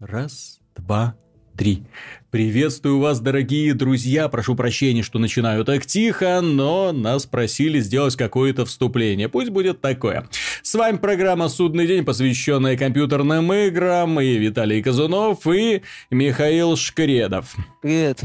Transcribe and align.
Раз, 0.00 0.58
два, 0.76 1.14
три. 1.56 1.84
Приветствую 2.32 2.98
вас, 2.98 3.20
дорогие 3.20 3.74
друзья. 3.74 4.28
Прошу 4.28 4.56
прощения, 4.56 5.02
что 5.02 5.20
начинаю 5.20 5.64
так 5.64 5.86
тихо, 5.86 6.40
но 6.42 6.90
нас 6.92 7.26
просили 7.26 7.78
сделать 7.78 8.16
какое-то 8.16 8.66
вступление. 8.66 9.28
Пусть 9.28 9.50
будет 9.50 9.80
такое. 9.80 10.28
С 10.62 10.74
вами 10.74 10.96
программа 10.96 11.48
«Судный 11.48 11.86
день», 11.86 12.04
посвященная 12.04 12.76
компьютерным 12.76 13.52
играм. 13.52 14.20
И 14.20 14.36
Виталий 14.36 14.82
Казунов, 14.82 15.46
и 15.46 15.82
Михаил 16.10 16.76
Шкредов. 16.76 17.54
Привет. 17.80 18.20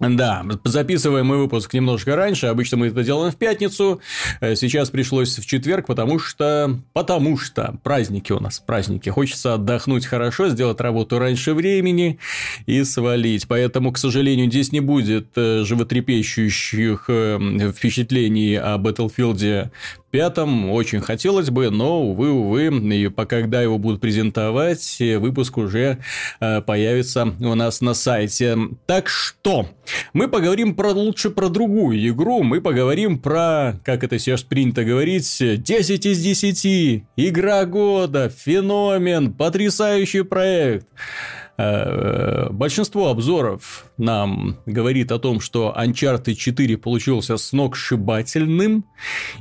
Да, 0.00 0.44
записываем 0.62 1.26
мы 1.26 1.38
выпуск 1.38 1.74
немножко 1.74 2.14
раньше, 2.14 2.46
обычно 2.46 2.76
мы 2.76 2.86
это 2.86 3.02
делаем 3.02 3.32
в 3.32 3.36
пятницу, 3.36 4.00
э, 4.40 4.54
сейчас 4.54 4.90
пришлось 4.90 5.36
в 5.36 5.44
четверг, 5.44 5.88
потому 5.88 6.20
что, 6.20 6.78
потому 6.92 7.36
что 7.36 7.74
праздники 7.82 8.30
у 8.30 8.38
нас, 8.38 8.60
праздники, 8.60 9.08
хочется 9.08 9.54
отдохнуть 9.54 10.06
хорошо, 10.06 10.50
сделать 10.50 10.80
работу 10.80 11.18
раньше 11.18 11.52
времени 11.52 12.20
и 12.66 12.84
свалить, 12.84 13.48
поэтому, 13.48 13.90
к 13.90 13.98
сожалению, 13.98 14.48
здесь 14.48 14.70
не 14.70 14.78
будет 14.78 15.30
э, 15.34 15.64
животрепещущих 15.64 17.06
э, 17.08 17.72
впечатлений 17.74 18.54
о 18.54 18.78
Battlefield 18.78 19.70
пятом 20.10 20.70
очень 20.70 21.00
хотелось 21.00 21.50
бы, 21.50 21.70
но, 21.70 22.02
увы, 22.02 22.30
увы, 22.30 22.66
и 22.66 23.08
когда 23.10 23.62
его 23.62 23.78
будут 23.78 24.00
презентовать, 24.00 24.98
выпуск 25.18 25.58
уже 25.58 25.98
э, 26.40 26.60
появится 26.62 27.34
у 27.40 27.54
нас 27.54 27.80
на 27.80 27.94
сайте. 27.94 28.56
Так 28.86 29.08
что, 29.08 29.68
мы 30.12 30.28
поговорим 30.28 30.74
про 30.74 30.90
лучше 30.92 31.30
про 31.30 31.48
другую 31.48 32.08
игру, 32.08 32.42
мы 32.42 32.60
поговорим 32.60 33.18
про, 33.18 33.80
как 33.84 34.04
это 34.04 34.18
сейчас 34.18 34.42
принято 34.42 34.84
говорить, 34.84 35.28
10 35.40 36.06
из 36.06 36.18
10, 36.20 37.04
игра 37.16 37.64
года, 37.64 38.28
феномен, 38.30 39.32
потрясающий 39.32 40.22
проект. 40.22 40.86
Э, 41.60 42.50
большинство 42.50 43.08
обзоров 43.08 43.86
нам 43.98 44.58
говорит 44.64 45.10
о 45.10 45.18
том, 45.18 45.40
что 45.40 45.74
Uncharted 45.76 46.34
4 46.34 46.78
получился 46.78 47.36
сногсшибательным. 47.36 48.84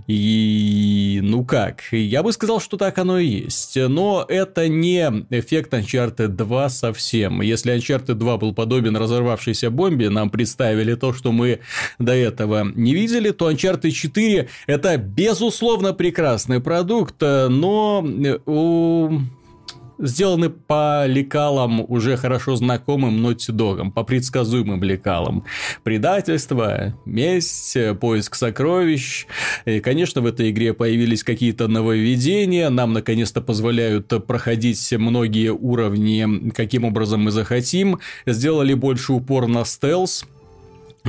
И 0.08 1.20
ну 1.22 1.46
как, 1.46 1.84
я 1.92 2.24
бы 2.24 2.34
сказал, 2.34 2.60
что 2.60 2.78
так 2.78 2.98
оно 2.98 3.20
и 3.20 3.28
есть. 3.28 3.78
Но 3.78 4.26
это 4.28 4.68
не 4.68 5.02
эффект 5.30 5.74
Uncharted 5.76 6.30
2 6.30 6.70
совсем. 6.70 7.42
Если 7.42 7.76
Uncharted 7.76 8.16
2 8.16 8.38
был 8.38 8.56
подобен 8.56 8.98
разорвавшейся 8.98 9.70
бомбе, 9.70 10.10
нам 10.10 10.32
представили 10.32 10.96
то, 10.96 11.14
что 11.14 11.32
мы 11.32 11.60
до 12.00 12.14
этого 12.14 12.68
не 12.74 12.96
видели, 12.96 13.30
то 13.30 13.52
Uncharted 13.52 13.92
4 13.92 14.50
это 14.66 14.98
безусловно 14.98 15.94
прекрасный 15.94 16.62
продукт, 16.62 17.22
но 17.22 18.04
у 18.48 19.20
сделаны 20.00 20.50
по 20.50 21.06
лекалам, 21.06 21.84
уже 21.88 22.18
хорошо 22.18 22.56
знакомым 22.56 23.26
Naughty 23.26 23.52
Dog, 23.52 23.92
по 23.92 24.04
предсказуемым 24.04 24.84
лекалам. 24.84 25.46
Предательство, 25.84 26.94
месть, 27.06 27.78
поиск 28.00 28.36
сокровищ. 28.36 29.26
И, 29.66 29.80
конечно, 29.80 30.22
в 30.22 30.26
этой 30.26 30.52
игре 30.52 30.74
появились 30.74 31.24
какие-то 31.24 31.68
нововведения, 31.68 32.70
нам 32.70 32.94
наконец-то 32.94 33.42
позволяют 33.42 34.14
проходить 34.26 34.94
многие 34.94 35.52
уровни, 35.52 36.52
каким 36.52 36.86
образом 36.86 37.22
мы 37.24 37.32
захотим. 37.32 38.00
Сделали 38.26 38.74
больше 38.74 39.14
упор 39.14 39.48
на 39.48 39.66
стелс, 39.66 40.26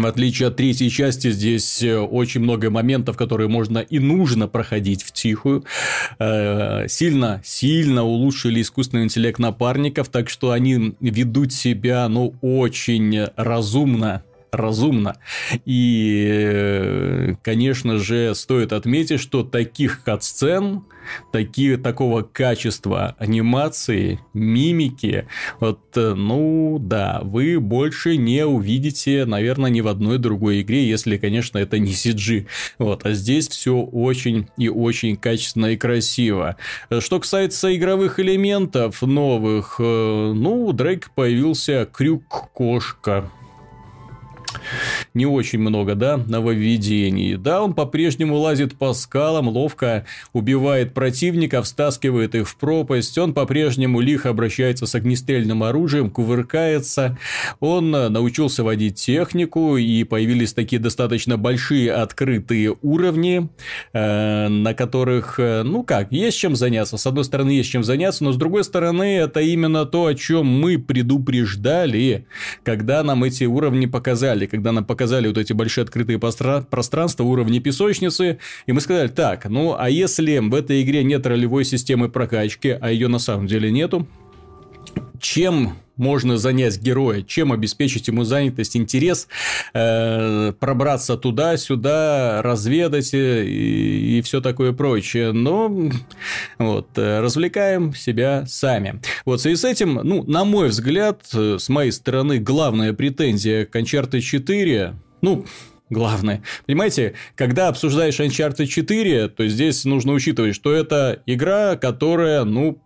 в 0.03 0.07
отличие 0.07 0.49
от 0.49 0.57
третьей 0.57 0.91
части, 0.91 1.31
здесь 1.31 1.83
э, 1.83 1.99
очень 1.99 2.41
много 2.41 2.71
моментов, 2.71 3.17
которые 3.17 3.49
можно 3.49 3.79
и 3.79 3.99
нужно 3.99 4.49
проходить 4.49 5.03
в 5.03 5.13
тихую. 5.13 5.65
Э, 6.19 6.87
сильно, 6.89 7.41
сильно 7.45 8.05
улучшили 8.05 8.63
искусственный 8.63 9.05
интеллект 9.05 9.39
напарников, 9.39 10.09
так 10.09 10.29
что 10.29 10.53
они 10.53 10.95
ведут 11.01 11.53
себя, 11.53 12.09
ну, 12.09 12.35
очень 12.41 13.27
разумно 13.37 14.23
разумно. 14.53 15.17
И, 15.65 16.27
э, 16.31 17.35
конечно 17.43 17.99
же, 17.99 18.35
стоит 18.35 18.73
отметить, 18.73 19.21
что 19.21 19.43
таких 19.43 20.03
кат-сцен, 20.03 20.85
такие, 21.33 21.77
такого 21.77 22.23
качества 22.23 23.17
анимации, 23.19 24.21
мимики, 24.35 25.27
вот, 25.61 25.81
э, 25.97 26.15
ну 26.15 26.79
да, 26.81 27.21
вы 27.23 27.61
больше 27.61 28.17
не 28.17 28.47
увидите, 28.47 29.25
наверное, 29.25 29.71
ни 29.71 29.81
в 29.81 29.89
одной 29.89 30.19
другой 30.19 30.63
игре, 30.63 30.89
если, 30.89 31.17
конечно, 31.17 31.59
это 31.59 31.79
не 31.79 31.93
CG. 31.93 32.47
Вот, 32.79 33.05
а 33.05 33.13
здесь 33.13 33.49
все 33.49 33.77
очень 33.77 34.49
и 34.57 34.69
очень 34.69 35.17
качественно 35.17 35.67
и 35.67 35.77
красиво. 35.77 36.57
Что 36.99 37.21
касается 37.21 37.75
игровых 37.75 38.21
элементов 38.21 39.03
новых, 39.03 39.77
э, 39.79 40.33
ну, 40.35 40.73
Дрейк 40.73 41.11
появился 41.15 41.89
крюк-кошка 41.91 43.31
не 45.15 45.27
очень 45.27 45.59
много, 45.59 45.95
да, 45.95 46.17
нововведений. 46.17 47.37
Да, 47.37 47.63
он 47.63 47.75
по-прежнему 47.75 48.37
лазит 48.37 48.77
по 48.77 48.93
скалам, 48.93 49.49
ловко 49.49 50.07
убивает 50.33 50.95
противников, 50.95 51.67
стаскивает 51.67 52.35
их 52.35 52.49
в 52.49 52.57
пропасть. 52.57 53.17
Он 53.19 53.35
по-прежнему 53.35 54.01
лихо 54.01 54.31
обращается 54.31 54.87
с 54.87 54.95
огнестрельным 54.95 55.63
оружием, 55.63 56.11
кувыркается. 56.11 57.19
Он 57.61 57.95
э, 57.95 58.09
научился 58.09 58.65
водить 58.65 58.97
технику, 58.97 59.77
и 59.77 60.05
появились 60.05 60.53
такие 60.53 60.81
достаточно 60.81 61.37
большие 61.37 61.93
открытые 61.93 62.77
уровни, 62.83 63.49
э, 63.93 64.49
на 64.49 64.75
которых, 64.75 65.39
э, 65.39 65.63
ну 65.63 65.83
как, 65.83 66.13
есть 66.13 66.39
чем 66.39 66.57
заняться. 66.57 66.97
С 66.97 67.07
одной 67.07 67.25
стороны, 67.25 67.51
есть 67.51 67.71
чем 67.71 67.85
заняться, 67.85 68.25
но 68.25 68.33
с 68.33 68.37
другой 68.37 68.65
стороны, 68.65 69.19
это 69.19 69.41
именно 69.41 69.85
то, 69.85 70.07
о 70.07 70.15
чем 70.15 70.47
мы 70.47 70.79
предупреждали, 70.79 72.27
когда 72.63 73.03
нам 73.03 73.25
эти 73.25 73.45
уровни 73.45 73.87
показали, 73.87 74.38
когда 74.47 74.73
нам 74.73 74.85
показали 74.85 75.29
вот 75.29 75.39
эти 75.39 75.53
большие 75.53 75.83
открытые 75.83 76.19
пространства 76.19 77.25
уровня 77.25 77.61
песочницы, 77.61 78.39
и 78.67 78.73
мы 78.73 78.81
сказали, 78.81 79.09
так, 79.09 79.49
ну 79.49 79.77
а 79.79 79.91
если 79.91 80.39
в 80.39 80.55
этой 80.55 80.83
игре 80.83 81.05
нет 81.05 81.27
ролевой 81.27 81.65
системы 81.65 82.09
прокачки, 82.09 82.77
а 82.81 82.91
ее 82.91 83.09
на 83.09 83.19
самом 83.19 83.47
деле 83.47 83.71
нету, 83.71 84.07
чем 85.21 85.79
можно 85.99 86.39
занять 86.39 86.81
героя, 86.81 87.23
чем 87.23 87.53
обеспечить 87.53 88.09
ему 88.09 88.25
занятость, 88.25 88.77
интерес, 88.77 89.29
э, 89.75 90.53
пробраться 90.59 91.17
туда-сюда, 91.17 92.41
разведать 92.43 93.13
э, 93.13 93.45
и, 93.45 94.19
и 94.19 94.23
все 94.23 94.41
такое 94.41 94.73
прочее. 94.73 95.33
Но 95.33 95.91
вот, 96.59 96.91
э, 96.97 97.21
развлекаем 97.21 97.95
себя 97.95 98.47
сами. 98.47 99.03
Вот, 99.25 99.41
в 99.41 99.43
связи 99.43 99.57
с 99.57 99.65
этим, 99.65 99.95
ну, 99.95 100.23
на 100.23 100.45
мой 100.45 100.69
взгляд, 100.69 101.23
э, 101.35 101.57
с 101.59 101.69
моей 101.69 101.91
стороны, 101.91 102.39
главная 102.39 102.93
претензия 102.93 103.67
к 103.67 103.75
Uncharted 103.75 104.21
4, 104.21 104.95
ну, 105.21 105.47
главное. 105.91 106.43
Понимаете, 106.67 107.15
когда 107.35 107.69
обсуждаешь 107.69 108.21
Uncharted 108.21 108.67
4, 108.67 109.29
то 109.29 109.49
здесь 109.49 109.85
нужно 109.85 110.13
учитывать, 110.13 110.55
что 110.55 110.73
это 110.73 111.23
игра, 111.27 111.77
которая, 111.77 112.45
ну, 112.45 112.81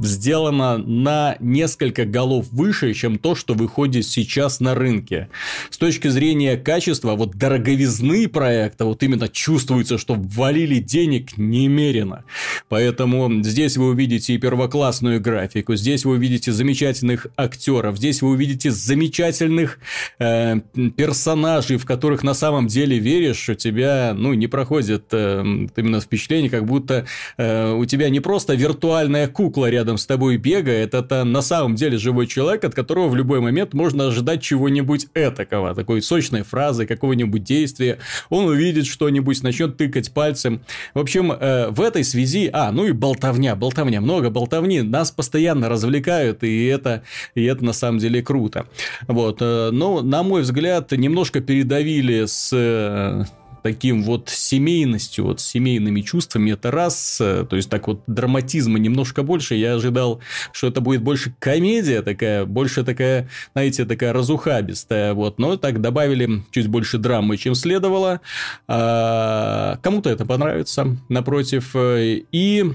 сделано 0.00 0.78
на 0.78 1.36
несколько 1.40 2.04
голов 2.04 2.46
выше, 2.52 2.94
чем 2.94 3.18
то, 3.18 3.34
что 3.34 3.54
выходит 3.54 4.06
сейчас 4.06 4.60
на 4.60 4.74
рынке. 4.74 5.28
С 5.70 5.78
точки 5.78 6.08
зрения 6.08 6.56
качества, 6.56 7.14
вот 7.14 7.36
дороговизны 7.36 8.28
проекта, 8.28 8.84
вот 8.84 9.02
именно 9.02 9.28
чувствуется, 9.28 9.98
что 9.98 10.14
ввалили 10.14 10.78
денег 10.78 11.36
немерено. 11.36 12.24
Поэтому 12.68 13.42
здесь 13.42 13.76
вы 13.76 13.90
увидите 13.90 14.34
и 14.34 14.38
первоклассную 14.38 15.20
графику, 15.20 15.74
здесь 15.74 16.04
вы 16.04 16.12
увидите 16.12 16.52
замечательных 16.52 17.26
актеров, 17.36 17.96
здесь 17.96 18.22
вы 18.22 18.30
увидите 18.30 18.70
замечательных 18.70 19.78
э, 20.18 20.60
персонажей, 20.96 21.76
в 21.76 21.86
которых 21.86 22.22
на 22.22 22.34
самом 22.34 22.68
деле 22.68 22.98
веришь, 22.98 23.48
у 23.48 23.54
тебя 23.54 24.14
ну, 24.16 24.34
не 24.34 24.46
проходит 24.46 25.06
э, 25.10 25.42
именно 25.76 26.00
впечатление, 26.00 26.50
как 26.50 26.66
будто 26.66 27.06
э, 27.36 27.72
у 27.72 27.84
тебя 27.84 28.08
не 28.10 28.20
просто 28.20 28.54
виртуальная 28.54 29.26
кукла 29.26 29.71
рядом 29.72 29.98
с 29.98 30.06
тобой 30.06 30.36
бегает, 30.36 30.94
это 30.94 31.24
на 31.24 31.42
самом 31.42 31.74
деле 31.74 31.98
живой 31.98 32.26
человек, 32.26 32.64
от 32.64 32.74
которого 32.74 33.08
в 33.08 33.16
любой 33.16 33.40
момент 33.40 33.72
можно 33.74 34.06
ожидать 34.06 34.42
чего-нибудь 34.42 35.06
этакого, 35.14 35.74
такой 35.74 36.02
сочной 36.02 36.42
фразы, 36.42 36.86
какого-нибудь 36.86 37.42
действия. 37.42 37.98
Он 38.28 38.44
увидит 38.44 38.86
что-нибудь, 38.86 39.42
начнет 39.42 39.76
тыкать 39.76 40.12
пальцем. 40.12 40.62
В 40.94 41.00
общем, 41.00 41.32
э, 41.32 41.70
в 41.70 41.80
этой 41.80 42.04
связи... 42.04 42.50
А, 42.52 42.70
ну 42.70 42.86
и 42.86 42.92
болтовня, 42.92 43.56
болтовня, 43.56 44.00
много 44.00 44.30
болтовни. 44.30 44.82
Нас 44.82 45.10
постоянно 45.10 45.68
развлекают, 45.68 46.44
и 46.44 46.66
это, 46.66 47.02
и 47.34 47.44
это 47.44 47.64
на 47.64 47.72
самом 47.72 47.98
деле 47.98 48.22
круто. 48.22 48.66
Вот. 49.08 49.38
Э, 49.40 49.70
но, 49.72 50.02
на 50.02 50.22
мой 50.22 50.42
взгляд, 50.42 50.92
немножко 50.92 51.40
передавили 51.40 52.26
с 52.26 52.50
э, 52.52 53.24
таким 53.62 54.02
вот 54.02 54.28
семейностью, 54.28 55.24
вот 55.24 55.40
семейными 55.40 56.00
чувствами, 56.00 56.52
это 56.52 56.70
раз, 56.70 57.18
э, 57.20 57.46
то 57.48 57.56
есть 57.56 57.70
так 57.70 57.86
вот 57.88 58.02
драматизма 58.06 58.78
немножко 58.78 59.22
больше, 59.22 59.54
я 59.54 59.74
ожидал, 59.74 60.20
что 60.52 60.66
это 60.68 60.80
будет 60.80 61.02
больше 61.02 61.34
комедия 61.38 62.02
такая, 62.02 62.44
больше 62.44 62.84
такая, 62.84 63.28
знаете, 63.52 63.84
такая 63.84 64.12
разухабистая, 64.12 65.14
вот, 65.14 65.38
но 65.38 65.56
так 65.56 65.80
добавили 65.80 66.42
чуть 66.50 66.66
больше 66.66 66.98
драмы, 66.98 67.36
чем 67.36 67.54
следовало, 67.54 68.20
а, 68.68 69.78
кому-то 69.82 70.10
это 70.10 70.26
понравится, 70.26 70.96
напротив, 71.08 71.74
и 71.74 72.72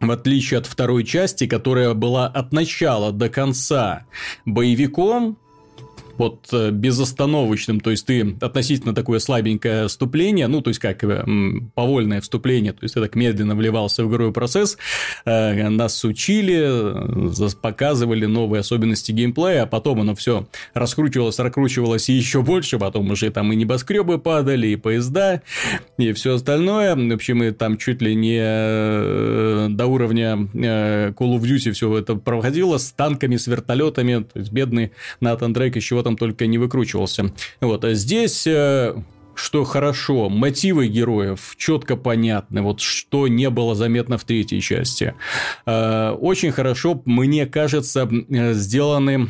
в 0.00 0.10
отличие 0.10 0.58
от 0.58 0.66
второй 0.66 1.04
части, 1.04 1.46
которая 1.46 1.94
была 1.94 2.26
от 2.26 2.52
начала 2.52 3.12
до 3.12 3.28
конца 3.28 4.06
боевиком, 4.46 5.36
вот 6.20 6.48
э, 6.52 6.70
безостановочным, 6.70 7.80
то 7.80 7.90
есть 7.90 8.04
ты 8.04 8.36
относительно 8.42 8.94
такое 8.94 9.20
слабенькое 9.20 9.88
вступление, 9.88 10.48
ну, 10.48 10.60
то 10.60 10.68
есть 10.68 10.78
как 10.78 11.02
э, 11.02 11.24
повольное 11.74 12.20
вступление, 12.20 12.74
то 12.74 12.80
есть 12.82 12.92
ты 12.92 13.00
так 13.00 13.14
медленно 13.14 13.56
вливался 13.56 14.04
в 14.04 14.10
игровой 14.10 14.30
процесс, 14.30 14.76
э, 15.24 15.70
нас 15.70 16.04
учили, 16.04 17.54
показывали 17.62 18.26
новые 18.26 18.60
особенности 18.60 19.12
геймплея, 19.12 19.62
а 19.62 19.66
потом 19.66 20.02
оно 20.02 20.14
все 20.14 20.46
раскручивалось, 20.74 21.38
раскручивалось 21.38 22.10
и 22.10 22.12
еще 22.12 22.42
больше, 22.42 22.78
потом 22.78 23.10
уже 23.10 23.30
там 23.30 23.50
и 23.54 23.56
небоскребы 23.56 24.18
падали, 24.18 24.66
и 24.66 24.76
поезда, 24.76 25.40
и 25.96 26.12
все 26.12 26.34
остальное. 26.34 26.94
В 26.96 27.14
общем, 27.14 27.38
мы 27.38 27.52
там 27.52 27.78
чуть 27.78 28.02
ли 28.02 28.14
не 28.14 29.70
до 29.74 29.86
уровня 29.86 30.50
Call 30.52 31.38
of 31.38 31.40
Duty 31.40 31.72
все 31.72 31.96
это 31.96 32.16
проходило 32.16 32.76
с 32.76 32.92
танками, 32.92 33.36
с 33.36 33.46
вертолетами, 33.46 34.22
то 34.30 34.38
есть 34.38 34.52
бедный 34.52 34.92
Натан 35.20 35.54
Дрейк 35.54 35.76
еще 35.76 35.98
там 36.10 36.16
только 36.16 36.46
не 36.46 36.58
выкручивался. 36.58 37.32
Вот, 37.60 37.84
а 37.84 37.94
здесь 37.94 38.46
э, 38.46 38.94
что 39.34 39.64
хорошо, 39.64 40.28
мотивы 40.28 40.88
героев 40.88 41.54
четко 41.56 41.96
понятны, 41.96 42.62
вот 42.62 42.80
что 42.80 43.28
не 43.28 43.48
было 43.50 43.74
заметно 43.74 44.18
в 44.18 44.24
третьей 44.24 44.60
части. 44.60 45.14
Э, 45.66 46.10
очень 46.10 46.50
хорошо, 46.50 47.00
мне 47.04 47.46
кажется, 47.46 48.08
э, 48.10 48.54
сделаны 48.54 49.28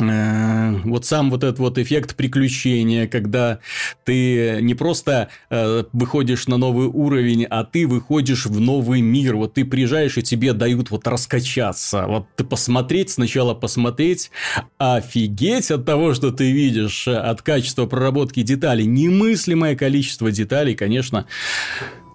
вот 0.00 1.06
сам 1.06 1.30
вот 1.30 1.44
этот 1.44 1.58
вот 1.58 1.78
эффект 1.78 2.16
приключения, 2.16 3.06
когда 3.06 3.60
ты 4.04 4.58
не 4.60 4.74
просто 4.74 5.28
э, 5.50 5.84
выходишь 5.92 6.48
на 6.48 6.56
новый 6.56 6.86
уровень, 6.86 7.44
а 7.44 7.64
ты 7.64 7.86
выходишь 7.86 8.46
в 8.46 8.60
новый 8.60 9.00
мир. 9.00 9.36
Вот 9.36 9.54
ты 9.54 9.64
приезжаешь, 9.64 10.18
и 10.18 10.22
тебе 10.22 10.52
дают 10.52 10.90
вот 10.90 11.06
раскачаться. 11.06 12.06
Вот 12.06 12.26
ты 12.36 12.44
посмотреть, 12.44 13.10
сначала 13.10 13.54
посмотреть, 13.54 14.30
офигеть 14.78 15.70
от 15.70 15.84
того, 15.84 16.14
что 16.14 16.30
ты 16.30 16.50
видишь, 16.50 17.06
от 17.06 17.42
качества 17.42 17.86
проработки 17.86 18.42
деталей. 18.42 18.86
Немыслимое 18.86 19.76
количество 19.76 20.30
деталей, 20.30 20.74
конечно 20.74 21.26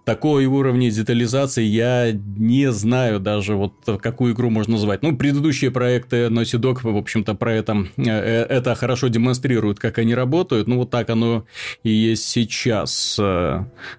такой 0.05 0.45
уровня 0.45 0.89
детализации 0.91 1.63
я 1.63 2.11
не 2.13 2.71
знаю 2.71 3.19
даже, 3.19 3.55
вот 3.55 3.73
какую 4.01 4.33
игру 4.33 4.49
можно 4.49 4.73
назвать. 4.73 5.01
Ну, 5.01 5.17
предыдущие 5.17 5.71
проекты 5.71 6.27
Naughty 6.27 6.59
Dog, 6.59 6.79
в 6.83 6.97
общем-то, 6.97 7.33
про 7.33 7.53
это, 7.53 7.87
э, 7.97 8.03
это 8.03 8.75
хорошо 8.75 9.07
демонстрируют, 9.07 9.79
как 9.79 9.97
они 9.97 10.15
работают. 10.15 10.67
Ну, 10.67 10.77
вот 10.77 10.91
так 10.91 11.09
оно 11.09 11.45
и 11.83 11.89
есть 11.89 12.27
сейчас. 12.27 13.19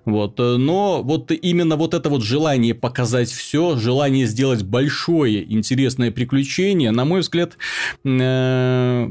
Вот. 0.05 0.39
Но 0.39 1.03
вот 1.03 1.31
именно 1.33 1.77
вот 1.77 1.95
это 1.95 2.09
вот 2.09 2.23
желание 2.23 2.75
показать 2.75 3.31
все, 3.31 3.77
желание 3.77 4.27
сделать 4.27 4.63
большое 4.63 5.53
интересное 5.53 6.11
приключение, 6.11 6.93
на 6.93 7.05
мой 7.05 7.21
взгляд, 7.21 7.59
э, 8.05 9.11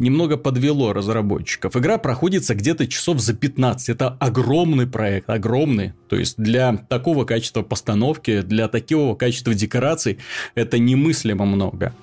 немного 0.00 0.36
подвело 0.36 0.92
разработчиков. 0.92 1.76
Игра 1.76 1.98
проходится 1.98 2.54
где-то 2.54 2.86
часов 2.88 3.20
за 3.20 3.34
15. 3.34 3.90
Это 3.90 4.16
огромный 4.18 4.86
проект, 4.86 5.30
огромный. 5.30 5.92
То 6.08 6.16
есть 6.16 6.34
для 6.36 6.76
такого 6.88 7.24
качества 7.24 7.62
постановки, 7.62 8.40
для 8.40 8.66
такого 8.68 9.14
качества 9.14 9.54
декораций 9.54 10.18
это 10.54 10.78
немыслимо 10.78 11.44
много. 11.44 11.94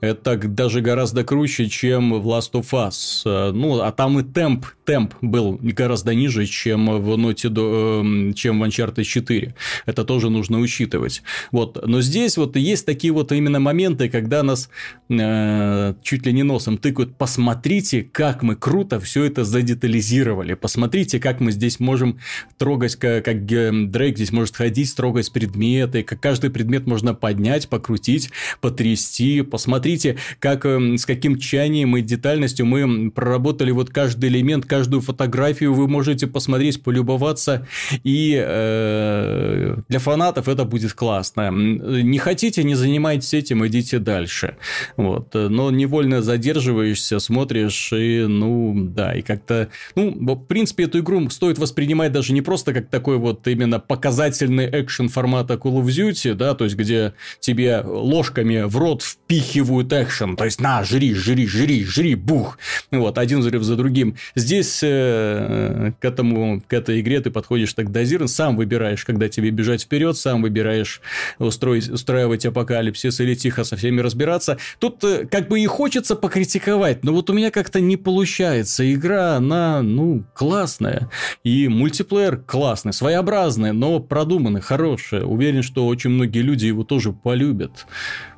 Это 0.00 0.36
даже 0.36 0.82
гораздо 0.82 1.24
круче, 1.24 1.68
чем 1.68 2.20
в 2.20 2.28
Last 2.28 2.52
of 2.52 2.68
Us. 2.72 3.22
Э, 3.24 3.50
ну, 3.52 3.80
а 3.80 3.90
там 3.92 4.20
и 4.20 4.22
темп, 4.22 4.66
темп 4.84 5.14
был 5.22 5.58
гораздо 5.60 6.14
ниже, 6.14 6.44
чем 6.44 6.86
в 7.00 7.14
Naughty 7.14 7.48
эм, 7.48 8.34
чем 8.34 8.60
в 8.60 8.64
Uncharted 8.64 9.04
4. 9.04 9.54
Это 9.86 10.04
тоже 10.04 10.28
нужно 10.28 10.58
учитывать. 10.58 11.22
Вот. 11.50 11.86
Но 11.86 12.02
здесь 12.02 12.36
вот 12.36 12.56
есть 12.56 12.84
такие 12.84 13.12
вот 13.12 13.32
именно 13.32 13.58
моменты, 13.58 14.10
когда 14.10 14.42
нас 14.42 14.68
э, 15.08 15.94
чуть 16.02 16.26
ли 16.26 16.32
не 16.32 16.42
носом 16.42 16.76
тыкают. 16.76 17.16
Посмотрите, 17.16 18.02
как 18.02 18.42
мы 18.42 18.54
круто 18.54 19.00
все 19.00 19.24
это 19.24 19.44
задетализировали. 19.44 20.54
Посмотрите, 20.54 21.18
как 21.20 21.40
мы 21.40 21.52
здесь 21.52 21.80
можем 21.80 22.18
трогать, 22.58 22.96
как, 22.96 23.24
как 23.24 23.46
Дрейк 23.46 24.16
здесь 24.16 24.32
может 24.32 24.56
ходить, 24.56 24.94
трогать 24.94 25.32
предметы, 25.32 26.02
как 26.02 26.20
каждый 26.20 26.50
предмет 26.50 26.86
можно 26.86 27.14
поднять, 27.14 27.68
покрутить, 27.70 28.30
потрясти, 28.60 29.40
посмотреть 29.40 29.85
Смотрите, 29.86 30.16
как, 30.40 30.66
эм, 30.66 30.98
с 30.98 31.06
каким 31.06 31.38
тчанием 31.38 31.96
и 31.96 32.02
детальностью 32.02 32.66
мы 32.66 33.12
проработали 33.12 33.70
вот 33.70 33.90
каждый 33.90 34.30
элемент, 34.30 34.66
каждую 34.66 35.00
фотографию 35.00 35.74
вы 35.74 35.86
можете 35.86 36.26
посмотреть, 36.26 36.82
полюбоваться. 36.82 37.68
И 38.02 38.34
э, 38.36 39.76
для 39.88 39.98
фанатов 40.00 40.48
это 40.48 40.64
будет 40.64 40.92
классно. 40.92 41.52
Не 41.52 42.18
хотите, 42.18 42.64
не 42.64 42.74
занимайтесь 42.74 43.32
этим, 43.32 43.64
идите 43.64 44.00
дальше. 44.00 44.56
Вот. 44.96 45.34
Но 45.34 45.70
невольно 45.70 46.20
задерживаешься, 46.20 47.20
смотришь, 47.20 47.92
и, 47.92 48.26
ну, 48.26 48.74
да, 48.76 49.14
и 49.14 49.22
как-то... 49.22 49.68
Ну, 49.94 50.34
в 50.34 50.46
принципе, 50.46 50.84
эту 50.84 50.98
игру 50.98 51.30
стоит 51.30 51.58
воспринимать 51.58 52.10
даже 52.10 52.32
не 52.32 52.42
просто 52.42 52.72
как 52.72 52.88
такой 52.88 53.18
вот 53.18 53.46
именно 53.46 53.78
показательный 53.78 54.68
экшен 54.68 55.08
формата 55.08 55.54
Call 55.54 55.80
of 55.80 55.86
Duty, 55.86 56.34
да, 56.34 56.54
то 56.54 56.64
есть, 56.64 56.74
где 56.74 57.14
тебе 57.38 57.82
ложками 57.84 58.62
в 58.62 58.76
рот 58.76 59.02
впихивают 59.02 59.75
требует 59.76 59.92
экшен. 59.92 60.36
То 60.36 60.44
есть, 60.44 60.60
на, 60.60 60.84
жри, 60.84 61.14
жри, 61.14 61.46
жри, 61.46 61.84
жри, 61.84 62.14
бух. 62.14 62.58
Вот, 62.90 63.18
один 63.18 63.40
взрыв 63.40 63.62
за 63.62 63.76
другим. 63.76 64.16
Здесь 64.34 64.80
э, 64.82 65.92
к, 66.00 66.04
этому, 66.04 66.62
к 66.66 66.72
этой 66.72 67.00
игре 67.00 67.20
ты 67.20 67.30
подходишь 67.30 67.74
так 67.74 67.90
дозированно, 67.90 68.28
сам 68.28 68.56
выбираешь, 68.56 69.04
когда 69.04 69.28
тебе 69.28 69.50
бежать 69.50 69.82
вперед, 69.82 70.16
сам 70.16 70.42
выбираешь 70.42 71.00
устроить, 71.38 71.88
устраивать 71.88 72.46
апокалипсис 72.46 73.20
или 73.20 73.34
тихо 73.34 73.64
со 73.64 73.76
всеми 73.76 74.00
разбираться. 74.00 74.58
Тут 74.78 75.04
э, 75.04 75.26
как 75.26 75.48
бы 75.48 75.60
и 75.60 75.66
хочется 75.66 76.16
покритиковать, 76.16 77.04
но 77.04 77.12
вот 77.12 77.30
у 77.30 77.32
меня 77.32 77.50
как-то 77.50 77.80
не 77.80 77.96
получается. 77.96 78.92
Игра, 78.92 79.36
она, 79.36 79.82
ну, 79.82 80.24
классная. 80.34 81.10
И 81.44 81.68
мультиплеер 81.68 82.36
классный, 82.38 82.92
своеобразный, 82.92 83.72
но 83.72 84.00
продуманный, 84.00 84.60
хороший. 84.60 85.24
Уверен, 85.24 85.62
что 85.62 85.86
очень 85.86 86.10
многие 86.10 86.42
люди 86.42 86.66
его 86.66 86.84
тоже 86.84 87.12
полюбят. 87.12 87.86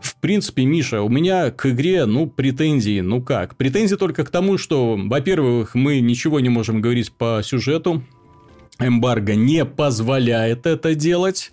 В 0.00 0.17
принципе, 0.17 0.64
Миша, 0.64 1.02
у 1.02 1.08
меня 1.08 1.27
к 1.56 1.66
игре, 1.66 2.06
ну, 2.06 2.26
претензии, 2.26 3.00
ну 3.00 3.22
как? 3.22 3.56
Претензии 3.56 3.96
только 3.96 4.25
к 4.25 4.30
тому, 4.30 4.58
что, 4.58 4.96
во-первых, 4.96 5.75
мы 5.75 6.00
ничего 6.00 6.40
не 6.40 6.48
можем 6.48 6.80
говорить 6.80 7.12
по 7.12 7.40
сюжету, 7.42 8.02
Эмбарго 8.80 9.34
не 9.34 9.64
позволяет 9.64 10.66
это 10.66 10.94
делать. 10.94 11.50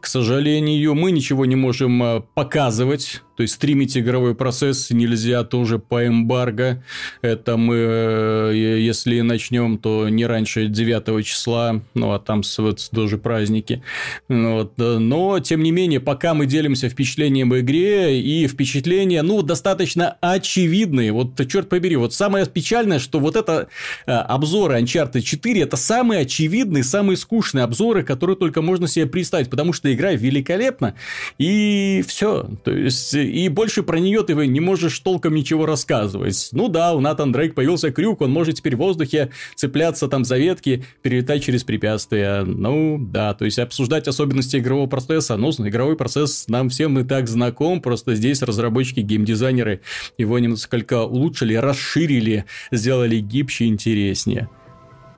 К 0.00 0.06
сожалению, 0.06 0.94
мы 0.94 1.10
ничего 1.10 1.44
не 1.44 1.56
можем 1.56 2.02
э, 2.02 2.22
показывать 2.34 3.22
то 3.40 3.42
есть 3.42 3.54
стримить 3.54 3.96
игровой 3.96 4.34
процесс 4.34 4.90
нельзя 4.90 5.44
тоже 5.44 5.78
по 5.78 6.06
эмбарго. 6.06 6.84
Это 7.22 7.56
мы, 7.56 7.74
э, 7.74 8.52
если 8.54 9.22
начнем, 9.22 9.78
то 9.78 10.10
не 10.10 10.26
раньше 10.26 10.66
9 10.66 11.24
числа, 11.24 11.80
ну 11.94 12.12
а 12.12 12.18
там 12.18 12.42
вот 12.58 12.90
тоже 12.92 13.16
праздники. 13.16 13.82
Вот. 14.28 14.74
Но, 14.76 15.40
тем 15.40 15.62
не 15.62 15.70
менее, 15.70 16.00
пока 16.00 16.34
мы 16.34 16.44
делимся 16.44 16.90
впечатлением 16.90 17.50
об 17.50 17.58
игре, 17.58 18.20
и 18.20 18.46
впечатления, 18.46 19.22
ну, 19.22 19.40
достаточно 19.40 20.18
очевидные. 20.20 21.10
Вот, 21.12 21.40
черт 21.48 21.70
побери, 21.70 21.96
вот 21.96 22.12
самое 22.12 22.44
печальное, 22.44 22.98
что 22.98 23.20
вот 23.20 23.36
это 23.36 23.68
э, 24.04 24.12
обзоры 24.12 24.78
Uncharted 24.78 25.22
4, 25.22 25.62
это 25.62 25.78
самые 25.78 26.20
очевидные, 26.20 26.84
самые 26.84 27.16
скучные 27.16 27.64
обзоры, 27.64 28.02
которые 28.02 28.36
только 28.36 28.60
можно 28.60 28.86
себе 28.86 29.06
представить, 29.06 29.48
потому 29.48 29.72
что 29.72 29.90
игра 29.90 30.12
великолепна, 30.12 30.94
и 31.38 32.04
все. 32.06 32.46
То 32.64 32.70
есть, 32.70 33.14
и 33.30 33.48
больше 33.48 33.82
про 33.82 33.98
нее 33.98 34.22
ты 34.22 34.34
не 34.34 34.60
можешь 34.60 34.98
толком 34.98 35.34
ничего 35.34 35.66
рассказывать. 35.66 36.48
Ну 36.52 36.68
да, 36.68 36.94
у 36.94 37.00
Натан 37.00 37.32
Дрейк 37.32 37.54
появился 37.54 37.90
крюк, 37.92 38.20
он 38.20 38.30
может 38.30 38.56
теперь 38.56 38.76
в 38.76 38.78
воздухе 38.78 39.30
цепляться 39.54 40.08
там 40.08 40.24
за 40.24 40.36
ветки, 40.36 40.84
перелетать 41.02 41.44
через 41.44 41.64
препятствия. 41.64 42.42
Ну 42.42 42.98
да, 42.98 43.34
то 43.34 43.44
есть 43.44 43.58
обсуждать 43.58 44.08
особенности 44.08 44.56
игрового 44.56 44.86
процесса, 44.86 45.36
ну, 45.36 45.50
игровой 45.50 45.96
процесс 45.96 46.46
нам 46.48 46.68
всем 46.68 46.98
и 46.98 47.04
так 47.04 47.28
знаком, 47.28 47.80
просто 47.80 48.14
здесь 48.14 48.42
разработчики, 48.42 49.00
геймдизайнеры 49.00 49.80
его 50.18 50.38
несколько 50.38 51.02
улучшили, 51.04 51.54
расширили, 51.54 52.44
сделали 52.70 53.18
гибче 53.18 53.64
и 53.64 53.68
интереснее. 53.68 54.48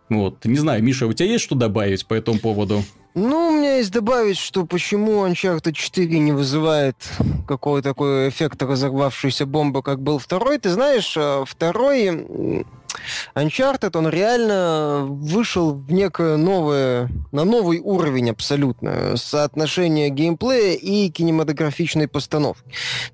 Вот, 0.08 0.44
не 0.44 0.58
знаю, 0.58 0.82
Миша, 0.82 1.06
у 1.06 1.12
тебя 1.12 1.30
есть 1.30 1.44
что 1.44 1.54
добавить 1.54 2.06
по 2.06 2.14
этому 2.14 2.38
поводу? 2.38 2.82
Ну, 3.14 3.48
у 3.48 3.50
меня 3.50 3.76
есть 3.76 3.92
добавить, 3.92 4.38
что 4.38 4.64
почему 4.64 5.26
Uncharted 5.26 5.72
4 5.72 6.18
не 6.18 6.32
вызывает 6.32 6.96
какого-то 7.46 7.90
такой 7.90 8.30
эффекта 8.30 8.66
разорвавшейся 8.66 9.44
бомбы, 9.44 9.82
как 9.82 10.00
был 10.00 10.18
второй. 10.18 10.56
Ты 10.56 10.70
знаешь, 10.70 11.14
э, 11.18 11.44
второй 11.46 12.26
Uncharted, 13.34 13.98
он 13.98 14.08
реально 14.08 15.04
вышел 15.06 15.74
в 15.74 15.92
некое 15.92 16.38
новое, 16.38 17.10
на 17.32 17.44
новый 17.44 17.80
уровень 17.80 18.30
абсолютно, 18.30 19.18
соотношение 19.18 20.08
геймплея 20.08 20.74
и 20.76 21.10
кинематографичной 21.10 22.08
постановки. 22.08 22.64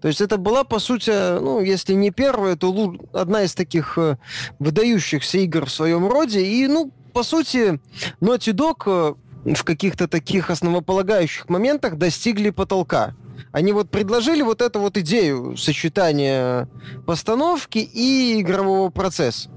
То 0.00 0.06
есть 0.06 0.20
это 0.20 0.36
была, 0.36 0.62
по 0.62 0.78
сути, 0.78 1.10
ну, 1.40 1.60
если 1.60 1.94
не 1.94 2.12
первая, 2.12 2.54
то 2.54 2.94
одна 3.12 3.42
из 3.42 3.52
таких 3.54 3.98
э, 3.98 4.16
выдающихся 4.60 5.38
игр 5.38 5.66
в 5.66 5.72
своем 5.72 6.08
роде, 6.08 6.44
и, 6.44 6.68
ну, 6.68 6.92
по 7.12 7.24
сути, 7.24 7.80
Naughty 8.20 8.52
Dog 8.52 8.82
э, 8.86 9.14
в 9.44 9.64
каких-то 9.64 10.08
таких 10.08 10.50
основополагающих 10.50 11.48
моментах 11.48 11.96
достигли 11.96 12.50
потолка. 12.50 13.14
Они 13.52 13.72
вот 13.72 13.90
предложили 13.90 14.42
вот 14.42 14.60
эту 14.60 14.80
вот 14.80 14.96
идею 14.98 15.56
сочетания 15.56 16.68
постановки 17.06 17.78
и 17.78 18.40
игрового 18.40 18.90
процесса. 18.90 19.50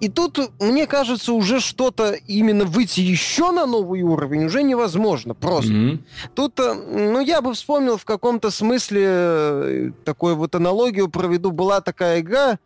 И 0.00 0.08
тут, 0.08 0.38
мне 0.60 0.86
кажется, 0.86 1.32
уже 1.32 1.58
что-то 1.58 2.12
именно 2.12 2.64
выйти 2.64 3.00
еще 3.00 3.50
на 3.50 3.66
новый 3.66 4.02
уровень 4.02 4.44
уже 4.44 4.62
невозможно 4.62 5.34
просто. 5.34 5.72
Mm-hmm. 5.72 5.98
Тут, 6.34 6.60
э, 6.60 6.74
ну, 6.74 7.20
я 7.20 7.40
бы 7.40 7.54
вспомнил 7.54 7.96
в 7.96 8.04
каком-то 8.04 8.50
смысле 8.50 9.04
э, 9.06 9.90
такую 10.04 10.36
вот 10.36 10.54
аналогию 10.54 11.08
проведу. 11.08 11.50
Была 11.50 11.80
такая 11.80 12.20
игра 12.20 12.58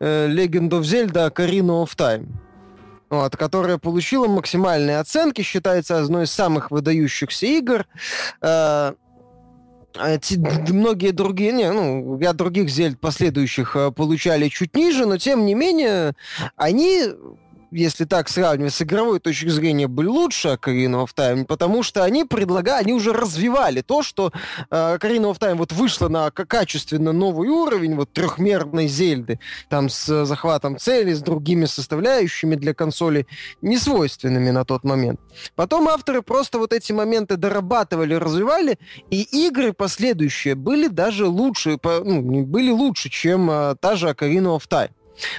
э, 0.00 0.28
Legend 0.28 0.70
of 0.70 0.80
Zelda 0.80 1.30
Ocarina 1.30 1.84
of 1.84 1.90
Time 1.96 2.26
вот, 3.10 3.36
которая 3.36 3.78
получила 3.78 4.26
максимальные 4.28 4.98
оценки, 4.98 5.42
считается 5.42 5.98
одной 5.98 6.24
из 6.24 6.30
самых 6.30 6.70
выдающихся 6.70 7.46
игр. 7.46 7.86
Э, 8.40 8.94
эти, 10.00 10.36
многие 10.72 11.10
другие, 11.10 11.52
не, 11.52 11.72
ну, 11.72 12.18
я 12.20 12.32
других 12.32 12.68
зельд 12.68 13.00
последующих 13.00 13.74
э, 13.74 13.90
получали 13.90 14.48
чуть 14.48 14.76
ниже, 14.76 15.06
но 15.06 15.18
тем 15.18 15.46
не 15.46 15.54
менее, 15.54 16.12
они 16.56 17.04
если 17.70 18.04
так 18.04 18.28
сравнивать 18.28 18.74
с 18.74 18.82
игровой 18.82 19.20
точки 19.20 19.48
зрения, 19.48 19.88
были 19.88 20.08
лучше 20.08 20.48
Ocarina 20.48 21.04
of 21.04 21.10
Time, 21.16 21.44
потому 21.44 21.82
что 21.82 22.04
они 22.04 22.24
предлагали, 22.24 22.84
они 22.84 22.92
уже 22.92 23.12
развивали 23.12 23.82
то, 23.82 24.02
что 24.02 24.32
э, 24.70 24.96
Ocarina 24.96 25.32
of 25.32 25.38
Time 25.38 25.56
вот 25.56 25.72
вышла 25.72 26.08
на 26.08 26.30
качественно 26.30 27.12
новый 27.12 27.48
уровень, 27.48 27.94
вот 27.94 28.12
трехмерной 28.12 28.88
Зельды, 28.88 29.38
там 29.68 29.88
с 29.88 30.24
захватом 30.24 30.78
цели, 30.78 31.12
с 31.12 31.20
другими 31.20 31.66
составляющими 31.66 32.54
для 32.54 32.74
консоли, 32.74 33.26
несвойственными 33.62 34.50
на 34.50 34.64
тот 34.64 34.84
момент. 34.84 35.20
Потом 35.54 35.88
авторы 35.88 36.22
просто 36.22 36.58
вот 36.58 36.72
эти 36.72 36.92
моменты 36.92 37.36
дорабатывали, 37.36 38.14
развивали, 38.14 38.78
и 39.10 39.22
игры 39.46 39.72
последующие 39.72 40.54
были 40.54 40.88
даже 40.88 41.26
лучше, 41.26 41.78
ну, 41.82 42.44
были 42.44 42.70
лучше, 42.70 43.08
чем 43.10 43.50
э, 43.50 43.74
та 43.80 43.96
же 43.96 44.08
Ocarina 44.08 44.56
of 44.56 44.68
Time. 44.68 44.90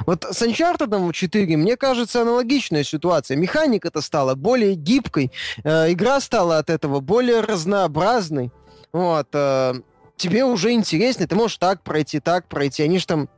Вот 0.06 0.26
с 0.30 0.42
Uncharted 0.42 1.14
4, 1.14 1.58
мне 1.58 1.78
кажется, 1.78 2.22
аналогичная 2.22 2.84
ситуация. 2.84 3.38
Механика-то 3.38 4.02
стала 4.02 4.36
более 4.36 4.76
гибкой, 4.76 5.32
э, 5.64 5.92
игра 5.92 6.20
стала 6.20 6.58
от 6.58 6.70
этого 6.70 7.00
более 7.00 7.42
разнообразной. 7.42 8.52
Вот, 8.92 9.28
э, 9.34 9.74
тебе 10.18 10.44
уже 10.46 10.72
интереснее, 10.72 11.28
ты 11.28 11.36
можешь 11.36 11.58
так 11.58 11.84
пройти, 11.84 12.20
так 12.20 12.48
пройти. 12.48 12.84
Они 12.84 13.00
же 13.00 13.08
там 13.08 13.30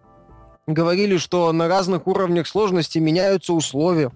говорили, 0.67 1.17
что 1.17 1.51
на 1.51 1.67
разных 1.67 2.07
уровнях 2.07 2.47
сложности 2.47 2.99
меняются 2.99 3.53
условия. 3.53 4.11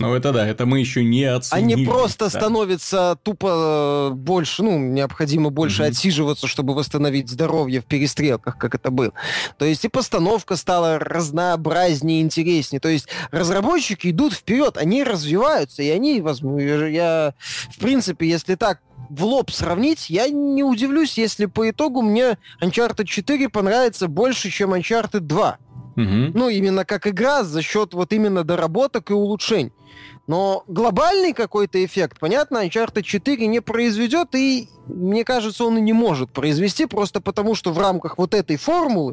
Ну, 0.00 0.14
это 0.14 0.32
да, 0.32 0.46
это 0.46 0.66
мы 0.66 0.80
еще 0.80 1.04
не 1.04 1.24
оценили. 1.24 1.74
Они 1.74 1.86
просто 1.86 2.26
да. 2.26 2.30
становятся 2.30 3.18
тупо 3.22 4.10
э, 4.12 4.14
больше, 4.14 4.62
ну, 4.62 4.78
необходимо 4.78 5.50
больше 5.50 5.82
mm-hmm. 5.82 5.88
отсиживаться, 5.88 6.46
чтобы 6.46 6.74
восстановить 6.74 7.28
здоровье 7.28 7.80
в 7.80 7.84
перестрелках, 7.84 8.58
как 8.58 8.74
это 8.74 8.90
было. 8.90 9.12
То 9.58 9.64
есть 9.64 9.84
и 9.84 9.88
постановка 9.88 10.56
стала 10.56 10.98
разнообразнее, 10.98 12.22
интереснее. 12.22 12.80
То 12.80 12.88
есть 12.88 13.08
разработчики 13.30 14.10
идут 14.10 14.34
вперед, 14.34 14.76
они 14.76 15.04
развиваются, 15.04 15.82
и 15.82 15.90
они, 15.90 16.20
возможно, 16.20 16.84
я, 16.84 17.34
в 17.70 17.78
принципе, 17.78 18.28
если 18.28 18.54
так 18.54 18.80
в 19.10 19.24
лоб 19.24 19.50
сравнить, 19.50 20.10
я 20.10 20.28
не 20.28 20.62
удивлюсь, 20.62 21.16
если 21.18 21.46
по 21.46 21.70
итогу 21.70 22.02
мне 22.02 22.38
Uncharted 22.60 23.04
4 23.04 23.48
понравится 23.48 24.08
больше, 24.08 24.50
чем 24.50 24.74
Uncharted 24.74 25.20
2. 25.20 25.58
Угу. 25.98 26.30
Ну, 26.38 26.48
именно 26.48 26.84
как 26.84 27.08
игра 27.08 27.42
за 27.42 27.60
счет 27.60 27.92
вот 27.92 28.12
именно 28.12 28.44
доработок 28.44 29.10
и 29.10 29.14
улучшений. 29.14 29.72
Но 30.28 30.62
глобальный 30.68 31.32
какой-то 31.32 31.84
эффект, 31.84 32.18
понятно, 32.20 32.64
Uncharted 32.64 33.02
4 33.02 33.46
не 33.46 33.60
произведет, 33.60 34.34
и 34.34 34.68
мне 34.86 35.24
кажется, 35.24 35.64
он 35.64 35.78
и 35.78 35.80
не 35.80 35.92
может 35.92 36.30
произвести, 36.30 36.86
просто 36.86 37.20
потому 37.20 37.54
что 37.54 37.72
в 37.72 37.78
рамках 37.78 38.18
вот 38.18 38.34
этой 38.34 38.56
формулы, 38.58 39.12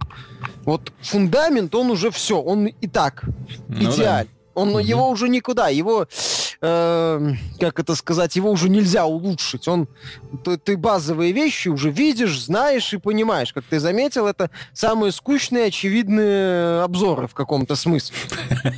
вот 0.63 0.91
фундамент, 1.01 1.73
он 1.73 1.89
уже 1.89 2.11
все, 2.11 2.39
он 2.39 2.67
и 2.67 2.87
так 2.87 3.23
ну, 3.67 3.89
идеален. 3.89 4.27
Да. 4.27 4.34
Он, 4.55 4.69
угу. 4.69 4.79
Его 4.79 5.09
уже 5.09 5.29
никуда, 5.29 5.69
его 5.69 6.07
э, 6.61 7.33
как 7.59 7.79
это 7.79 7.95
сказать, 7.95 8.35
его 8.35 8.51
уже 8.51 8.69
нельзя 8.69 9.05
улучшить. 9.05 9.67
Он, 9.67 9.87
ты, 10.43 10.57
ты 10.57 10.77
базовые 10.77 11.31
вещи 11.31 11.67
уже 11.67 11.91
видишь, 11.91 12.43
знаешь 12.43 12.93
и 12.93 12.97
понимаешь. 12.97 13.53
Как 13.53 13.63
ты 13.65 13.79
заметил, 13.79 14.27
это 14.27 14.49
самые 14.73 15.11
скучные, 15.11 15.65
очевидные 15.65 16.81
обзоры 16.81 17.27
в 17.27 17.33
каком-то 17.33 17.75
смысле. 17.75 18.15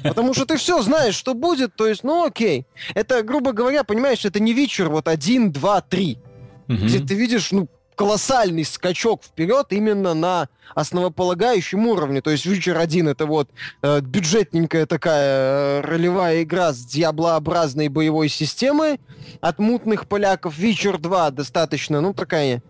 Потому 0.04 0.34
что 0.34 0.46
ты 0.46 0.58
все 0.58 0.82
знаешь, 0.82 1.16
что 1.16 1.34
будет, 1.34 1.76
то 1.76 1.88
есть, 1.88 2.04
ну 2.04 2.26
окей. 2.26 2.66
Это, 2.94 3.24
грубо 3.24 3.52
говоря, 3.54 3.84
понимаешь, 3.84 4.26
это 4.26 4.40
не 4.40 4.54
вечер 4.54 4.90
вот 4.90 5.08
один, 5.08 5.52
два, 5.52 5.82
три. 5.82 6.20
Угу. 6.68 6.78
Где 6.78 7.00
ты 7.00 7.16
видишь, 7.16 7.52
ну, 7.52 7.70
колоссальный 7.98 8.64
скачок 8.64 9.24
вперед 9.24 9.68
именно 9.72 10.14
на 10.14 10.50
основополагающем 10.76 11.88
уровне. 11.88 12.22
То 12.22 12.30
есть 12.30 12.46
Witcher 12.46 12.78
1 12.78 13.08
это 13.10 13.26
вот 13.26 13.50
э, 13.82 14.02
бюджетненькая 14.02 14.86
такая 14.86 15.80
э, 15.80 15.82
ролевая 15.82 16.44
игра 16.44 16.74
с 16.74 16.86
диаблообразной 16.86 17.90
боевой 17.90 18.30
системой 18.30 19.02
от 19.42 19.58
мутных 19.58 20.08
поляков. 20.08 20.58
Witcher 20.60 21.00
2 21.00 21.32
достаточно, 21.32 22.00
ну, 22.00 22.14
такая 22.14 22.62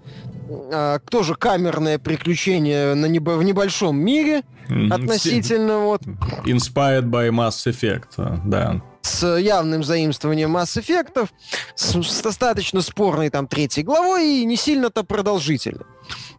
э, 0.50 1.00
тоже 1.10 1.36
камерное 1.36 2.00
приключение 2.00 2.96
на 2.96 3.08
небо 3.08 3.32
в 3.32 3.44
небольшом 3.44 3.98
мире 3.98 4.44
относительно 4.90 5.80
вот... 5.80 6.04
Inspired 6.46 7.04
by 7.04 7.30
Mass 7.32 7.68
Effect, 7.68 8.42
да 8.46 8.82
с 9.08 9.38
явным 9.38 9.84
заимствованием 9.84 10.52
масс 10.52 10.78
эффектов, 10.78 11.34
с, 11.76 12.02
с 12.02 12.22
достаточно 12.22 12.82
спорной 12.82 13.30
там 13.30 13.48
третьей 13.48 13.84
главой 13.84 14.42
и 14.42 14.46
не 14.46 14.56
сильно-то 14.56 15.04
продолжительной. 15.04 15.86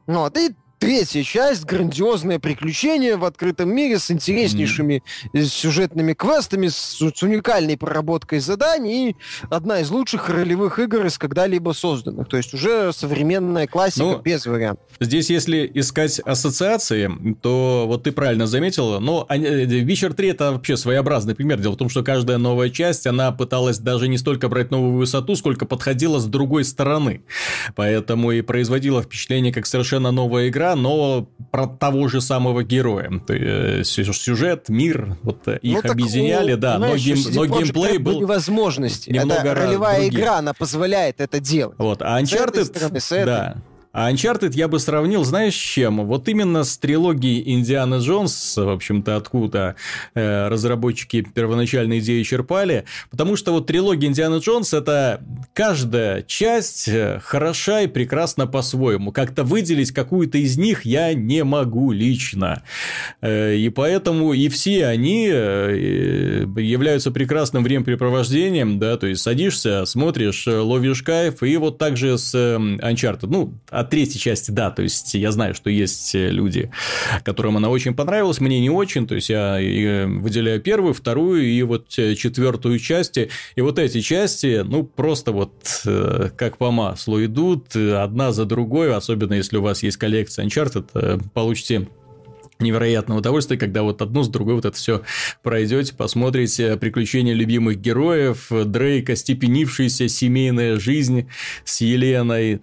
Вот. 0.07 0.37
И 0.37 0.55
третья 0.79 1.23
часть 1.23 1.65
грандиозное 1.65 2.39
приключение 2.39 3.17
в 3.17 3.25
открытом 3.25 3.71
мире 3.71 3.99
с 3.99 4.11
интереснейшими 4.11 5.03
mm. 5.33 5.45
сюжетными 5.45 6.15
квестами, 6.15 6.69
с, 6.69 6.77
с 6.77 7.23
уникальной 7.23 7.77
проработкой 7.77 8.41
заданий 8.41 9.11
и 9.11 9.17
одна 9.51 9.81
из 9.81 9.91
лучших 9.91 10.29
ролевых 10.29 10.79
игр 10.79 11.07
из 11.07 11.19
когда-либо 11.19 11.73
созданных. 11.73 12.29
То 12.29 12.37
есть 12.37 12.55
уже 12.55 12.93
современная 12.93 13.67
классика 13.67 14.05
ну, 14.05 14.19
без 14.19 14.47
вариантов. 14.47 14.85
Здесь, 15.01 15.31
если 15.31 15.71
искать 15.75 16.21
ассоциации, 16.21 17.11
то 17.43 17.85
вот 17.87 18.05
ты 18.05 18.13
правильно 18.13 18.47
заметил, 18.47 19.01
но 19.01 19.27
Witcher 19.29 20.15
3 20.15 20.29
это 20.29 20.53
вообще 20.53 20.77
своеобразный 20.77 21.35
пример. 21.35 21.61
Дело 21.61 21.73
в 21.73 21.77
том, 21.77 21.89
что 21.89 22.03
каждая 22.03 22.39
новая 22.39 22.71
часть, 22.71 23.07
она 23.07 23.33
пыталась 23.33 23.79
даже 23.79 24.09
не 24.09 24.19
столько 24.19 24.49
брать 24.49 24.71
новую 24.71 24.97
высоту, 24.97 25.37
сколько 25.37 25.67
подходила 25.67 26.19
с 26.19 26.27
другой 26.27 26.65
стороны. 26.65 27.23
Поэтому 27.75 28.33
и 28.33 28.41
производила 28.41 29.03
впечатление, 29.03 29.53
как 29.53 29.67
совершенно 29.67 30.11
новая 30.11 30.49
игра, 30.49 30.68
но 30.75 31.29
про 31.51 31.67
того 31.67 32.09
же 32.09 32.21
самого 32.21 32.63
героя. 32.63 33.11
Есть, 33.29 33.99
э, 33.99 34.05
сюжет, 34.05 34.69
мир, 34.69 35.17
вот 35.23 35.49
э, 35.49 35.59
их 35.63 35.85
ну, 35.85 35.91
объединяли, 35.91 36.53
так, 36.53 36.61
да, 36.61 36.79
но, 36.79 36.97
гейм, 36.97 37.19
но 37.35 37.47
геймплей 37.47 37.99
был... 37.99 38.27
возможности. 38.27 39.11
Немного 39.11 39.51
это 39.51 39.55
ролевая 39.55 40.01
других. 40.01 40.21
игра, 40.21 40.39
она 40.39 40.55
позволяет 40.55 41.21
это 41.21 41.41
делать. 41.41 41.77
Вот, 41.79 42.03
а 42.03 42.21
Uncharted, 42.21 42.65
стороны, 42.65 43.01
да, 43.25 43.57
а 44.01 44.13
Uncharted 44.13 44.53
я 44.55 44.69
бы 44.69 44.79
сравнил, 44.79 45.25
знаешь, 45.25 45.55
с 45.55 45.59
чем? 45.59 46.07
Вот 46.07 46.29
именно 46.29 46.63
с 46.63 46.79
трилогией 46.79 47.43
Индиана 47.53 47.97
Джонс, 47.97 48.57
в 48.57 48.69
общем-то, 48.69 49.17
откуда 49.17 49.75
э, 50.15 50.47
разработчики 50.47 51.23
первоначальной 51.23 51.99
идеи 51.99 52.23
черпали. 52.23 52.85
Потому 53.11 53.35
что 53.35 53.51
вот 53.51 53.67
трилогия 53.67 54.09
Индиана 54.09 54.37
Джонс 54.37 54.73
это 54.73 55.21
каждая 55.53 56.23
часть 56.23 56.87
э, 56.87 57.19
хороша 57.25 57.81
и 57.81 57.87
прекрасна 57.89 58.47
по-своему. 58.47 59.11
Как-то 59.11 59.43
выделить 59.43 59.91
какую-то 59.91 60.39
из 60.39 60.57
них 60.57 60.85
я 60.85 61.13
не 61.13 61.43
могу 61.43 61.91
лично. 61.91 62.63
Э, 63.21 63.57
и 63.57 63.69
поэтому 63.69 64.33
и 64.33 64.49
все 64.49 64.87
они 64.87 65.29
э, 65.29 66.47
являются 66.57 67.11
прекрасным 67.11 67.65
времяпрепровождением, 67.65 68.79
да, 68.79 68.97
то 68.97 69.09
есть 69.09 69.23
садишься, 69.23 69.87
смотришь, 69.87 70.47
ловишь 70.47 71.03
кайф, 71.03 71.43
и 71.43 71.57
вот 71.57 71.79
так 71.79 71.97
же 71.97 72.17
с 72.17 72.33
Uncharted. 72.37 73.27
Ну, 73.27 73.55
от 73.69 73.88
третьей 73.91 74.21
части, 74.21 74.51
да, 74.51 74.71
то 74.71 74.83
есть 74.83 75.15
я 75.15 75.33
знаю, 75.33 75.55
что 75.55 75.71
есть 75.71 76.15
э, 76.15 76.31
люди, 76.31 76.71
которым 77.25 77.57
она 77.57 77.69
очень 77.69 77.95
понравилась, 77.95 78.41
мне 78.41 78.61
не 78.61 78.71
очень, 78.71 79.07
то 79.07 79.15
есть 79.15 79.29
я 79.29 79.61
э, 79.61 80.07
выделяю 80.07 80.61
первую, 80.61 80.95
вторую 80.95 81.45
и 81.45 81.63
вот 81.63 81.99
э, 81.99 82.15
четвертую 82.15 82.79
части, 82.79 83.31
и 83.57 83.61
вот 83.61 83.79
эти 83.79 84.01
части, 84.01 84.63
ну, 84.65 84.85
просто 84.85 85.33
вот 85.33 85.53
как 86.37 86.59
по 86.59 86.71
маслу 86.71 87.25
идут, 87.25 87.75
одна 87.77 88.33
за 88.33 88.45
другой, 88.45 88.95
особенно 88.95 89.35
если 89.35 89.57
у 89.57 89.63
вас 89.63 89.83
есть 89.83 89.97
коллекция 89.97 90.47
Uncharted, 90.47 91.23
получите 91.33 91.89
невероятное 92.61 93.17
удовольствие, 93.17 93.59
когда 93.59 93.83
вот 93.83 94.03
одну 94.03 94.23
с 94.23 94.29
другой 94.29 94.55
вот 94.55 94.65
это 94.65 94.77
все 94.77 95.03
пройдете, 95.43 95.95
посмотрите 95.95 96.77
приключения 96.77 97.35
любимых 97.35 97.81
героев, 97.81 98.49
Дрейка, 98.51 99.17
степенившаяся 99.17 100.09
семейная 100.09 100.79
жизнь 100.79 101.29
с 101.65 101.81
Еленой. 101.81 102.61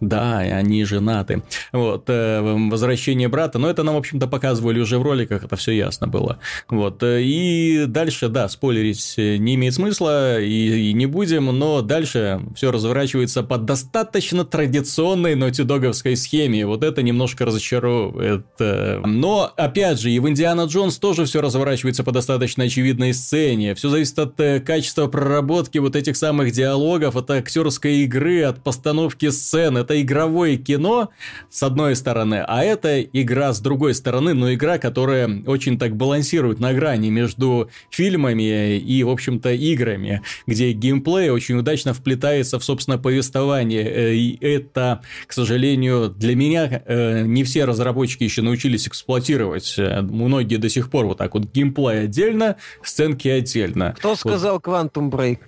Да, 0.00 0.38
они 0.38 0.84
женаты. 0.84 1.42
Вот, 1.72 2.04
э, 2.08 2.40
возвращение 2.40 3.28
брата, 3.28 3.58
но 3.58 3.68
это 3.68 3.82
нам, 3.82 3.94
в 3.94 3.98
общем-то, 3.98 4.26
показывали 4.26 4.80
уже 4.80 4.98
в 4.98 5.02
роликах, 5.02 5.44
это 5.44 5.56
все 5.56 5.72
ясно 5.72 6.08
было. 6.08 6.38
Вот, 6.68 7.02
э, 7.02 7.22
и 7.22 7.84
дальше, 7.86 8.28
да, 8.28 8.48
спойлерить 8.48 9.14
не 9.16 9.54
имеет 9.56 9.74
смысла, 9.74 10.40
и, 10.40 10.90
и 10.90 10.92
не 10.94 11.06
будем, 11.06 11.46
но 11.46 11.82
дальше 11.82 12.40
все 12.54 12.70
разворачивается 12.70 13.42
по 13.42 13.58
достаточно 13.58 14.44
традиционной 14.44 15.34
нотидоговской 15.34 16.16
схеме, 16.16 16.66
вот 16.66 16.82
это 16.82 17.02
немножко 17.02 17.44
разочаровывает. 17.44 18.46
Но, 18.58 19.52
опять 19.56 20.00
же, 20.00 20.10
и 20.10 20.18
в 20.18 20.28
Индиана 20.28 20.62
Джонс 20.62 20.98
тоже 20.98 21.24
все 21.24 21.40
разворачивается 21.40 22.04
по 22.04 22.12
достаточно 22.12 22.64
очевидной 22.64 23.12
сцене, 23.12 23.74
все 23.74 23.88
зависит 23.90 24.18
от 24.18 24.40
э, 24.40 24.60
качества 24.60 25.06
проработки 25.08 25.78
вот 25.78 25.96
этих 25.96 26.16
самых 26.16 26.52
диалогов, 26.52 27.16
от 27.16 27.30
актерской 27.30 27.98
игры, 27.98 28.42
от 28.42 28.62
постановки 28.62 29.28
сцен, 29.30 29.76
это 29.76 29.89
игровое 29.98 30.56
кино, 30.56 31.10
с 31.48 31.62
одной 31.62 31.96
стороны, 31.96 32.44
а 32.46 32.62
это 32.62 33.00
игра 33.00 33.52
с 33.52 33.60
другой 33.60 33.94
стороны, 33.94 34.34
но 34.34 34.52
игра, 34.52 34.78
которая 34.78 35.42
очень 35.46 35.78
так 35.78 35.96
балансирует 35.96 36.60
на 36.60 36.72
грани 36.72 37.08
между 37.10 37.70
фильмами 37.90 38.76
и, 38.76 39.02
в 39.02 39.08
общем-то, 39.08 39.52
играми, 39.52 40.22
где 40.46 40.72
геймплей 40.72 41.30
очень 41.30 41.56
удачно 41.56 41.94
вплетается 41.94 42.58
в, 42.58 42.64
собственно, 42.64 42.98
повествование. 42.98 43.84
Э, 43.84 44.14
и 44.14 44.38
это, 44.40 45.02
к 45.26 45.32
сожалению, 45.32 46.08
для 46.08 46.34
меня 46.34 46.82
э, 46.84 47.22
не 47.22 47.44
все 47.44 47.64
разработчики 47.64 48.24
еще 48.24 48.42
научились 48.42 48.88
эксплуатировать. 48.88 49.74
Э, 49.78 50.02
многие 50.02 50.56
до 50.56 50.68
сих 50.68 50.90
пор 50.90 51.06
вот 51.06 51.18
так 51.18 51.34
вот 51.34 51.52
геймплей 51.52 52.04
отдельно, 52.04 52.56
сценки 52.82 53.28
отдельно. 53.28 53.94
Кто 53.98 54.14
сказал 54.16 54.58
Quantum 54.58 55.10
Break? 55.10 55.38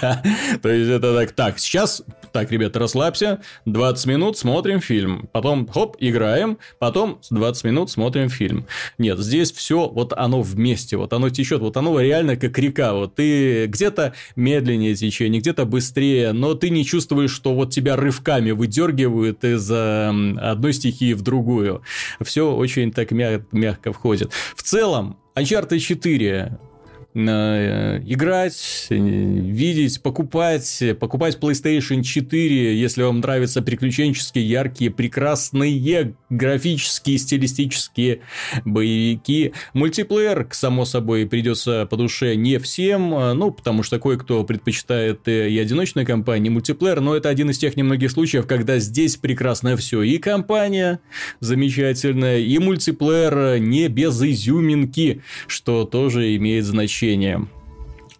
Да, 0.00 0.22
то 0.62 0.68
есть 0.68 0.90
это 0.90 1.14
так, 1.14 1.32
так, 1.32 1.58
сейчас, 1.58 2.02
так, 2.34 2.50
ребята, 2.50 2.80
расслабься, 2.80 3.40
20 3.64 4.06
минут 4.06 4.36
смотрим 4.36 4.80
фильм, 4.80 5.28
потом 5.30 5.68
хоп, 5.68 5.96
играем, 6.00 6.58
потом 6.80 7.20
20 7.30 7.62
минут 7.62 7.90
смотрим 7.92 8.28
фильм. 8.28 8.66
Нет, 8.98 9.20
здесь 9.20 9.52
все 9.52 9.88
вот 9.88 10.12
оно 10.12 10.42
вместе, 10.42 10.96
вот 10.96 11.12
оно 11.12 11.30
течет, 11.30 11.60
вот 11.60 11.76
оно 11.76 12.00
реально 12.00 12.36
как 12.36 12.58
река, 12.58 12.92
вот 12.92 13.14
ты 13.14 13.66
где-то 13.66 14.14
медленнее 14.34 14.96
течение, 14.96 15.40
где-то 15.40 15.64
быстрее, 15.64 16.32
но 16.32 16.54
ты 16.54 16.70
не 16.70 16.84
чувствуешь, 16.84 17.30
что 17.30 17.54
вот 17.54 17.70
тебя 17.70 17.94
рывками 17.94 18.50
выдергивают 18.50 19.44
из 19.44 19.70
одной 19.70 20.72
стихии 20.72 21.12
в 21.12 21.22
другую. 21.22 21.82
Все 22.20 22.52
очень 22.52 22.90
так 22.90 23.12
мягко, 23.12 23.46
мягко 23.52 23.92
входит. 23.92 24.32
В 24.56 24.64
целом, 24.64 25.18
Uncharted 25.36 25.78
4 25.78 26.34
Э, 26.34 26.73
играть, 27.14 28.88
э, 28.90 28.96
видеть, 28.96 30.02
покупать, 30.02 30.82
покупать 30.98 31.38
PlayStation 31.40 32.02
4, 32.02 32.76
если 32.76 33.02
вам 33.04 33.20
нравятся 33.20 33.62
приключенческие, 33.62 34.48
яркие, 34.48 34.90
прекрасные 34.90 36.14
графические, 36.28 37.18
стилистические 37.18 38.20
боевики. 38.64 39.52
Мультиплеер, 39.74 40.48
само 40.50 40.84
собой, 40.84 41.26
придется 41.26 41.86
по 41.86 41.96
душе 41.96 42.34
не 42.34 42.58
всем, 42.58 43.14
э, 43.14 43.32
ну, 43.34 43.52
потому 43.52 43.84
что 43.84 44.00
кое-кто 44.00 44.42
предпочитает 44.42 45.28
и 45.28 45.58
одиночную 45.58 46.06
кампанию, 46.06 46.46
и 46.46 46.54
мультиплеер, 46.54 47.00
но 47.00 47.14
это 47.14 47.28
один 47.28 47.50
из 47.50 47.58
тех 47.58 47.76
немногих 47.76 48.10
случаев, 48.10 48.48
когда 48.48 48.80
здесь 48.80 49.16
прекрасно 49.16 49.76
все. 49.76 50.02
И 50.02 50.18
компания 50.18 50.98
замечательная, 51.38 52.40
и 52.40 52.58
мультиплеер 52.58 53.60
не 53.60 53.86
без 53.86 54.20
изюминки, 54.20 55.22
что 55.46 55.84
тоже 55.84 56.34
имеет 56.34 56.64
значение 56.64 57.03
значение. 57.04 57.46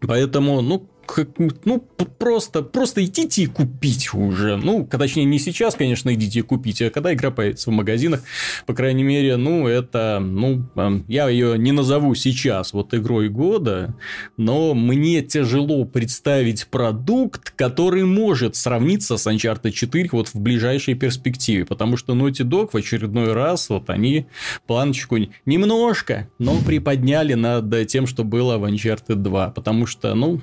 Поэтому, 0.01 0.61
ну, 0.61 0.87
как, 1.07 1.29
ну, 1.65 1.81
просто, 2.19 2.63
просто 2.63 3.05
идите 3.05 3.43
и 3.43 3.47
купите 3.47 4.11
уже. 4.17 4.57
Ну, 4.57 4.87
точнее, 4.91 5.25
не 5.25 5.39
сейчас, 5.39 5.75
конечно, 5.75 6.13
идите 6.15 6.41
и 6.41 6.43
купите, 6.43 6.87
а 6.87 6.91
когда 6.91 7.13
игра 7.13 7.31
появится 7.31 7.71
в 7.71 7.73
магазинах, 7.73 8.23
по 8.67 8.75
крайней 8.75 9.03
мере, 9.03 9.37
ну, 9.37 9.67
это, 9.67 10.21
ну, 10.21 10.65
эм, 10.77 11.05
я 11.09 11.29
ее 11.29 11.59
не 11.59 11.73
назову 11.73 12.15
сейчас 12.15 12.73
вот 12.73 12.95
игрой 12.95 13.29
года, 13.29 13.95
но 14.37 14.75
мне 14.75 15.23
тяжело 15.23 15.85
представить 15.85 16.67
продукт, 16.69 17.51
который 17.51 18.05
может 18.05 18.57
сравниться 18.57 19.17
с 19.17 19.27
Uncharted 19.27 19.71
4 19.71 20.09
вот 20.13 20.29
в 20.29 20.41
ближайшей 20.41 20.95
перспективе, 20.95 21.65
потому 21.65 21.97
что 21.97 22.15
Naughty 22.15 22.45
Dog 22.45 22.71
в 22.73 22.77
очередной 22.77 23.33
раз 23.33 23.69
вот 23.69 23.91
они 23.91 24.27
планочку 24.67 25.17
немножко, 25.47 26.29
но 26.39 26.59
приподняли 26.59 27.35
над 27.35 27.87
тем, 27.89 28.07
что 28.07 28.25
было 28.25 28.59
в 28.59 28.65
Uncharted 28.65 29.17
2, 29.17 29.51
потому 29.51 29.87
что, 29.87 30.15
ну, 30.15 30.41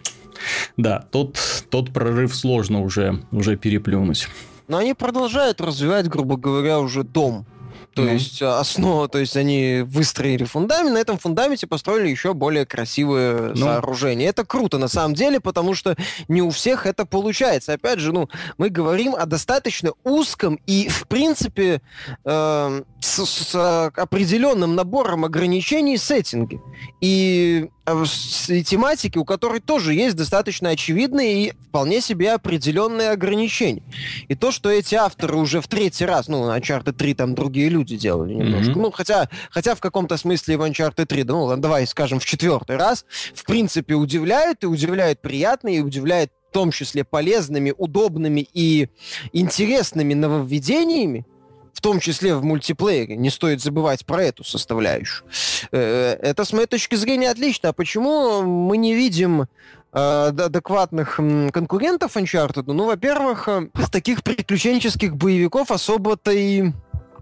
да, 0.77 1.05
тот, 1.11 1.39
тот 1.69 1.91
прорыв 1.91 2.35
сложно 2.35 2.81
уже, 2.81 3.21
уже 3.31 3.57
переплюнуть. 3.57 4.27
Но 4.67 4.77
они 4.77 4.93
продолжают 4.93 5.59
развивать, 5.59 6.07
грубо 6.07 6.37
говоря, 6.37 6.79
уже 6.79 7.03
дом. 7.03 7.45
То 7.93 8.03
mm 8.03 8.13
есть 8.13 8.41
а, 8.41 8.59
основа, 8.59 9.09
то 9.09 9.17
есть 9.17 9.35
они 9.35 9.83
выстроили 9.85 10.45
фундамент, 10.45 10.93
на 10.93 10.97
этом 10.99 11.17
фундаменте 11.17 11.67
построили 11.67 12.07
еще 12.07 12.33
более 12.33 12.65
красивое 12.65 13.49
ну. 13.49 13.55
сооружение. 13.57 14.29
Это 14.29 14.45
круто 14.45 14.77
на 14.77 14.87
самом 14.87 15.13
деле, 15.13 15.41
потому 15.41 15.75
что 15.75 15.97
не 16.29 16.41
у 16.41 16.51
всех 16.51 16.85
это 16.85 17.05
получается. 17.05 17.73
Опять 17.73 17.99
же, 17.99 18.13
ну, 18.13 18.29
мы 18.57 18.69
говорим 18.69 19.13
о 19.15 19.25
достаточно 19.25 19.91
узком 20.05 20.57
и, 20.67 20.87
в 20.87 21.05
принципе, 21.07 21.81
э, 22.23 22.81
с, 23.01 23.25
с 23.25 23.91
определенным 23.95 24.75
набором 24.75 25.25
ограничений 25.25 25.97
сеттинге. 25.97 26.61
И 27.01 27.69
Э, 27.91 28.05
и 28.47 28.63
тематики, 28.63 29.17
у 29.17 29.25
которой 29.25 29.59
тоже 29.59 29.93
есть 29.93 30.15
достаточно 30.15 30.69
очевидные 30.69 31.47
и 31.47 31.53
вполне 31.69 32.01
себе 32.01 32.33
определенные 32.33 33.09
ограничения. 33.09 33.83
И 34.27 34.35
то, 34.35 34.51
что 34.51 34.69
эти 34.69 34.95
авторы 34.95 35.37
уже 35.37 35.61
в 35.61 35.67
третий 35.67 36.05
раз, 36.05 36.27
ну, 36.27 36.49
Uncharted 36.51 36.93
3 36.93 37.13
там 37.13 37.35
другие 37.35 37.69
люди 37.69 37.97
делали 37.97 38.33
немножко, 38.33 38.73
mm-hmm. 38.73 38.81
ну, 38.81 38.91
хотя, 38.91 39.29
хотя 39.49 39.75
в 39.75 39.79
каком-то 39.79 40.17
смысле 40.17 40.57
в 40.57 40.61
Uncharted 40.61 41.05
3, 41.05 41.23
ну, 41.23 41.55
давай 41.57 41.87
скажем, 41.87 42.19
в 42.19 42.25
четвертый 42.25 42.77
раз, 42.77 43.05
в 43.33 43.43
принципе, 43.45 43.95
удивляют, 43.95 44.63
и 44.63 44.67
удивляют 44.67 45.21
приятно, 45.21 45.69
и 45.69 45.79
удивляет 45.79 46.31
в 46.49 46.53
том 46.53 46.71
числе 46.71 47.05
полезными, 47.05 47.73
удобными 47.77 48.45
и 48.53 48.89
интересными 49.31 50.13
нововведениями, 50.13 51.25
в 51.73 51.81
том 51.81 51.99
числе 51.99 52.35
в 52.35 52.43
мультиплеере. 52.43 53.15
Не 53.15 53.29
стоит 53.29 53.61
забывать 53.61 54.05
про 54.05 54.23
эту 54.23 54.43
составляющую. 54.43 55.27
Э, 55.71 56.17
это, 56.21 56.45
с 56.45 56.53
моей 56.53 56.67
точки 56.67 56.95
зрения, 56.95 57.29
отлично. 57.29 57.69
А 57.69 57.73
почему 57.73 58.41
мы 58.41 58.77
не 58.77 58.93
видим 58.93 59.43
э, 59.43 59.47
адекватных 59.93 61.15
конкурентов 61.15 62.17
Uncharted? 62.17 62.63
Ну, 62.67 62.85
во-первых, 62.85 63.47
э, 63.47 63.69
таких 63.91 64.23
приключенческих 64.23 65.15
боевиков 65.15 65.71
особо-то 65.71 66.31
и 66.31 66.71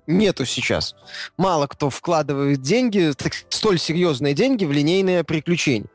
нету 0.09 0.45
сейчас. 0.45 0.95
Мало 1.38 1.67
кто 1.67 1.89
вкладывает 1.89 2.62
деньги, 2.62 3.13
так, 3.15 3.33
столь 3.49 3.79
серьезные 3.79 4.33
деньги 4.33 4.65
в 4.65 4.71
линейные 4.71 5.23
приключения. 5.23 5.88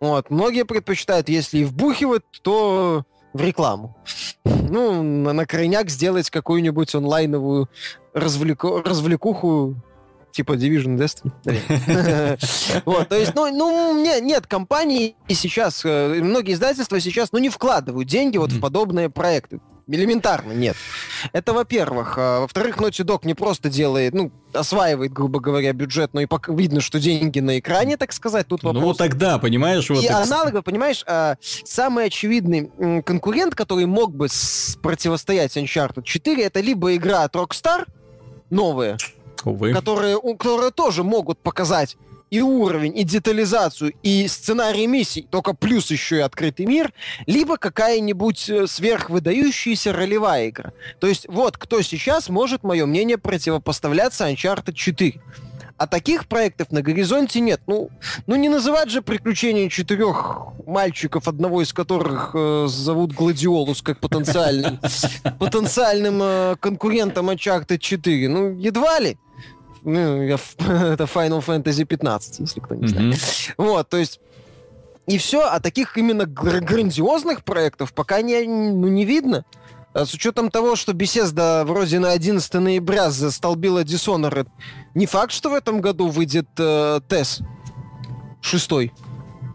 Вот. 0.00 0.30
Многие 0.30 0.64
предпочитают, 0.64 1.28
если 1.28 1.58
и 1.58 1.64
вбухивать, 1.64 2.24
то 2.42 3.04
в 3.32 3.40
рекламу. 3.40 3.96
Ну, 4.44 5.02
на, 5.02 5.32
на 5.32 5.46
крайняк 5.46 5.90
сделать 5.90 6.30
какую-нибудь 6.30 6.94
онлайновую 6.94 7.68
развлеку, 8.14 8.82
развлекуху 8.82 9.76
типа 10.32 10.54
Division 10.54 10.96
Destiny. 10.96 11.32
вот, 12.84 13.08
то 13.08 13.16
есть, 13.16 13.34
ну, 13.34 13.54
ну 13.54 14.02
нет, 14.02 14.46
компании 14.46 15.14
сейчас, 15.28 15.84
э, 15.84 16.20
многие 16.22 16.54
издательства 16.54 16.98
сейчас, 17.00 17.32
ну, 17.32 17.38
не 17.38 17.50
вкладывают 17.50 18.08
деньги 18.08 18.38
вот 18.38 18.50
в 18.50 18.60
подобные 18.60 19.10
проекты. 19.10 19.60
Элементарно 19.86 20.52
нет. 20.52 20.76
Это 21.32 21.52
во-первых. 21.52 22.14
А, 22.16 22.40
во-вторых, 22.40 22.78
Naughty 22.78 23.04
Dog 23.04 23.20
не 23.24 23.34
просто 23.34 23.68
делает, 23.68 24.14
ну, 24.14 24.30
осваивает, 24.52 25.12
грубо 25.12 25.40
говоря, 25.40 25.72
бюджет, 25.72 26.14
но 26.14 26.20
и 26.20 26.26
пока 26.26 26.52
видно, 26.52 26.80
что 26.80 27.00
деньги 27.00 27.40
на 27.40 27.58
экране, 27.58 27.96
так 27.96 28.12
сказать. 28.12 28.46
Тут 28.46 28.62
вопрос. 28.62 28.82
Ну, 28.82 28.94
тогда, 28.94 29.38
понимаешь, 29.38 29.88
вот... 29.90 30.02
И 30.02 30.06
это... 30.06 30.22
аналогово, 30.22 30.62
понимаешь, 30.62 31.04
а, 31.06 31.36
самый 31.40 32.06
очевидный 32.06 32.70
конкурент, 33.02 33.54
который 33.54 33.86
мог 33.86 34.14
бы 34.14 34.28
противостоять 34.82 35.56
Uncharted 35.56 36.02
4, 36.02 36.42
это 36.44 36.60
либо 36.60 36.94
игра 36.94 37.24
от 37.24 37.34
Rockstar, 37.34 37.86
новая, 38.50 38.98
Увы. 39.44 39.72
Которые, 39.72 40.20
которые 40.36 40.70
тоже 40.70 41.02
могут 41.02 41.38
показать 41.38 41.96
и 42.32 42.40
уровень, 42.40 42.96
и 42.96 43.04
детализацию, 43.04 43.92
и 44.02 44.26
сценарий 44.26 44.86
миссий, 44.86 45.28
только 45.30 45.52
плюс 45.52 45.90
еще 45.90 46.16
и 46.16 46.20
открытый 46.20 46.64
мир, 46.64 46.94
либо 47.26 47.58
какая-нибудь 47.58 48.48
э, 48.48 48.66
сверхвыдающаяся 48.66 49.92
ролевая 49.92 50.48
игра. 50.48 50.72
То 50.98 51.08
есть 51.08 51.26
вот 51.28 51.58
кто 51.58 51.82
сейчас 51.82 52.30
может, 52.30 52.62
мое 52.62 52.86
мнение, 52.86 53.18
противопоставляться 53.18 54.30
Uncharted 54.30 54.72
4. 54.72 55.20
А 55.76 55.86
таких 55.86 56.26
проектов 56.26 56.70
на 56.70 56.80
горизонте 56.80 57.40
нет. 57.40 57.60
Ну, 57.66 57.90
ну 58.26 58.36
не 58.36 58.48
называть 58.48 58.88
же 58.88 59.02
приключения 59.02 59.68
четырех 59.68 60.54
мальчиков, 60.66 61.28
одного 61.28 61.60
из 61.60 61.74
которых 61.74 62.30
э, 62.32 62.66
зовут 62.66 63.12
Гладиолус, 63.12 63.82
как 63.82 64.00
потенциальным, 64.00 64.80
потенциальным 65.38 66.18
э, 66.22 66.56
конкурентом 66.60 67.28
Uncharted 67.28 67.76
4. 67.76 68.28
Ну, 68.30 68.58
едва 68.58 69.00
ли 69.00 69.18
ну, 69.84 70.22
я, 70.22 70.34
это 70.58 71.04
Final 71.04 71.44
Fantasy 71.44 71.84
15, 71.84 72.40
если 72.40 72.60
кто 72.60 72.74
не 72.74 72.86
знает. 72.86 73.14
Mm-hmm. 73.14 73.54
Вот, 73.56 73.88
то 73.88 73.96
есть 73.96 74.20
и 75.06 75.18
все, 75.18 75.42
а 75.42 75.60
таких 75.60 75.96
именно 75.98 76.26
грандиозных 76.26 77.44
проектов 77.44 77.92
пока 77.92 78.22
не, 78.22 78.42
ну, 78.42 78.88
не 78.88 79.04
видно. 79.04 79.44
А 79.94 80.06
с 80.06 80.14
учетом 80.14 80.50
того, 80.50 80.74
что 80.74 80.92
Bethesda 80.92 81.64
вроде 81.64 81.98
на 81.98 82.12
11 82.12 82.54
ноября 82.54 83.10
застолбила 83.10 83.84
Dishonored, 83.84 84.48
не 84.94 85.06
факт, 85.06 85.32
что 85.32 85.50
в 85.50 85.54
этом 85.54 85.80
году 85.80 86.08
выйдет 86.08 86.48
э, 86.56 87.00
TES 87.08 87.42
шестой. 88.40 88.92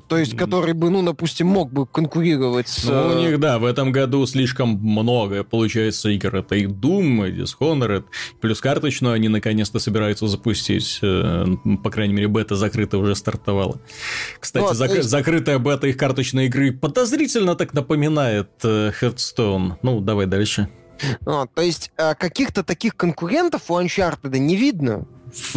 То 0.08 0.18
есть, 0.18 0.38
который 0.38 0.74
бы, 0.74 0.90
ну, 0.90 1.04
допустим, 1.04 1.48
мог 1.48 1.72
бы 1.72 1.86
конкурировать 1.86 2.68
с... 2.68 2.86
Ну, 2.86 3.08
у 3.08 3.20
них, 3.20 3.40
да, 3.40 3.60
в 3.60 3.66
этом 3.66 3.92
году 3.92 4.26
слишком 4.26 4.70
много, 4.70 5.44
получается, 5.44 6.10
игр. 6.10 6.38
Это 6.38 6.56
и 6.56 6.66
Doom, 6.66 7.30
и 7.30 7.42
Dishonored, 7.42 8.06
плюс 8.40 8.62
карточную 8.62 9.16
они 9.16 9.28
наконец-то 9.28 9.80
собираются 9.80 10.28
запустить. 10.28 11.00
Э, 11.02 11.46
по 11.84 11.90
крайней 11.90 12.14
мере, 12.14 12.28
бета 12.28 12.56
закрытая 12.56 13.02
уже 13.02 13.16
стартовала. 13.16 13.80
Кстати, 14.40 14.64
вот, 14.64 14.76
зак- 14.76 14.98
есть... 14.98 15.10
закрытая 15.10 15.60
бета 15.60 15.88
их 15.88 15.98
карточной 15.98 16.46
игры 16.46 16.72
подозрительно 16.72 17.56
так 17.56 17.74
напоминает 17.74 18.50
э, 18.64 18.92
Hearthstone. 19.02 19.74
Ну, 19.82 20.00
давай 20.00 20.26
дальше. 20.26 20.70
Вот, 21.22 21.54
то 21.54 21.62
есть, 21.62 21.92
э, 21.98 22.16
каких-то 22.16 22.64
таких 22.64 22.96
конкурентов 22.96 23.70
у 23.70 23.80
Uncharted 23.80 24.38
не 24.38 24.56
видно. 24.56 25.06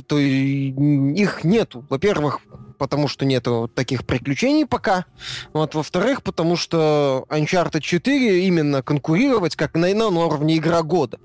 То 0.06 0.18
их 0.18 1.44
нету. 1.44 1.86
Во-первых, 1.88 2.40
потому 2.80 3.08
что 3.08 3.26
нету 3.26 3.70
таких 3.74 4.06
приключений 4.06 4.64
пока. 4.64 5.04
Вот, 5.52 5.74
во-вторых, 5.74 6.22
потому 6.22 6.56
что 6.56 7.26
Uncharted 7.28 7.82
4 7.82 8.46
именно 8.46 8.82
конкурировать 8.82 9.54
как 9.54 9.74
на, 9.74 9.92
на 9.92 10.06
уровне 10.08 10.56
игра 10.56 10.82
года. 10.82 11.18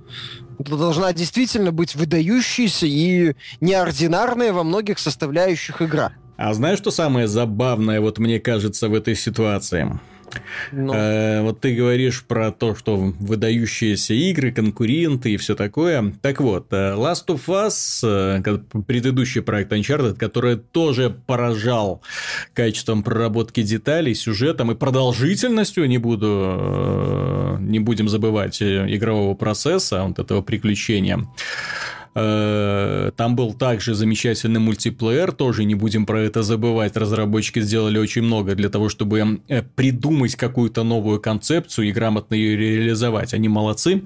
Это 0.60 0.76
должна 0.76 1.13
действительно 1.13 1.72
быть 1.72 1.96
выдающаяся 1.96 2.88
и 2.88 3.36
неординарная 3.62 4.52
во 4.52 4.63
многих 4.65 5.00
составляющих 5.00 5.82
игра. 5.82 6.12
А 6.36 6.54
знаешь, 6.54 6.80
что 6.80 6.91
самое 6.91 7.26
забавное, 7.26 8.02
вот 8.02 8.20
мне 8.20 8.41
кажется, 8.41 8.89
в 8.89 8.94
этой 8.94 9.15
ситуации? 9.15 9.98
Но... 10.72 10.94
Э, 10.96 11.42
вот 11.42 11.62
ты 11.62 11.76
говоришь 11.76 12.24
про 12.24 12.52
то, 12.52 12.76
что 12.76 12.98
выдающиеся 12.98 14.14
игры, 14.14 14.52
конкуренты 14.52 15.32
и 15.32 15.38
все 15.38 15.56
такое. 15.56 16.14
Так 16.22 16.42
вот, 16.42 16.68
э, 16.72 16.94
Last 16.96 17.28
of 17.28 17.42
Us, 17.48 18.02
э, 18.04 18.42
предыдущий 18.88 19.42
проект 19.42 19.72
Uncharted, 19.72 20.16
который 20.16 20.58
тоже 20.58 21.16
поражал 21.26 22.02
качеством 22.54 23.04
проработки 23.04 23.64
деталей, 23.64 24.16
сюжетом 24.16 24.72
и 24.72 24.76
продолжительностью, 24.76 25.88
не 25.88 25.98
буду, 25.98 27.58
не 27.60 27.80
будем 27.80 28.10
забывать, 28.10 28.62
игрового 28.62 29.36
процесса, 29.36 30.04
вот 30.04 30.20
этого 30.20 30.42
приключения. 30.42 31.28
Э, 32.17 33.12
там 33.17 33.36
был 33.36 33.54
также 33.54 33.93
замечательный 33.93 34.62
мультиплеер, 34.62 35.34
тоже 35.34 35.65
не 35.65 35.75
будем 35.75 36.06
про 36.06 36.21
это 36.21 36.43
забывать. 36.43 36.95
Разработчики 36.95 37.60
сделали 37.60 37.99
очень 37.99 38.21
много 38.21 38.56
для 38.56 38.69
того, 38.69 38.88
чтобы 38.88 39.41
э, 39.49 39.62
придумать 39.62 40.36
какую-то 40.38 40.84
новую 40.84 41.19
концепцию 41.19 41.89
и 41.89 41.91
грамотно 41.91 42.36
ее 42.36 42.56
реализовать. 42.56 43.34
Они 43.34 43.49
молодцы. 43.49 44.04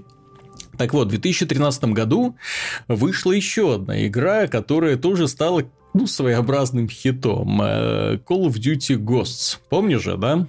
Так 0.77 0.93
вот, 0.93 1.07
в 1.07 1.11
2013 1.11 1.83
году 1.85 2.35
вышла 2.87 3.31
еще 3.31 3.75
одна 3.75 4.07
игра, 4.07 4.47
которая 4.47 4.95
тоже 4.97 5.27
стала 5.27 5.63
ну, 5.93 6.07
своеобразным 6.07 6.89
хитом. 6.89 7.61
Э, 7.61 8.15
Call 8.27 8.47
of 8.47 8.53
Duty 8.55 8.97
Ghosts. 8.97 9.57
Помнишь 9.69 10.03
же, 10.03 10.17
да? 10.17 10.47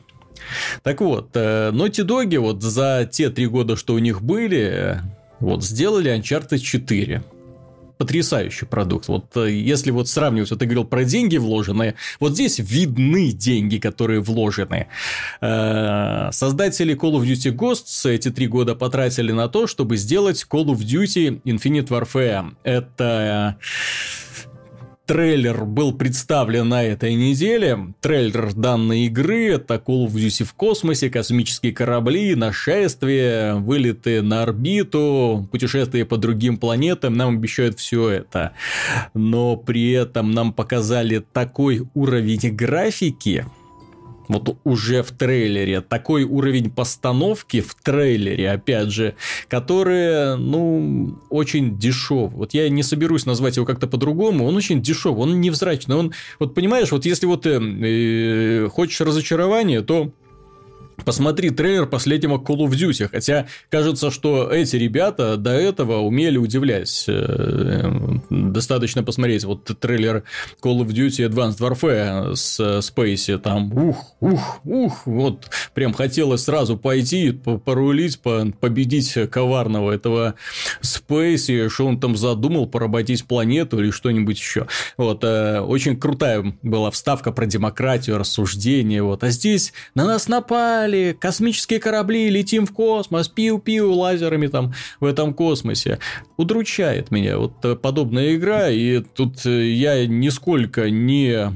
Так 0.83 1.03
вот, 1.03 1.37
Naughty 1.37 2.07
Dog 2.07 2.39
вот 2.39 2.63
за 2.63 3.07
те 3.13 3.29
три 3.29 3.47
года, 3.47 3.77
что 3.77 3.93
у 3.93 3.99
них 3.99 4.23
были, 4.23 4.99
вот 5.39 5.63
сделали 5.63 6.11
Uncharted 6.17 6.61
4 6.61 7.23
потрясающий 8.01 8.65
продукт. 8.65 9.09
Вот 9.09 9.37
э, 9.37 9.51
если 9.51 9.91
вот 9.91 10.09
сравнивать, 10.09 10.49
вот 10.51 10.59
ты 10.59 10.65
говорил 10.65 10.85
про 10.85 11.05
деньги 11.05 11.37
вложенные, 11.37 11.97
вот 12.19 12.33
здесь 12.33 12.59
видны 12.59 13.31
деньги, 13.31 13.77
которые 13.77 14.21
вложены. 14.21 14.87
Э, 15.43 16.31
создатели 16.33 16.97
Call 16.97 17.21
of 17.21 17.25
Duty 17.27 17.55
Ghosts 17.55 18.11
эти 18.11 18.31
три 18.31 18.47
года 18.47 18.75
потратили 18.75 19.33
на 19.33 19.49
то, 19.49 19.67
чтобы 19.67 19.99
сделать 19.99 20.47
Call 20.51 20.69
of 20.69 20.79
Duty 20.79 21.43
Infinite 21.45 21.89
Warfare. 21.89 22.55
Это 22.63 23.59
трейлер 25.11 25.65
был 25.65 25.93
представлен 25.93 26.69
на 26.69 26.85
этой 26.85 27.15
неделе. 27.15 27.77
Трейлер 28.01 28.55
данной 28.55 29.07
игры– 29.07 29.49
это 29.55 29.75
Call 29.75 30.07
of 30.07 30.13
Duty 30.13 30.45
в 30.45 30.55
космосе, 30.55 31.11
космические 31.11 31.73
корабли, 31.73 32.37
нашествия, 32.37 33.57
вылеты 33.57 34.23
на 34.23 34.45
орбиту, 34.45 35.49
путешествия 35.51 36.05
по 36.05 36.17
другим 36.17 36.59
планетам. 36.59 37.15
Нам 37.15 37.39
обещают 37.39 37.81
все 37.81 38.09
это. 38.09 38.53
Но 39.13 39.57
при 39.57 39.91
этом 39.91 40.31
нам 40.31 40.53
показали 40.53 41.19
такой 41.33 41.89
уровень 41.93 42.55
графики, 42.55 43.47
вот 44.33 44.57
уже 44.65 45.03
в 45.03 45.11
трейлере. 45.11 45.81
Такой 45.81 46.25
уровень 46.25 46.71
постановки 46.71 47.61
в 47.61 47.75
трейлере, 47.75 48.51
опять 48.51 48.91
же, 48.91 49.15
который, 49.49 50.37
ну, 50.37 51.19
очень 51.31 51.79
дешев. 51.79 52.33
Вот 52.33 52.55
я 52.55 52.69
не 52.69 52.83
соберусь 52.83 53.27
назвать 53.27 53.57
его 53.57 53.67
как-то 53.67 53.87
по-другому, 53.87 54.47
он 54.47 54.57
очень 54.57 54.83
дешев, 54.83 55.17
он 55.17 55.41
невзрачный. 55.41 55.97
Он, 55.97 56.13
вот 56.39 56.55
понимаешь, 56.55 56.93
вот 56.93 57.05
если 57.05 57.27
вот 57.27 57.47
э, 57.47 57.59
э, 57.61 58.69
хочешь 58.69 59.01
разочарования, 59.01 59.83
то 59.83 60.13
Посмотри 61.05 61.51
трейлер 61.51 61.87
последнего 61.87 62.39
Call 62.39 62.69
of 62.69 62.71
Duty, 62.71 63.09
хотя 63.11 63.47
кажется, 63.69 64.11
что 64.11 64.51
эти 64.51 64.77
ребята 64.77 65.37
до 65.37 65.51
этого 65.51 65.99
умели 65.99 66.37
удивлять. 66.37 67.05
Э, 67.09 67.91
достаточно 68.31 69.03
посмотреть 69.03 69.45
вот 69.45 69.65
трейлер 69.81 70.25
Call 70.63 70.81
of 70.81 70.89
Duty 70.89 71.29
Advanced 71.29 71.59
Warfare 71.59 72.35
с 72.35 72.61
Space, 72.61 73.39
там 73.39 73.73
ух, 73.73 74.15
ух, 74.21 74.61
ух, 74.65 75.07
вот 75.07 75.51
прям 75.75 75.93
хотелось 75.93 76.45
сразу 76.45 76.77
пойти, 76.77 77.33
порулить, 77.33 78.21
победить 78.21 79.17
коварного 79.31 79.93
этого 79.93 80.35
Space, 80.83 81.69
что 81.69 81.87
он 81.87 82.01
там 82.01 82.17
задумал, 82.17 82.67
поработить 82.67 83.25
планету 83.25 83.81
или 83.81 83.91
что-нибудь 83.91 84.39
еще. 84.39 84.67
Вот, 84.97 85.25
э, 85.25 85.61
очень 85.61 85.99
крутая 85.99 86.55
была 86.63 86.91
вставка 86.91 87.33
про 87.33 87.47
демократию, 87.47 88.19
рассуждение, 88.19 89.03
вот, 89.03 89.25
а 89.25 89.31
здесь 89.31 89.73
на 89.95 90.07
нас 90.07 90.29
напали, 90.29 90.90
полетали, 90.91 91.17
космические 91.19 91.81
корабли, 91.81 92.29
летим 92.31 92.67
в 92.67 92.73
космос, 92.73 93.29
пиу-пиу 93.29 93.93
лазерами 93.93 94.49
там 94.49 94.73
в 95.01 95.05
этом 95.05 95.35
космосе. 95.35 95.99
Удручает 96.37 97.11
меня 97.11 97.39
вот 97.39 97.65
э, 97.65 97.77
подобная 97.77 98.35
игра, 98.35 98.69
и 98.71 99.01
тут 99.01 99.47
э, 99.47 99.71
я 99.71 100.07
нисколько 100.07 100.91
не 100.91 101.53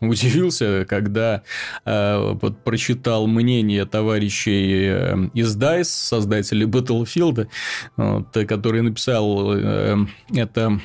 удивился, 0.00 0.86
когда 0.88 1.42
э, 1.84 2.36
вот, 2.40 2.62
прочитал 2.64 3.26
мнение 3.26 3.84
товарищей 3.84 4.86
э, 4.88 5.16
из 5.34 5.56
DICE, 5.56 5.84
создателей 5.84 6.66
Battlefield, 6.66 7.48
вот, 7.96 8.28
который 8.46 8.82
написал 8.82 9.56
э, 9.56 9.96
это 10.34 10.80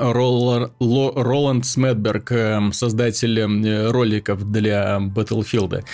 Роланд 0.00 1.66
Сметберг, 1.66 2.32
эм, 2.32 2.72
создатель 2.72 3.38
эм, 3.40 3.90
роликов 3.90 4.50
для 4.50 4.98
Battlefield. 4.98 5.84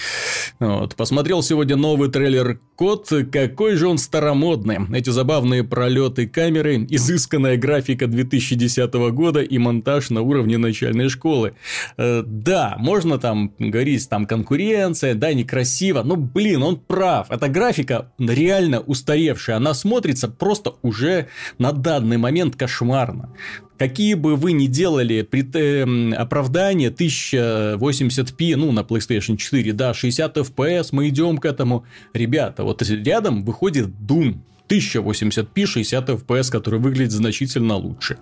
Вот. 0.60 0.94
Посмотрел 0.96 1.42
сегодня 1.42 1.76
новый 1.76 2.10
трейлер 2.10 2.60
Код, 2.76 3.10
какой 3.32 3.76
же 3.76 3.88
он 3.88 3.96
старомодный. 3.96 4.78
Эти 4.92 5.08
забавные 5.08 5.64
пролеты 5.64 6.28
камеры, 6.28 6.86
изысканная 6.90 7.56
графика 7.56 8.06
2010 8.06 8.92
года 9.12 9.40
и 9.40 9.56
монтаж 9.56 10.10
на 10.10 10.20
уровне 10.20 10.58
начальной 10.58 11.08
школы. 11.08 11.54
Э, 11.96 12.22
да, 12.26 12.76
можно 12.78 13.18
там 13.18 13.54
говорить, 13.58 14.06
там 14.10 14.26
конкуренция, 14.26 15.14
да, 15.14 15.32
некрасиво, 15.32 16.02
но, 16.02 16.16
блин, 16.16 16.62
он 16.62 16.76
прав. 16.78 17.30
Эта 17.30 17.48
графика 17.48 18.12
реально 18.18 18.80
устаревшая, 18.80 19.56
она 19.56 19.72
смотрится 19.72 20.28
просто 20.28 20.74
уже 20.82 21.28
на 21.58 21.72
данный 21.72 22.18
момент 22.18 22.56
кошмарно. 22.56 23.30
Какие 23.78 24.14
бы 24.14 24.36
вы 24.36 24.52
ни 24.52 24.66
делали 24.68 25.20
пред, 25.20 25.54
э, 25.54 25.84
оправдания 26.14 26.90
1080p, 26.90 28.56
ну, 28.56 28.72
на 28.72 28.80
PlayStation 28.80 29.36
4, 29.36 29.72
да, 29.74 29.92
60 29.92 30.38
FPS, 30.38 30.88
мы 30.92 31.08
идем 31.08 31.36
к 31.36 31.44
этому. 31.44 31.84
Ребята, 32.14 32.64
вот 32.66 32.82
рядом 32.82 33.44
выходит 33.44 33.86
Doom 33.86 34.40
1080p 34.68 35.66
60 35.66 36.08
FPS, 36.08 36.50
который 36.50 36.80
выглядит 36.80 37.12
значительно 37.12 37.76
лучше. 37.76 38.18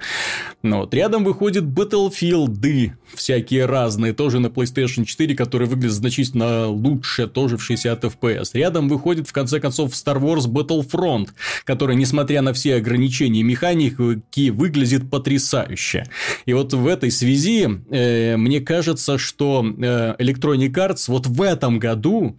Но 0.62 0.80
вот 0.80 0.94
рядом 0.94 1.24
выходит 1.24 1.64
Battlefield 1.64 2.92
всякие 3.14 3.66
разные, 3.66 4.12
тоже 4.12 4.40
на 4.40 4.48
PlayStation 4.48 5.04
4, 5.04 5.34
которые 5.34 5.68
выглядят 5.68 5.94
значительно 5.94 6.66
лучше, 6.68 7.26
тоже 7.26 7.56
в 7.56 7.62
60 7.62 8.04
FPS. 8.04 8.50
Рядом 8.54 8.88
выходит, 8.88 9.28
в 9.28 9.32
конце 9.32 9.60
концов, 9.60 9.92
Star 9.92 10.20
Wars 10.20 10.46
Battlefront, 10.46 11.28
который, 11.64 11.96
несмотря 11.96 12.42
на 12.42 12.52
все 12.52 12.76
ограничения 12.76 13.42
механики, 13.42 14.50
выглядит 14.50 15.10
потрясающе. 15.10 16.04
И 16.46 16.52
вот 16.52 16.72
в 16.74 16.86
этой 16.86 17.10
связи 17.10 17.68
э, 17.90 18.36
мне 18.36 18.60
кажется, 18.60 19.18
что 19.18 19.64
э, 19.64 20.14
Electronic 20.18 20.72
Arts 20.72 21.04
вот 21.08 21.26
в 21.26 21.42
этом 21.42 21.78
году 21.78 22.38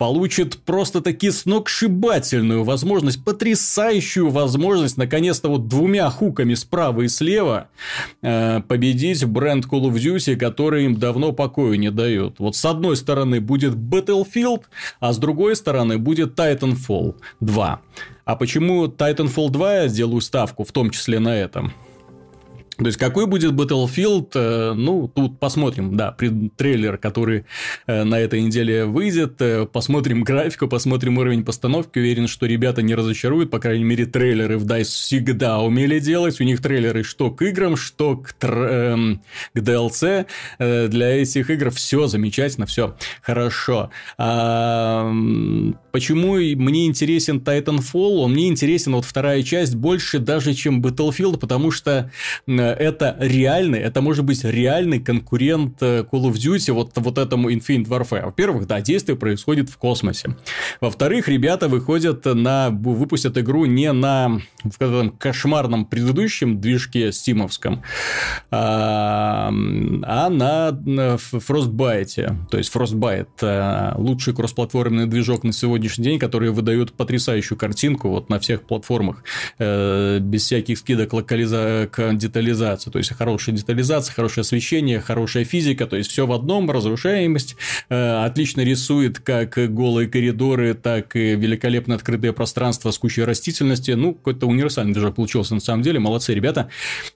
получит 0.00 0.56
просто-таки 0.60 1.30
сногсшибательную 1.30 2.64
возможность, 2.64 3.22
потрясающую 3.22 4.30
возможность, 4.30 4.96
наконец-то 4.96 5.50
вот 5.50 5.68
двумя 5.68 6.08
хуками 6.08 6.54
справа 6.54 7.02
и 7.02 7.08
слева 7.08 7.68
э, 8.22 8.62
победить 8.66 9.22
бренд 9.26 9.66
Call 9.66 9.90
of 9.90 9.96
Duty, 9.96 10.36
который 10.36 10.86
им 10.86 10.98
давно 10.98 11.32
покоя 11.32 11.76
не 11.76 11.90
дает. 11.90 12.36
Вот 12.38 12.56
с 12.56 12.64
одной 12.64 12.96
стороны 12.96 13.42
будет 13.42 13.74
Battlefield, 13.74 14.62
а 15.00 15.12
с 15.12 15.18
другой 15.18 15.54
стороны 15.54 15.98
будет 15.98 16.32
Titanfall 16.32 17.16
2. 17.40 17.80
А 18.24 18.36
почему 18.36 18.86
Titanfall 18.86 19.50
2 19.50 19.74
я 19.74 19.88
сделаю 19.88 20.22
ставку, 20.22 20.64
в 20.64 20.72
том 20.72 20.88
числе 20.88 21.18
на 21.18 21.36
этом? 21.36 21.74
То 22.80 22.86
есть, 22.86 22.98
какой 22.98 23.26
будет 23.26 23.52
Battlefield, 23.52 24.30
э, 24.34 24.72
ну, 24.72 25.06
тут 25.06 25.38
посмотрим, 25.38 25.96
да, 25.96 26.16
трейлер, 26.56 26.96
который 26.96 27.44
э, 27.86 28.04
на 28.04 28.18
этой 28.18 28.40
неделе 28.40 28.86
выйдет, 28.86 29.40
э, 29.40 29.66
посмотрим 29.66 30.24
графику, 30.24 30.66
посмотрим 30.66 31.18
уровень 31.18 31.44
постановки, 31.44 31.98
уверен, 31.98 32.26
что 32.26 32.46
ребята 32.46 32.80
не 32.80 32.94
разочаруют, 32.94 33.50
по 33.50 33.58
крайней 33.58 33.84
мере, 33.84 34.06
трейлеры 34.06 34.56
в 34.56 34.64
DICE 34.64 34.84
всегда 34.84 35.60
умели 35.60 35.98
делать, 35.98 36.40
у 36.40 36.44
них 36.44 36.62
трейлеры 36.62 37.02
что 37.04 37.30
к 37.30 37.42
играм, 37.42 37.76
что 37.76 38.16
к, 38.16 38.32
тр... 38.32 38.54
эм, 38.54 39.22
к 39.52 39.58
DLC, 39.58 40.26
для 40.58 41.08
этих 41.08 41.50
игр 41.50 41.70
все 41.70 42.06
замечательно, 42.06 42.64
все 42.66 42.96
хорошо. 43.22 43.90
А, 44.16 45.12
почему 45.92 46.34
мне 46.36 46.86
интересен 46.86 47.38
Titanfall? 47.38 48.20
Он 48.20 48.32
мне 48.32 48.48
интересен, 48.48 48.94
вот 48.94 49.04
вторая 49.04 49.42
часть, 49.42 49.74
больше 49.74 50.18
даже, 50.18 50.54
чем 50.54 50.80
Battlefield, 50.80 51.38
потому 51.38 51.70
что 51.70 52.10
это 52.78 53.16
реальный, 53.18 53.78
это 53.78 54.00
может 54.00 54.24
быть 54.24 54.44
реальный 54.44 55.00
конкурент 55.00 55.76
э, 55.80 56.04
Call 56.10 56.30
of 56.30 56.34
Duty 56.34 56.72
вот, 56.72 56.92
вот 56.94 57.18
этому 57.18 57.50
Infinite 57.50 57.86
Warfare. 57.86 58.26
Во-первых, 58.26 58.66
да, 58.66 58.80
действие 58.80 59.16
происходит 59.16 59.70
в 59.70 59.76
космосе. 59.76 60.36
Во-вторых, 60.80 61.28
ребята 61.28 61.68
выходят 61.68 62.24
на, 62.24 62.70
выпустят 62.70 63.38
игру 63.38 63.64
не 63.66 63.92
на 63.92 64.40
в 64.62 64.80
этом 64.80 65.10
кошмарном 65.10 65.86
предыдущем 65.86 66.60
движке 66.60 67.12
стимовском, 67.12 67.82
а, 68.50 69.48
а 69.50 70.28
на, 70.28 70.70
Frostbite. 71.16 72.34
То 72.50 72.58
есть 72.58 72.74
Frostbite 72.74 73.26
э, 73.40 73.92
лучший 73.96 74.34
кроссплатформенный 74.34 75.06
движок 75.06 75.44
на 75.44 75.52
сегодняшний 75.52 76.04
день, 76.04 76.18
который 76.18 76.50
выдает 76.50 76.92
потрясающую 76.92 77.56
картинку 77.56 78.10
вот 78.10 78.28
на 78.28 78.38
всех 78.38 78.62
платформах 78.62 79.24
э, 79.58 80.18
без 80.20 80.44
всяких 80.44 80.78
скидок 80.78 81.12
локализа... 81.12 81.88
к 81.90 82.14
детализации 82.14 82.59
детализацию. 82.60 82.92
То 82.92 82.98
есть 82.98 83.12
хорошая 83.16 83.54
детализация, 83.54 84.14
хорошее 84.14 84.42
освещение, 84.42 85.00
хорошая 85.00 85.44
физика, 85.44 85.86
то 85.86 85.96
есть 85.96 86.10
все 86.10 86.26
в 86.26 86.32
одном, 86.32 86.70
разрушаемость. 86.70 87.56
Э, 87.88 88.24
отлично 88.24 88.62
рисует 88.62 89.18
как 89.18 89.58
голые 89.72 90.08
коридоры, 90.08 90.74
так 90.74 91.16
и 91.16 91.34
великолепно 91.34 91.94
открытое 91.94 92.32
пространство 92.32 92.90
с 92.90 92.98
кучей 92.98 93.24
растительности. 93.24 93.92
Ну, 93.92 94.14
какой-то 94.14 94.46
универсальный 94.46 94.92
движок 94.92 95.16
получился 95.16 95.54
на 95.54 95.60
самом 95.60 95.82
деле. 95.82 95.98
Молодцы 95.98 96.34
ребята. 96.34 96.68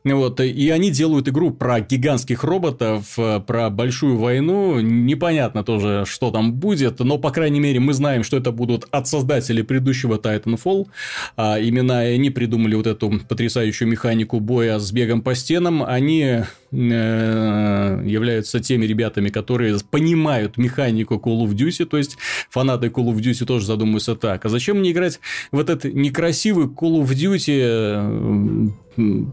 Вот. 0.05 0.41
И 0.41 0.71
они 0.71 0.91
делают 0.91 1.29
игру 1.29 1.51
про 1.51 1.81
гигантских 1.81 2.45
роботов, 2.45 3.19
про 3.47 3.71
большую 3.71 4.17
войну. 4.19 4.81
Непонятно 4.81 5.63
тоже, 5.65 6.05
что 6.07 6.31
там 6.31 6.53
будет, 6.53 7.01
но, 7.01 7.19
по 7.19 7.31
крайней 7.31 7.61
мере, 7.61 7.81
мы 7.81 7.93
знаем, 7.93 8.25
что 8.25 8.37
это 8.37 8.53
будут 8.53 8.87
от 8.91 9.09
создателей 9.09 9.63
предыдущего 9.63 10.17
Titanfall. 10.17 10.87
А 11.37 11.59
именно 11.59 11.99
они 12.01 12.31
придумали 12.31 12.75
вот 12.75 12.87
эту 12.87 13.21
потрясающую 13.29 13.89
механику 13.89 14.41
боя 14.41 14.79
с 14.79 14.93
бегом 14.93 15.23
по 15.23 15.34
стенам, 15.35 15.83
они 15.83 16.23
э, 16.23 16.45
являются 18.05 18.61
теми 18.61 18.87
ребятами, 18.87 19.29
которые 19.29 19.77
понимают 19.91 20.57
механику 20.57 21.15
Call 21.15 21.47
of 21.47 21.53
Duty, 21.53 21.85
то 21.85 21.97
есть 21.97 22.17
фанаты 22.51 22.89
Call 22.89 23.13
of 23.13 23.17
Duty 23.17 23.45
тоже 23.45 23.67
задумываются 23.67 24.17
так, 24.17 24.45
а 24.45 24.49
зачем 24.49 24.79
мне 24.79 24.93
играть 24.93 25.21
в 25.53 25.59
этот 25.59 25.85
некрасивый 25.85 26.67
Call 26.67 27.03
of 27.03 27.09
Duty 27.11 28.71
э, 28.97 29.25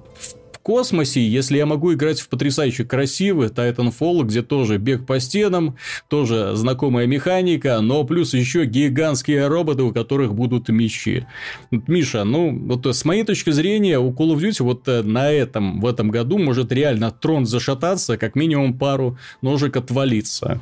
космосе, 0.62 1.26
если 1.26 1.58
я 1.58 1.66
могу 1.66 1.94
играть 1.94 2.20
в 2.20 2.30
потрясающе 2.30 2.86
красивый 2.86 3.50
Titanfall, 3.50 4.24
где 4.24 4.42
тоже 4.42 4.78
бег 4.78 5.06
по 5.06 5.20
стенам, 5.20 5.76
тоже 6.08 6.52
знакомая 6.56 7.08
механика, 7.08 7.80
но 7.82 8.04
плюс 8.04 8.34
еще 8.34 8.66
гигантские 8.66 9.48
роботы, 9.48 9.84
у 9.84 9.92
которых 9.92 10.34
будут 10.34 10.70
мечи. 10.70 11.26
Миша, 11.72 12.24
ну, 12.24 12.58
вот 12.58 12.86
с 12.86 13.06
моей 13.06 13.24
точки 13.24 13.50
зрения, 13.50 14.00
у 14.00 14.12
Call 14.12 14.36
of 14.36 14.40
Duty 14.40 14.64
вот 14.64 14.88
э, 14.88 15.02
на 15.04 15.32
этом, 15.32 15.82
в 15.82 15.86
этом 15.86 16.10
году 16.10 16.38
может 16.38 16.72
реально 16.72 17.12
трон 17.12 17.46
зашататься, 17.46 18.18
как 18.18 18.36
минимум 18.36 18.78
пару 18.78 19.18
ножек 19.42 19.76
отвалиться. 19.78 20.62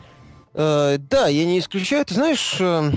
Э, 0.54 0.98
да, 0.98 1.28
я 1.28 1.46
не 1.46 1.60
исключаю. 1.60 2.06
Ты 2.06 2.16
знаешь, 2.16 2.58
э, 2.60 2.92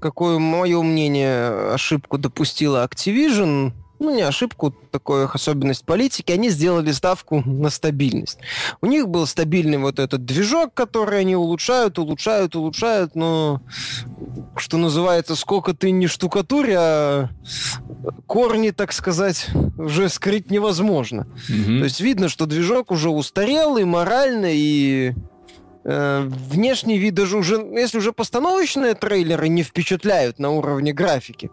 какое 0.00 0.38
мое 0.38 0.82
мнение 0.82 1.72
ошибку 1.72 2.18
допустила 2.18 2.86
Activision 2.86 3.72
ну, 3.98 4.14
не 4.14 4.22
ошибку, 4.22 4.70
такую 4.70 5.30
особенность 5.32 5.84
политики, 5.84 6.32
они 6.32 6.50
сделали 6.50 6.92
ставку 6.92 7.42
на 7.44 7.70
стабильность. 7.70 8.38
У 8.80 8.86
них 8.86 9.08
был 9.08 9.26
стабильный 9.26 9.78
вот 9.78 9.98
этот 9.98 10.24
движок, 10.24 10.74
который 10.74 11.20
они 11.20 11.36
улучшают, 11.36 11.98
улучшают, 11.98 12.54
улучшают, 12.56 13.14
но, 13.14 13.60
что 14.56 14.76
называется, 14.76 15.36
сколько 15.36 15.74
ты 15.74 15.90
не 15.90 16.06
штукатурь, 16.06 16.72
а 16.76 17.28
корни, 18.26 18.70
так 18.70 18.92
сказать, 18.92 19.48
уже 19.76 20.08
скрыть 20.08 20.50
невозможно. 20.50 21.26
Mm-hmm. 21.48 21.78
То 21.78 21.84
есть 21.84 22.00
видно, 22.00 22.28
что 22.28 22.46
движок 22.46 22.90
уже 22.90 23.10
устарел 23.10 23.76
и 23.76 23.84
морально, 23.84 24.50
и 24.50 25.14
э, 25.84 26.28
внешний 26.28 26.98
вид 26.98 27.14
даже 27.14 27.36
уже, 27.36 27.56
если 27.56 27.98
уже 27.98 28.12
постановочные 28.12 28.94
трейлеры 28.94 29.48
не 29.48 29.62
впечатляют 29.62 30.38
на 30.38 30.50
уровне 30.50 30.92
графики, 30.92 31.50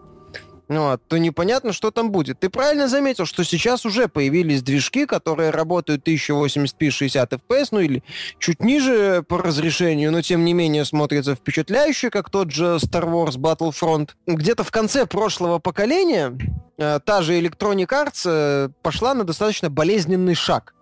вот, 0.67 1.01
то 1.07 1.17
непонятно, 1.17 1.73
что 1.73 1.91
там 1.91 2.11
будет. 2.11 2.39
Ты 2.39 2.49
правильно 2.49 2.87
заметил, 2.87 3.25
что 3.25 3.43
сейчас 3.43 3.85
уже 3.85 4.07
появились 4.07 4.63
движки, 4.63 5.05
которые 5.05 5.51
работают 5.51 6.07
1080p 6.07 6.89
60 6.89 7.33
fps, 7.33 7.67
ну 7.71 7.79
или 7.81 8.03
чуть 8.39 8.61
ниже 8.61 9.23
по 9.27 9.37
разрешению, 9.37 10.11
но 10.11 10.21
тем 10.21 10.43
не 10.43 10.53
менее 10.53 10.85
смотрятся 10.85 11.35
впечатляюще, 11.35 12.09
как 12.09 12.29
тот 12.31 12.51
же 12.51 12.77
Star 12.77 13.03
Wars 13.03 13.37
Battlefront. 13.37 14.11
Где-то 14.25 14.63
в 14.63 14.71
конце 14.71 15.05
прошлого 15.05 15.59
поколения 15.59 16.35
э, 16.77 16.99
та 17.05 17.21
же 17.21 17.39
Electronic 17.39 17.87
Arts 17.87 18.23
э, 18.25 18.69
пошла 18.81 19.13
на 19.13 19.23
достаточно 19.23 19.69
болезненный 19.69 20.35
шаг. 20.35 20.73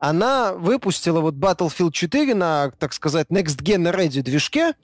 Она 0.00 0.52
выпустила 0.52 1.20
вот 1.20 1.34
Battlefield 1.34 1.92
4 1.92 2.34
на, 2.34 2.72
так 2.78 2.92
сказать, 2.92 3.28
Next 3.28 3.62
Gen 3.62 3.92
Ready 3.92 4.22
движке 4.22 4.74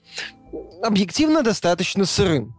объективно 0.81 1.43
достаточно 1.43 2.05
сырым. 2.05 2.55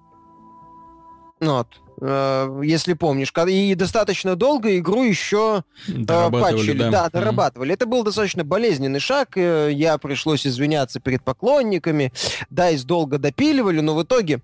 Вот. 1.41 1.69
Э, 2.01 2.61
если 2.63 2.93
помнишь. 2.93 3.33
И 3.49 3.75
достаточно 3.75 4.37
долго 4.37 4.79
игру 4.79 5.03
еще 5.03 5.65
э, 5.89 6.05
патчили. 6.05 6.79
Да, 6.79 6.91
да 6.91 7.11
дорабатывали. 7.11 7.71
Mm-hmm. 7.71 7.75
Это 7.75 7.87
был 7.87 8.03
достаточно 8.03 8.45
болезненный 8.45 9.01
шаг. 9.01 9.37
Э, 9.37 9.71
я 9.73 9.97
пришлось 9.99 10.47
извиняться 10.47 11.01
перед 11.01 11.23
поклонниками. 11.23 12.13
Дайс 12.51 12.85
долго 12.85 13.19
допиливали, 13.19 13.81
но 13.81 13.95
в 13.95 14.03
итоге 14.03 14.41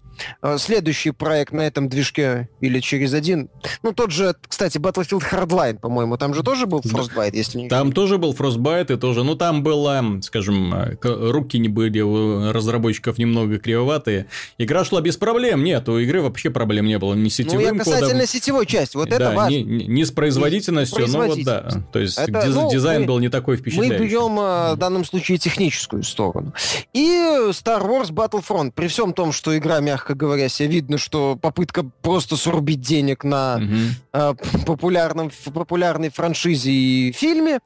следующий 0.59 1.11
проект 1.11 1.53
на 1.53 1.63
этом 1.63 1.89
движке 1.89 2.49
или 2.61 2.81
через 2.81 3.13
один... 3.15 3.51
Ну, 3.83 3.93
тот 3.93 4.11
же, 4.11 4.35
кстати, 4.47 4.79
Battlefield 4.79 5.23
Hardline, 5.31 5.79
по-моему, 5.79 6.17
там 6.17 6.35
же 6.35 6.43
тоже 6.43 6.67
был 6.67 6.81
Frostbite, 6.81 7.35
если 7.35 7.59
не 7.59 7.69
Там 7.69 7.93
тоже 7.93 8.19
был 8.19 8.33
Frostbite, 8.33 8.95
и 8.95 8.97
тоже... 8.97 9.25
Ну, 9.25 9.35
там 9.35 9.63
было, 9.63 10.03
скажем, 10.23 10.75
руки 11.03 11.59
не 11.59 11.69
были 11.69 12.01
у 12.01 12.53
разработчиков 12.53 13.19
немного 13.19 13.59
кривоватые. 13.59 14.27
Игра 14.59 14.85
шла 14.85 15.01
без 15.01 15.17
проблем. 15.17 15.65
Нет, 15.65 15.89
у 15.89 15.99
игры 15.99 16.23
вообще 16.23 16.51
проблем 16.51 16.87
не 16.87 16.99
было. 16.99 17.15
Ни 17.15 17.29
сетевым 17.43 17.67
ну, 17.67 17.73
я 17.73 17.79
касательно 17.79 18.11
кодом. 18.13 18.27
сетевой 18.27 18.67
части, 18.67 18.97
вот 18.97 19.09
да, 19.09 19.17
это 19.17 19.31
важно. 19.33 19.57
Не, 19.57 19.87
не 19.87 20.05
с 20.05 20.11
производительностью, 20.11 21.07
но 21.09 21.27
вот 21.27 21.43
да. 21.45 21.69
То 21.93 21.99
есть 21.99 22.19
это, 22.19 22.47
диз, 22.47 22.55
ну, 22.55 22.71
дизайн 22.71 23.03
мы, 23.03 23.07
был 23.07 23.19
не 23.19 23.29
такой 23.29 23.57
впечатляющий. 23.57 23.99
Мы 23.99 24.07
берем 24.07 24.39
э, 24.39 24.75
в 24.75 24.77
данном 24.77 25.05
случае 25.05 25.39
техническую 25.39 26.03
сторону. 26.03 26.53
И 26.93 27.09
Star 27.51 27.83
Wars 27.87 28.11
Battlefront, 28.11 28.73
при 28.73 28.89
всем 28.89 29.13
том, 29.13 29.33
что 29.33 29.57
игра, 29.57 29.81
мягко 29.81 30.15
говоря, 30.15 30.49
себе 30.49 30.69
видно, 30.69 30.99
что 30.99 31.37
попытка 31.37 31.85
просто 32.03 32.37
срубить 32.37 32.81
денег 32.81 33.25
на 33.25 33.57
угу. 33.57 33.75
э, 34.13 34.35
популярном, 34.67 35.31
популярной 35.53 36.11
франшизе 36.11 36.71
и 36.71 37.13
фильме, 37.13 37.61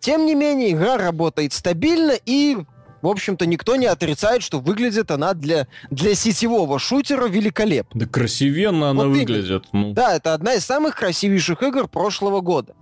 тем 0.00 0.24
не 0.24 0.34
менее, 0.34 0.72
игра 0.72 0.96
работает 0.96 1.52
стабильно 1.52 2.14
и 2.24 2.56
в 3.02 3.08
общем-то, 3.08 3.46
никто 3.46 3.76
не 3.76 3.86
отрицает, 3.86 4.42
что 4.42 4.60
выглядит 4.60 5.10
она 5.10 5.34
для, 5.34 5.66
для 5.90 6.14
сетевого 6.14 6.78
шутера 6.78 7.26
великолепно. 7.26 8.00
Да 8.00 8.06
красивенно 8.06 8.90
она 8.90 9.04
вот 9.04 9.10
выглядит. 9.10 9.64
Ну. 9.72 9.92
Да, 9.92 10.16
это 10.16 10.34
одна 10.34 10.54
из 10.54 10.64
самых 10.64 10.96
красивейших 10.96 11.62
игр 11.62 11.88
прошлого 11.88 12.40
года. 12.40 12.74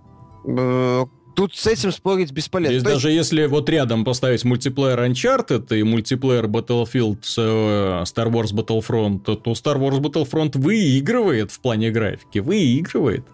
Э, 0.45 1.05
Тут 1.39 1.55
с 1.55 1.67
этим 1.67 1.93
спорить 1.93 2.33
бесполезно. 2.33 2.79
Здесь 2.79 2.83
То 2.83 2.95
даже 2.95 3.11
есть... 3.11 3.31
если 3.31 3.45
вот 3.45 3.69
рядом 3.69 4.03
поставить 4.03 4.43
мультиплеер 4.43 4.99
Uncharted 4.99 5.73
и 5.73 5.83
мультиплеер 5.83 6.47
Battlefield 6.47 7.19
э, 7.37 8.03
Star 8.03 8.29
Wars 8.29 8.53
Battlefront, 8.53 9.21
то, 9.21 9.35
то 9.35 9.51
Star 9.51 9.77
Wars 9.77 10.01
Battlefront 10.01 10.59
выигрывает 10.59 11.51
в 11.51 11.61
плане 11.61 11.91
графики. 11.91 12.39
Выигрывает. 12.39 13.25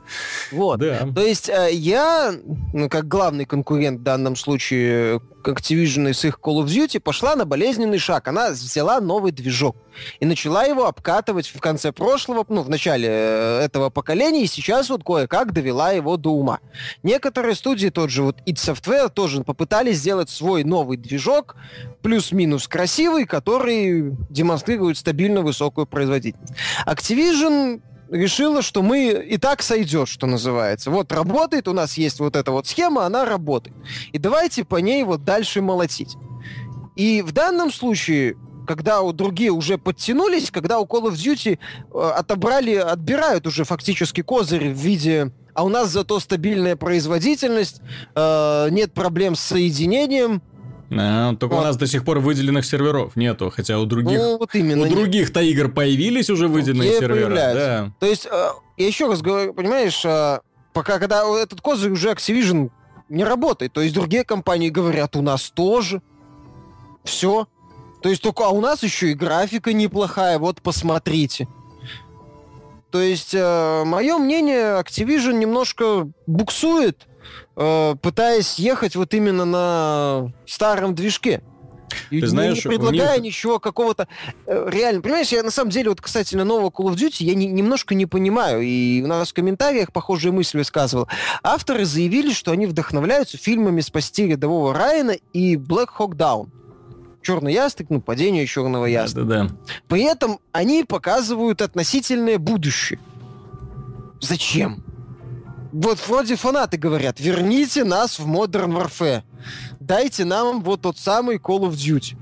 Вот. 0.51 0.81
Да. 0.81 1.07
То 1.15 1.21
есть 1.21 1.49
э, 1.49 1.69
я, 1.73 2.31
ну, 2.73 2.89
как 2.89 3.07
главный 3.07 3.45
конкурент 3.45 4.01
в 4.01 4.03
данном 4.03 4.35
случае 4.35 5.19
Activision 5.47 6.13
с 6.13 6.25
их 6.25 6.39
Call 6.41 6.63
of 6.63 6.65
Duty, 6.65 6.99
пошла 6.99 7.35
на 7.35 7.45
болезненный 7.45 7.97
шаг. 7.97 8.27
Она 8.27 8.51
взяла 8.51 8.99
новый 8.99 9.31
движок 9.31 9.75
и 10.19 10.25
начала 10.25 10.63
его 10.65 10.87
обкатывать 10.87 11.47
в 11.47 11.59
конце 11.59 11.91
прошлого, 11.91 12.45
ну, 12.49 12.61
в 12.61 12.69
начале 12.69 13.07
э, 13.09 13.59
этого 13.63 13.89
поколения, 13.89 14.43
и 14.43 14.47
сейчас 14.47 14.89
вот 14.89 15.03
кое-как 15.03 15.53
довела 15.53 15.91
его 15.91 16.17
до 16.17 16.31
ума. 16.31 16.59
Некоторые 17.03 17.55
студии, 17.55 17.89
тот 17.89 18.09
же 18.09 18.23
вот 18.23 18.37
id 18.45 18.55
Software, 18.55 19.09
тоже 19.09 19.43
попытались 19.43 19.97
сделать 19.97 20.29
свой 20.29 20.63
новый 20.63 20.97
движок, 20.97 21.55
плюс-минус 22.01 22.67
красивый, 22.67 23.25
который 23.25 24.15
демонстрирует 24.29 24.97
стабильно 24.97 25.41
высокую 25.41 25.87
производительность. 25.87 26.53
Activision 26.85 27.81
решила, 28.09 28.61
что 28.61 28.81
мы 28.81 29.09
и 29.11 29.37
так 29.37 29.61
сойдет, 29.61 30.07
что 30.07 30.27
называется. 30.27 30.91
Вот 30.91 31.11
работает, 31.11 31.67
у 31.67 31.73
нас 31.73 31.97
есть 31.97 32.19
вот 32.19 32.35
эта 32.35 32.51
вот 32.51 32.67
схема, 32.67 33.05
она 33.05 33.25
работает. 33.25 33.75
И 34.11 34.17
давайте 34.17 34.63
по 34.63 34.77
ней 34.77 35.03
вот 35.03 35.23
дальше 35.23 35.61
молотить. 35.61 36.15
И 36.95 37.21
в 37.21 37.31
данном 37.31 37.71
случае 37.71 38.35
когда 38.67 39.01
у 39.01 39.13
другие 39.13 39.51
уже 39.51 39.77
подтянулись, 39.77 40.49
когда 40.49 40.79
у 40.79 40.85
Call 40.85 41.11
of 41.11 41.13
Duty 41.13 41.59
э, 41.59 42.11
отобрали, 42.15 42.73
отбирают 42.73 43.45
уже 43.45 43.63
фактически 43.63 44.21
козырь 44.21 44.69
в 44.69 44.77
виде 44.77 45.31
а 45.55 45.63
у 45.63 45.69
нас 45.69 45.89
зато 45.89 46.19
стабильная 46.19 46.75
производительность, 46.75 47.81
э, 48.13 48.67
нет 48.71 48.93
проблем 48.93 49.35
с 49.35 49.39
соединением, 49.39 50.41
а, 50.91 51.35
только 51.35 51.55
вот. 51.55 51.61
у 51.61 51.63
нас 51.63 51.77
до 51.77 51.87
сих 51.87 52.05
пор 52.05 52.19
выделенных 52.19 52.65
серверов 52.65 53.15
нету, 53.15 53.51
хотя 53.53 53.79
у 53.79 53.85
других, 53.85 54.19
ну, 54.19 54.37
вот 54.37 54.53
именно, 54.53 54.85
у 54.85 54.89
других-то 54.89 55.41
игр 55.41 55.69
появились 55.69 56.29
уже 56.29 56.47
выделенные 56.47 56.89
Где 56.89 56.99
сервера. 56.99 57.35
Да. 57.35 57.91
То 57.99 58.05
есть, 58.05 58.27
э, 58.31 58.49
я 58.77 58.87
еще 58.87 59.07
раз 59.07 59.21
говорю, 59.21 59.53
понимаешь, 59.53 60.03
э, 60.05 60.39
пока 60.73 60.99
когда 60.99 61.23
этот 61.41 61.61
козырь 61.61 61.91
уже 61.91 62.11
Activision 62.11 62.69
не 63.09 63.23
работает, 63.23 63.73
то 63.73 63.81
есть 63.81 63.95
другие 63.95 64.23
компании 64.23 64.69
говорят, 64.69 65.15
у 65.15 65.21
нас 65.21 65.49
тоже. 65.49 66.01
Все. 67.03 67.47
То 68.01 68.09
есть 68.09 68.21
только, 68.21 68.45
а 68.45 68.49
у 68.49 68.61
нас 68.61 68.83
еще 68.83 69.11
и 69.11 69.13
графика 69.13 69.73
неплохая, 69.73 70.37
вот 70.37 70.61
посмотрите. 70.61 71.47
То 72.91 73.01
есть, 73.01 73.33
э, 73.33 73.83
мое 73.85 74.17
мнение, 74.17 74.79
Activision 74.79 75.33
немножко 75.33 76.07
буксует, 76.27 77.07
э, 77.55 77.95
пытаясь 78.01 78.59
ехать 78.59 78.95
вот 78.95 79.13
именно 79.13 79.45
на 79.45 80.31
старом 80.45 80.95
движке. 80.95 81.41
И 82.09 82.21
Ты 82.21 82.27
знаешь, 82.27 82.63
не 82.63 82.69
предлагая 82.69 83.15
них... 83.15 83.25
ничего 83.33 83.59
какого-то 83.59 84.07
э, 84.45 84.69
реально. 84.71 85.01
Понимаешь, 85.01 85.29
я 85.29 85.43
на 85.43 85.51
самом 85.51 85.71
деле, 85.71 85.89
вот 85.89 86.01
касательно 86.01 86.43
нового 86.43 86.69
Call 86.69 86.93
of 86.93 86.95
Duty, 86.95 87.23
я 87.23 87.35
не, 87.35 87.47
немножко 87.47 87.95
не 87.95 88.05
понимаю. 88.05 88.61
И 88.61 89.01
у 89.01 89.07
нас 89.07 89.29
в 89.29 89.33
комментариях 89.33 89.91
похожие 89.91 90.31
мысли 90.31 90.57
высказывал. 90.57 91.07
Авторы 91.43 91.85
заявили, 91.85 92.33
что 92.33 92.51
они 92.51 92.65
вдохновляются 92.65 93.37
фильмами 93.37 93.81
«Спасти 93.81 94.27
рядового 94.27 94.73
Райана» 94.73 95.15
и 95.33 95.55
«Black 95.55 95.89
Hawk 95.97 96.15
Down». 96.15 96.49
Черный 97.21 97.53
ястреб, 97.53 97.89
ну, 97.89 98.01
падение 98.01 98.45
черного 98.45 98.85
ястреба. 98.85 99.27
Да, 99.27 99.43
да, 99.43 99.49
да. 99.49 99.55
При 99.87 100.03
этом 100.03 100.39
они 100.51 100.83
показывают 100.83 101.61
относительное 101.61 102.37
будущее. 102.37 102.99
Зачем? 104.21 104.84
Вот 105.75 105.99
вроде 106.07 106.35
фанаты 106.37 106.77
говорят, 106.77 107.19
верните 107.19 107.83
нас 107.83 108.17
в 108.17 108.27
Modern 108.27 108.71
Warfare. 108.71 109.23
Дайте 109.79 110.23
нам 110.23 110.63
вот 110.63 110.81
тот 110.81 110.97
самый 110.97 111.35
Call 111.35 111.69
of 111.69 111.73
Duty. 111.73 112.15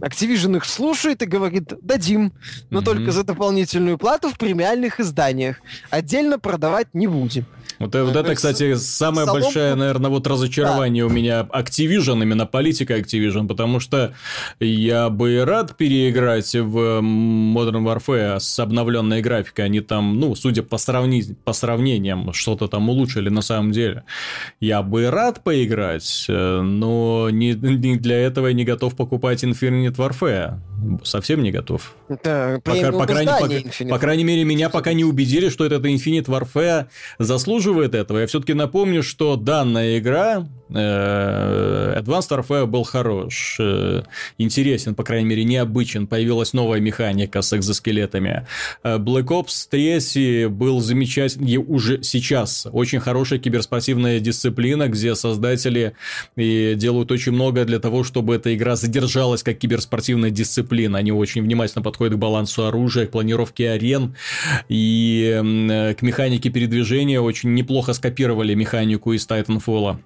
Activision 0.00 0.56
их 0.56 0.64
слушает 0.64 1.22
и 1.22 1.26
говорит, 1.26 1.72
дадим, 1.82 2.32
но 2.70 2.80
mm-hmm. 2.80 2.84
только 2.84 3.12
за 3.12 3.24
дополнительную 3.24 3.98
плату 3.98 4.28
в 4.28 4.38
премиальных 4.38 5.00
изданиях. 5.00 5.56
Отдельно 5.90 6.38
продавать 6.38 6.88
не 6.94 7.06
будем. 7.06 7.46
Вот, 7.78 7.94
вот 7.94 8.16
это, 8.16 8.34
кстати, 8.34 8.74
самое 8.74 9.26
Соломку... 9.26 9.46
большое, 9.46 9.74
наверное, 9.74 10.10
вот 10.10 10.26
разочарование 10.26 11.04
да. 11.04 11.06
у 11.08 11.10
меня 11.10 11.40
Activision, 11.42 12.22
именно 12.22 12.46
политика 12.46 12.96
Activision, 12.98 13.48
потому 13.48 13.80
что 13.80 14.14
я 14.60 15.08
бы 15.10 15.44
рад 15.44 15.76
переиграть 15.76 16.54
в 16.54 17.00
Modern 17.00 17.84
Warfare 17.84 18.38
с 18.38 18.58
обновленной 18.58 19.22
графикой. 19.22 19.66
Они 19.66 19.80
там, 19.80 20.20
ну, 20.20 20.34
судя 20.34 20.62
по, 20.62 20.78
сравни... 20.78 21.24
по 21.44 21.52
сравнениям, 21.52 22.32
что-то 22.32 22.68
там 22.68 22.88
улучшили 22.88 23.28
на 23.28 23.42
самом 23.42 23.72
деле. 23.72 24.04
Я 24.60 24.82
бы 24.82 25.10
рад 25.10 25.42
поиграть, 25.42 26.26
э, 26.28 26.60
но 26.60 27.28
не, 27.30 27.54
не 27.54 27.96
для 27.96 28.18
этого 28.18 28.48
я 28.48 28.52
не 28.52 28.64
готов 28.64 28.94
покупать 28.94 29.42
Infinite 29.94 29.96
Warfare 29.96 30.58
совсем 31.04 31.42
не 31.42 31.50
готов. 31.50 31.94
Да, 32.08 32.60
по, 32.62 32.74
по, 32.74 33.06
крайней, 33.06 33.84
по, 33.84 33.88
по 33.88 33.98
крайней 33.98 34.24
мере, 34.24 34.44
меня 34.44 34.68
пока 34.68 34.92
не 34.92 35.04
убедили, 35.04 35.48
что 35.48 35.64
этот 35.64 35.84
Infinite 35.86 36.26
Warfare 36.26 36.86
заслуживает 37.18 37.94
этого. 37.94 38.18
Я 38.18 38.26
все-таки 38.26 38.52
напомню, 38.52 39.02
что 39.02 39.36
данная 39.36 39.98
игра 39.98 40.46
Э, 40.74 42.00
Advanced 42.00 42.30
Warfare 42.30 42.66
был 42.66 42.84
хорош, 42.84 43.56
э, 43.60 44.02
интересен, 44.38 44.94
по 44.94 45.04
крайней 45.04 45.28
мере, 45.28 45.44
необычен. 45.44 46.06
Появилась 46.06 46.52
новая 46.52 46.80
механика 46.80 47.42
с 47.42 47.52
экзоскелетами. 47.52 48.46
Э, 48.82 48.96
Black 48.98 49.26
Ops 49.26 49.68
3 49.70 50.46
был 50.48 50.80
замечательный 50.80 51.56
уже 51.56 52.02
сейчас. 52.02 52.66
Очень 52.72 53.00
хорошая 53.00 53.38
киберспортивная 53.38 54.20
дисциплина, 54.20 54.88
где 54.88 55.14
создатели 55.14 55.94
и 56.36 56.74
делают 56.76 57.12
очень 57.12 57.32
много 57.32 57.64
для 57.64 57.78
того, 57.78 58.02
чтобы 58.02 58.34
эта 58.34 58.54
игра 58.54 58.76
задержалась 58.76 59.42
как 59.42 59.58
киберспортивная 59.58 60.30
дисциплина. 60.30 60.98
Они 60.98 61.12
очень 61.12 61.42
внимательно 61.42 61.82
подходят 61.94 62.14
к 62.14 62.18
балансу 62.18 62.66
оружия, 62.66 63.06
к 63.06 63.12
планировке 63.12 63.70
арен 63.70 64.16
и 64.68 65.94
к 65.96 66.02
механике 66.02 66.50
передвижения. 66.50 67.20
Очень 67.20 67.54
неплохо 67.54 67.92
скопировали 67.92 68.54
механику 68.54 69.12
из 69.12 69.26
Titanfall. 69.28 69.98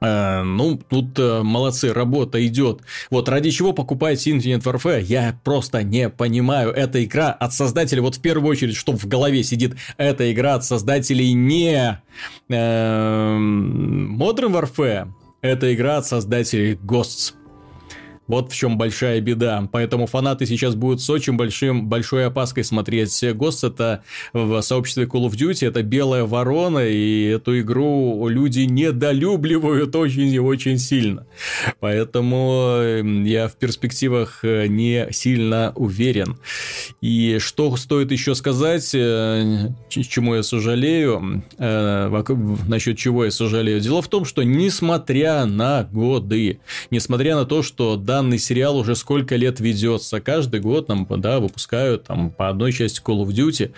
Э, 0.00 0.42
ну, 0.42 0.76
тут 0.76 1.18
э, 1.18 1.42
молодцы, 1.42 1.92
работа 1.92 2.46
идет. 2.46 2.82
Вот 3.10 3.28
ради 3.28 3.50
чего 3.50 3.72
покупаете 3.72 4.30
Infinite 4.30 4.62
Warfare, 4.62 5.02
я 5.02 5.40
просто 5.42 5.82
не 5.82 6.08
понимаю. 6.10 6.70
Эта 6.70 7.02
игра 7.02 7.30
от 7.32 7.52
создателей, 7.52 8.02
вот 8.02 8.16
в 8.16 8.20
первую 8.20 8.50
очередь, 8.50 8.76
что 8.76 8.92
в 8.92 9.06
голове 9.06 9.42
сидит, 9.42 9.74
эта 9.96 10.30
игра 10.30 10.54
от 10.54 10.64
создателей 10.64 11.32
не 11.32 12.00
э, 12.48 13.36
Modern 13.36 14.52
Warfare, 14.52 15.08
это 15.40 15.74
игра 15.74 15.96
от 15.96 16.06
создателей 16.06 16.74
Ghosts. 16.74 17.34
Вот 18.28 18.52
в 18.52 18.54
чем 18.54 18.76
большая 18.78 19.20
беда. 19.20 19.68
Поэтому 19.72 20.06
фанаты 20.06 20.46
сейчас 20.46 20.74
будут 20.74 21.00
с 21.00 21.10
очень 21.10 21.36
большим, 21.36 21.88
большой 21.88 22.26
опаской 22.26 22.62
смотреть. 22.62 23.24
Гост 23.34 23.64
это 23.64 24.04
в 24.32 24.60
сообществе 24.60 25.04
Call 25.04 25.26
of 25.28 25.32
Duty, 25.32 25.66
это 25.66 25.82
белая 25.82 26.24
ворона, 26.24 26.86
и 26.86 27.24
эту 27.24 27.58
игру 27.60 28.28
люди 28.28 28.60
недолюбливают 28.60 29.96
очень 29.96 30.28
и 30.28 30.38
очень 30.38 30.78
сильно. 30.78 31.26
Поэтому 31.80 32.76
эм, 32.80 33.24
я 33.24 33.48
в 33.48 33.56
перспективах 33.56 34.40
э, 34.42 34.66
не 34.66 35.08
сильно 35.10 35.72
уверен. 35.74 36.36
И 37.00 37.38
что 37.40 37.74
стоит 37.76 38.12
еще 38.12 38.34
сказать, 38.34 38.90
э, 38.94 39.70
чему 39.88 40.34
я 40.34 40.42
сожалею, 40.42 41.42
э, 41.58 42.22
насчет 42.68 42.98
чего 42.98 43.24
я 43.24 43.30
сожалею. 43.30 43.80
Дело 43.80 44.02
в 44.02 44.08
том, 44.08 44.26
что 44.26 44.42
несмотря 44.42 45.46
на 45.46 45.84
годы, 45.84 46.60
несмотря 46.90 47.34
на 47.34 47.46
то, 47.46 47.62
что 47.62 47.96
да, 47.96 48.17
данный 48.18 48.38
сериал 48.38 48.76
уже 48.76 48.96
сколько 48.96 49.36
лет 49.36 49.60
ведется. 49.60 50.20
Каждый 50.20 50.58
год 50.58 50.88
нам 50.88 51.06
да, 51.08 51.38
выпускают 51.38 52.04
там, 52.04 52.30
по 52.30 52.48
одной 52.48 52.72
части 52.72 53.00
Call 53.00 53.24
of 53.24 53.28
Duty. 53.28 53.70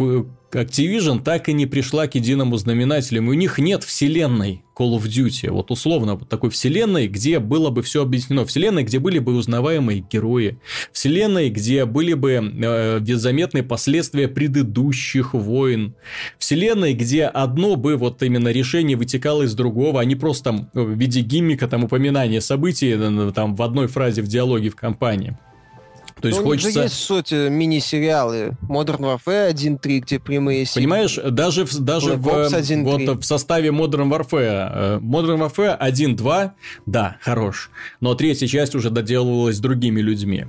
Activision 0.00 1.22
так 1.22 1.48
и 1.48 1.52
не 1.52 1.66
пришла 1.66 2.06
к 2.06 2.14
единому 2.14 2.56
знаменателю. 2.56 3.22
У 3.22 3.32
них 3.32 3.58
нет 3.58 3.82
вселенной 3.84 4.62
Call 4.76 4.96
of 4.96 5.04
Duty. 5.04 5.50
Вот 5.50 5.70
условно 5.70 6.14
вот 6.14 6.28
такой 6.28 6.50
вселенной, 6.50 7.08
где 7.08 7.38
было 7.38 7.70
бы 7.70 7.82
все 7.82 8.02
объяснено. 8.02 8.44
Вселенной, 8.44 8.84
где 8.84 8.98
были 8.98 9.18
бы 9.18 9.34
узнаваемые 9.34 10.04
герои. 10.10 10.58
Вселенной, 10.92 11.50
где 11.50 11.84
были 11.84 12.14
бы 12.14 12.32
э, 12.32 13.00
заметные 13.16 13.62
последствия 13.62 14.28
предыдущих 14.28 15.34
войн. 15.34 15.94
Вселенной, 16.38 16.94
где 16.94 17.24
одно 17.24 17.76
бы 17.76 17.96
вот 17.96 18.22
именно 18.22 18.48
решение 18.48 18.96
вытекало 18.96 19.42
из 19.42 19.54
другого, 19.54 20.00
а 20.00 20.04
не 20.04 20.16
просто 20.16 20.44
там, 20.44 20.70
в 20.72 20.90
виде 20.98 21.20
гиммика, 21.20 21.68
там 21.68 21.84
упоминания 21.84 22.40
событий 22.40 22.94
э, 22.96 23.32
там 23.34 23.56
в 23.56 23.62
одной 23.62 23.86
фразе 23.86 24.22
в 24.22 24.26
диалоге 24.26 24.70
в 24.70 24.76
компании. 24.76 25.36
То 26.20 26.28
есть 26.28 26.40
Но 26.40 26.46
хочется... 26.46 26.82
есть 26.82 26.94
сути 26.94 27.48
мини-сериалы 27.48 28.56
Modern 28.68 29.00
Warfare 29.00 29.52
1.3, 29.52 29.98
где 29.98 30.18
прямые 30.18 30.64
силы. 30.64 30.84
Понимаешь, 30.84 31.18
даже, 31.30 31.66
в, 31.66 31.78
даже 31.80 32.14
в, 32.14 32.22
вот, 32.22 33.02
в 33.20 33.24
составе 33.24 33.70
Modern 33.70 34.10
Warfare, 34.10 34.70
э, 34.72 34.98
Modern 35.00 35.48
Warfare 35.48 35.78
1.2, 35.78 36.52
да, 36.86 37.16
хорош, 37.20 37.70
но 38.00 38.14
третья 38.14 38.46
часть 38.46 38.74
уже 38.74 38.90
доделывалась 38.90 39.58
другими 39.58 40.00
людьми. 40.00 40.46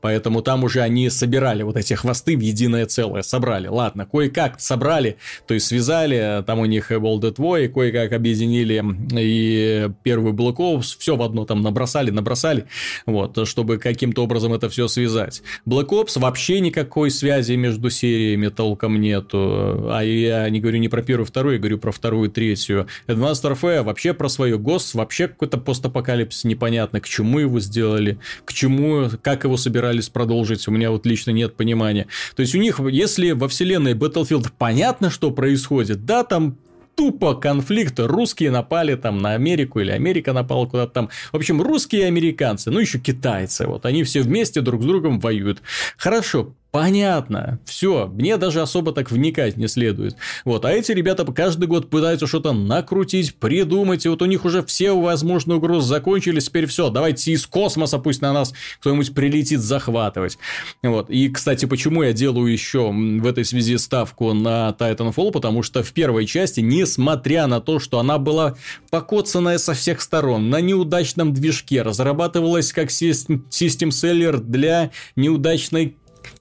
Поэтому 0.00 0.42
там 0.42 0.64
уже 0.64 0.80
они 0.80 1.10
собирали 1.10 1.62
вот 1.62 1.76
эти 1.76 1.94
хвосты 1.94 2.36
в 2.36 2.40
единое 2.40 2.86
целое, 2.86 3.22
собрали. 3.22 3.68
Ладно, 3.68 4.06
кое-как 4.06 4.60
собрали, 4.60 5.16
то 5.46 5.54
есть 5.54 5.66
связали, 5.66 6.42
там 6.46 6.58
у 6.60 6.64
них 6.64 6.90
at 6.90 7.00
War, 7.00 7.68
кое-как 7.68 8.12
объединили 8.12 8.84
и 9.12 9.90
первый 10.02 10.32
Black 10.32 10.56
Ops, 10.56 10.96
все 10.98 11.16
в 11.16 11.22
одно 11.22 11.44
там 11.44 11.62
набросали, 11.62 12.10
набросали, 12.10 12.66
вот, 13.06 13.46
чтобы 13.46 13.78
каким-то 13.78 14.24
образом 14.24 14.52
это 14.52 14.68
все 14.68 14.88
связать. 14.88 15.42
Black 15.66 15.88
Ops 15.88 16.18
вообще 16.18 16.60
никакой 16.60 17.10
связи 17.10 17.52
между 17.54 17.90
сериями 17.90 18.48
толком 18.48 19.00
нету, 19.00 19.90
а 19.92 20.02
я 20.02 20.48
не 20.50 20.60
говорю 20.60 20.78
не 20.78 20.88
про 20.88 21.02
первую, 21.02 21.26
вторую, 21.26 21.54
я 21.54 21.58
говорю 21.58 21.78
про 21.78 21.92
вторую, 21.92 22.30
третью. 22.30 22.86
Advanced 23.06 23.42
Warfare 23.42 23.82
вообще 23.82 24.14
про 24.14 24.28
свое 24.28 24.58
ГОС, 24.58 24.94
вообще 24.94 25.28
какой-то 25.28 25.58
постапокалипсис 25.58 26.44
непонятно, 26.44 27.00
к 27.00 27.08
чему 27.08 27.38
его 27.38 27.60
сделали, 27.60 28.18
к 28.44 28.52
чему, 28.52 29.08
как 29.22 29.44
его 29.44 29.56
собирались 29.68 30.08
продолжить, 30.08 30.66
у 30.66 30.70
меня 30.70 30.90
вот 30.90 31.04
лично 31.04 31.30
нет 31.30 31.54
понимания. 31.54 32.06
То 32.34 32.40
есть 32.40 32.54
у 32.54 32.58
них, 32.58 32.80
если 32.80 33.32
во 33.32 33.48
вселенной 33.48 33.92
Battlefield 33.92 34.50
понятно, 34.56 35.10
что 35.10 35.30
происходит, 35.30 36.06
да, 36.06 36.24
там 36.24 36.56
тупо 36.94 37.34
конфликт. 37.34 38.00
Русские 38.00 38.50
напали 38.50 38.96
там 38.96 39.18
на 39.18 39.34
Америку 39.34 39.78
или 39.78 39.90
Америка 39.90 40.32
напала 40.32 40.66
куда-то 40.66 40.92
там. 40.92 41.10
В 41.32 41.36
общем, 41.36 41.60
русские 41.62 42.02
и 42.02 42.04
американцы, 42.04 42.70
ну 42.70 42.80
еще 42.80 42.98
китайцы. 42.98 43.66
Вот 43.66 43.84
они 43.86 44.02
все 44.02 44.22
вместе 44.22 44.62
друг 44.62 44.82
с 44.82 44.86
другом 44.86 45.20
воюют. 45.20 45.62
Хорошо, 45.96 46.54
Понятно, 46.78 47.58
все, 47.64 48.06
мне 48.06 48.36
даже 48.36 48.62
особо 48.62 48.92
так 48.92 49.10
вникать 49.10 49.56
не 49.56 49.66
следует. 49.66 50.14
Вот, 50.44 50.64
а 50.64 50.70
эти 50.70 50.92
ребята 50.92 51.24
каждый 51.24 51.66
год 51.66 51.90
пытаются 51.90 52.28
что-то 52.28 52.52
накрутить, 52.52 53.34
придумать, 53.34 54.06
и 54.06 54.08
вот 54.08 54.22
у 54.22 54.26
них 54.26 54.44
уже 54.44 54.62
все 54.62 54.92
возможные 54.92 55.56
угрозы 55.56 55.88
закончились, 55.88 56.44
теперь 56.44 56.66
все, 56.66 56.88
давайте 56.88 57.32
из 57.32 57.48
космоса 57.48 57.98
пусть 57.98 58.22
на 58.22 58.32
нас 58.32 58.54
кто-нибудь 58.78 59.12
прилетит 59.12 59.58
захватывать. 59.58 60.38
Вот, 60.84 61.10
и, 61.10 61.28
кстати, 61.30 61.64
почему 61.64 62.04
я 62.04 62.12
делаю 62.12 62.46
еще 62.46 62.92
в 62.92 63.26
этой 63.26 63.44
связи 63.44 63.76
ставку 63.76 64.32
на 64.32 64.72
Titanfall, 64.78 65.32
потому 65.32 65.64
что 65.64 65.82
в 65.82 65.92
первой 65.92 66.26
части, 66.26 66.60
несмотря 66.60 67.48
на 67.48 67.60
то, 67.60 67.80
что 67.80 67.98
она 67.98 68.18
была 68.18 68.54
покоцанная 68.92 69.58
со 69.58 69.74
всех 69.74 70.00
сторон, 70.00 70.48
на 70.48 70.60
неудачном 70.60 71.34
движке, 71.34 71.82
разрабатывалась 71.82 72.72
как 72.72 72.92
систем-селлер 72.92 74.38
для 74.38 74.92
неудачной 75.16 75.96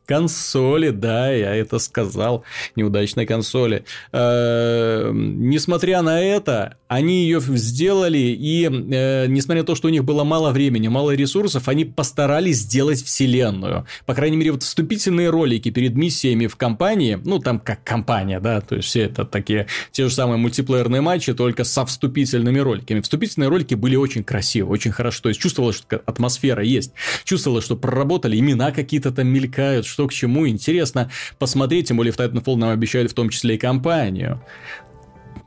консоли, 0.08 0.90
да, 0.90 1.32
я 1.32 1.54
это 1.54 1.80
сказал, 1.80 2.44
неудачной 2.76 3.26
консоли. 3.26 3.84
Э, 4.14 5.12
несмотря 5.14 6.02
на 6.02 6.22
это, 6.22 6.78
они 6.88 7.24
ее 7.24 7.42
сделали, 7.42 8.18
и 8.18 8.66
э, 8.66 9.28
несмотря 9.28 9.62
на 9.62 9.68
то, 9.68 9.76
что 9.76 9.90
у 9.90 9.92
них 9.92 10.06
было 10.06 10.24
мало 10.24 10.52
времени, 10.52 10.88
мало 10.88 11.12
ресурсов, 11.12 11.68
они 11.68 11.84
постарались 11.84 12.60
сделать 12.60 13.04
вселенную. 13.04 13.86
По 14.06 14.16
крайней 14.16 14.38
мере, 14.38 14.54
вот 14.54 14.64
вступительные 14.64 15.30
ролики 15.30 15.70
перед 15.70 15.96
миссиями 15.96 16.48
в 16.48 16.56
компании, 16.56 17.20
ну, 17.24 17.40
там 17.40 17.60
как 17.60 17.84
компания, 17.84 18.40
да, 18.40 18.62
то 18.62 18.76
есть 18.76 18.88
все 18.88 19.02
это 19.02 19.26
такие 19.26 19.68
те 19.92 20.08
же 20.08 20.14
самые 20.14 20.38
мультиплеерные 20.38 21.02
матчи, 21.02 21.34
только 21.34 21.66
со 21.66 21.86
вступительными 21.86 22.60
роликами. 22.60 23.02
Вступительные 23.02 23.50
ролики 23.50 23.74
были 23.74 23.98
очень 23.98 24.24
красивы, 24.24 24.72
очень 24.72 24.92
хорошо, 24.92 25.24
то 25.24 25.30
есть 25.30 25.42
чувствовалось, 25.42 25.76
что 25.76 26.02
атмосфера 26.06 26.64
есть, 26.64 26.94
чувствовалось, 27.26 27.66
что 27.66 27.76
проработали, 27.76 28.40
имена 28.40 28.72
какие-то 28.72 29.12
там 29.12 29.28
мелькают, 29.28 29.86
что 29.98 30.08
к 30.08 30.14
чему, 30.14 30.48
интересно 30.48 31.10
посмотреть, 31.40 31.88
тем 31.88 31.98
более 31.98 32.14
в 32.14 32.18
Titanfall 32.20 32.56
нам 32.56 32.70
обещали 32.70 33.08
в 33.08 33.16
том 33.16 33.30
числе 33.30 33.56
и 33.56 33.58
компанию 33.58 34.44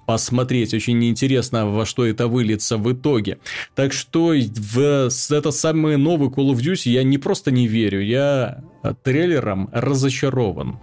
посмотреть. 0.06 0.74
Очень 0.74 1.04
интересно, 1.04 1.70
во 1.70 1.86
что 1.86 2.04
это 2.04 2.26
выльется 2.26 2.76
в 2.76 2.92
итоге. 2.92 3.38
Так 3.76 3.92
что 3.92 4.32
в 4.34 5.08
этот 5.30 5.54
самый 5.54 5.96
новый 5.96 6.30
Call 6.30 6.50
of 6.50 6.56
Duty 6.56 6.90
я 6.90 7.04
не 7.04 7.16
просто 7.16 7.52
не 7.52 7.68
верю, 7.68 8.02
я 8.02 8.64
трейлером 9.04 9.70
разочарован. 9.72 10.80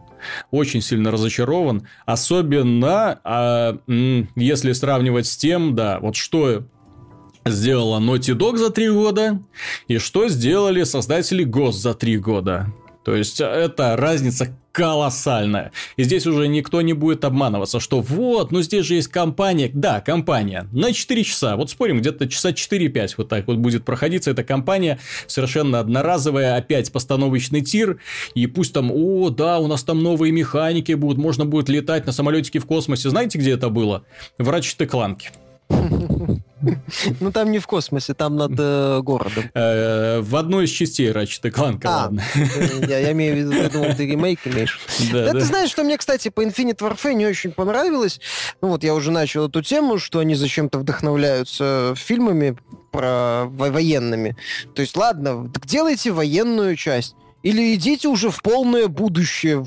Очень 0.50 0.82
сильно 0.82 1.12
разочарован. 1.12 1.90
Особенно, 2.06 3.20
а, 3.26 3.80
если 4.38 4.72
сравнивать 4.72 5.28
с 5.28 5.36
тем, 5.36 5.76
да, 5.76 6.00
вот 6.00 6.16
что 6.16 6.64
сделала 7.50 8.00
Naughty 8.00 8.34
Dog 8.34 8.56
за 8.58 8.70
три 8.70 8.90
года 8.90 9.42
и 9.88 9.98
что 9.98 10.30
сделали 10.30 10.84
создатели 10.84 11.46
Ghost 11.46 11.74
за 11.74 11.94
три 11.94 12.18
года. 12.18 12.74
То 13.08 13.16
есть, 13.16 13.40
это 13.40 13.96
разница 13.96 14.54
колоссальная. 14.74 15.72
И 15.96 16.04
здесь 16.04 16.28
уже 16.28 16.50
никто 16.50 16.82
не 16.82 16.92
будет 16.92 17.24
обманываться, 17.24 17.80
что 17.80 18.02
вот, 18.02 18.52
ну 18.52 18.62
здесь 18.62 18.86
же 18.86 18.96
есть 18.96 19.08
компания. 19.08 19.72
Да, 19.74 20.02
компания. 20.02 20.68
На 20.74 20.92
4 20.92 21.24
часа. 21.24 21.56
Вот 21.56 21.70
спорим, 21.70 22.00
где-то 22.00 22.28
часа 22.28 22.50
4-5 22.50 23.14
вот 23.16 23.30
так 23.30 23.48
вот 23.48 23.60
будет 23.60 23.86
проходиться 23.86 24.32
эта 24.32 24.44
компания. 24.44 25.00
Совершенно 25.26 25.80
одноразовая, 25.80 26.58
опять 26.58 26.92
постановочный 26.92 27.62
тир. 27.62 27.98
И 28.36 28.46
пусть 28.46 28.74
там, 28.74 28.92
о, 28.92 29.30
да, 29.30 29.60
у 29.60 29.68
нас 29.68 29.86
там 29.86 30.04
новые 30.04 30.34
механики 30.34 30.92
будут, 30.92 31.18
можно 31.18 31.46
будет 31.46 31.70
летать 31.70 32.06
на 32.06 32.12
самолетике 32.12 32.60
в 32.60 32.66
космосе. 32.66 33.10
Знаете, 33.10 33.38
где 33.38 33.54
это 33.54 33.70
было? 33.70 34.04
В 34.38 34.50
Ratchet 34.50 34.86
Clank. 34.86 36.42
Ну, 37.20 37.32
там 37.32 37.52
не 37.52 37.60
в 37.60 37.68
космосе, 37.68 38.14
там 38.14 38.36
над 38.36 38.54
э, 38.58 39.00
городом. 39.02 39.46
Э, 39.54 40.20
в 40.22 40.36
одной 40.36 40.66
из 40.66 40.72
частей 40.72 41.12
Ratchet 41.12 41.52
Clank, 41.52 41.82
а, 41.84 42.04
ладно. 42.04 42.24
Я, 42.88 43.00
я 43.00 43.12
имею 43.12 43.36
в 43.36 43.38
виду, 43.38 43.52
ты 43.52 43.70
думал, 43.70 43.96
ты 43.96 44.08
ремейк 44.08 44.40
имеешь. 44.46 44.80
Да. 45.12 45.32
Ты 45.32 45.42
знаешь, 45.42 45.70
что 45.70 45.84
мне, 45.84 45.98
кстати, 45.98 46.30
по 46.30 46.44
Infinite 46.44 46.80
Warfare 46.80 47.14
не 47.14 47.26
очень 47.26 47.52
понравилось. 47.52 48.20
Ну, 48.62 48.70
вот 48.70 48.84
я 48.84 48.94
уже 48.94 49.12
начал 49.12 49.48
эту 49.48 49.62
тему, 49.62 50.00
что 50.00 50.20
они 50.20 50.36
зачем-то 50.36 50.80
вдохновляются 50.80 51.94
фильмами 51.96 52.58
про 52.92 53.46
военными. 53.46 54.36
То 54.74 54.82
есть, 54.82 54.98
ладно, 54.98 55.52
делайте 55.66 56.12
военную 56.12 56.76
часть. 56.76 57.16
Или 57.44 57.76
идите 57.76 58.08
уже 58.08 58.30
в 58.30 58.42
полное 58.42 58.88
будущее. 58.88 59.66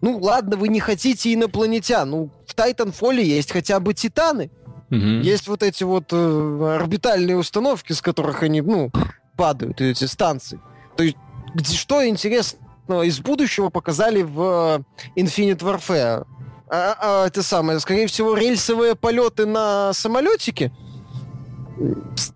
Ну, 0.00 0.18
ладно, 0.18 0.56
вы 0.56 0.68
не 0.68 0.78
хотите 0.78 1.32
инопланетян. 1.32 2.08
Ну, 2.08 2.30
в 2.46 2.54
Titanfall 2.54 3.20
есть 3.22 3.50
хотя 3.50 3.80
бы 3.80 3.94
титаны. 3.94 4.50
Угу. 4.92 5.22
Есть 5.22 5.48
вот 5.48 5.62
эти 5.62 5.84
вот 5.84 6.12
э, 6.12 6.76
орбитальные 6.76 7.38
установки, 7.38 7.94
с 7.94 8.02
которых 8.02 8.42
они, 8.42 8.60
ну, 8.60 8.92
падают, 9.38 9.80
эти 9.80 10.04
станции. 10.04 10.60
То 10.98 11.04
есть, 11.04 11.16
где, 11.54 11.74
что 11.74 12.06
интересного 12.06 13.02
из 13.04 13.18
будущего 13.18 13.70
показали 13.70 14.20
в 14.20 14.84
э, 15.16 15.20
Infinite 15.20 15.60
Warfare? 15.60 16.26
А, 16.68 16.96
а, 17.00 17.26
это 17.26 17.42
самое, 17.42 17.80
скорее 17.80 18.06
всего, 18.06 18.34
рельсовые 18.34 18.94
полеты 18.94 19.46
на 19.46 19.94
самолетике 19.94 20.70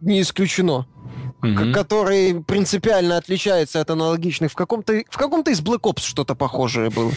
не 0.01 0.23
исключено. 0.23 0.87
Mm-hmm. 1.43 1.73
который 1.75 2.43
принципиально 2.43 3.19
отличается 3.19 3.83
от 3.83 3.91
аналогичных. 3.91 4.51
В 4.51 4.55
каком-то 4.55 5.05
в 5.11 5.19
каком-то 5.19 5.51
из 5.51 5.61
Black 5.61 5.83
Ops 5.83 6.01
что-то 6.01 6.35
похожее 6.35 6.89
было. 6.89 7.13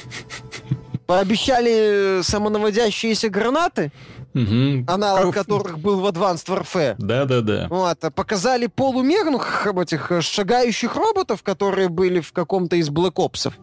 Пообещали 1.07 2.19
самонаводящиеся 2.21 3.29
гранаты, 3.29 3.93
угу. 4.33 4.83
аналог 4.87 5.33
как... 5.33 5.45
которых 5.45 5.79
был 5.79 6.01
в 6.01 6.05
Advanced 6.05 6.47
Warfare. 6.47 6.95
Да-да-да. 6.97 7.67
Вот, 7.69 8.03
а 8.03 8.11
показали 8.11 8.67
полумерных 8.67 9.67
этих 9.67 10.11
э, 10.11 10.21
шагающих 10.21 10.95
роботов, 10.95 11.43
которые 11.43 11.89
были 11.89 12.19
в 12.19 12.31
каком-то 12.33 12.75
из 12.75 12.89
Black 12.89 13.15
Ops. 13.15 13.53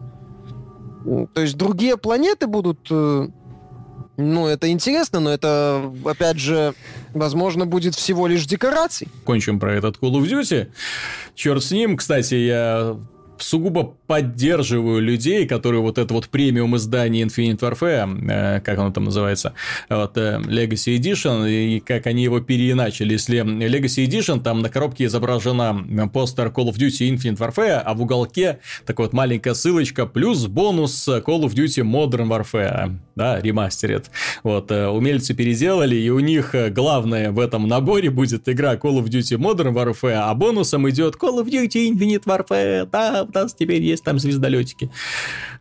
То 1.33 1.41
есть 1.41 1.55
другие 1.55 1.97
планеты 1.97 2.47
будут... 2.47 2.79
Э, 2.89 3.27
ну, 4.17 4.47
это 4.47 4.71
интересно, 4.71 5.19
но 5.19 5.29
это, 5.29 5.93
опять 6.03 6.39
же, 6.39 6.73
возможно, 7.13 7.67
будет 7.67 7.93
всего 7.93 8.25
лишь 8.25 8.45
декораций. 8.45 9.07
Кончим 9.25 9.59
про 9.59 9.75
этот 9.75 9.97
Call 9.97 10.13
of 10.13 10.23
Duty. 10.23 10.71
Черт 11.35 11.63
с 11.63 11.71
ним. 11.71 11.97
Кстати, 11.97 12.33
я 12.33 12.97
сугубо 13.43 13.95
поддерживаю 14.07 15.01
людей, 15.01 15.45
которые 15.47 15.81
вот 15.81 15.97
это 15.97 16.13
вот 16.13 16.29
премиум 16.29 16.75
издание 16.75 17.25
Infinite 17.25 17.59
Warfare, 17.59 18.29
э, 18.29 18.61
как 18.61 18.79
оно 18.79 18.91
там 18.91 19.05
называется, 19.05 19.53
вот, 19.89 20.17
э, 20.17 20.39
Legacy 20.39 20.97
Edition, 20.97 21.49
и 21.49 21.79
как 21.79 22.07
они 22.07 22.23
его 22.23 22.39
переиначили. 22.39 23.13
Если 23.13 23.39
Legacy 23.39 24.05
Edition, 24.05 24.41
там 24.41 24.61
на 24.61 24.69
коробке 24.69 25.05
изображена 25.05 26.09
постер 26.13 26.47
Call 26.47 26.69
of 26.69 26.75
Duty 26.75 27.09
Infinite 27.09 27.37
Warfare, 27.37 27.81
а 27.83 27.93
в 27.93 28.01
уголке 28.01 28.59
такая 28.85 29.07
вот 29.07 29.13
маленькая 29.13 29.53
ссылочка, 29.53 30.05
плюс 30.05 30.47
бонус 30.47 31.07
Call 31.07 31.43
of 31.43 31.53
Duty 31.53 31.83
Modern 31.83 32.27
Warfare, 32.27 32.95
да, 33.15 33.39
ремастерит. 33.41 34.09
Вот, 34.43 34.71
э, 34.71 34.87
умельцы 34.87 35.33
переделали, 35.33 35.95
и 35.95 36.09
у 36.09 36.19
них 36.19 36.55
главное 36.71 37.31
в 37.31 37.39
этом 37.39 37.67
наборе 37.67 38.09
будет 38.09 38.47
игра 38.49 38.75
Call 38.75 38.99
of 38.99 39.05
Duty 39.05 39.37
Modern 39.37 39.73
Warfare, 39.73 40.21
а 40.23 40.33
бонусом 40.33 40.89
идет 40.89 41.15
Call 41.15 41.43
of 41.43 41.49
Duty 41.49 41.89
Infinite 41.91 42.23
Warfare, 42.23 42.87
да, 42.91 43.26
у 43.29 43.39
нас 43.39 43.53
теперь 43.53 43.81
есть 43.81 44.03
там 44.03 44.19
звездолетики. 44.19 44.89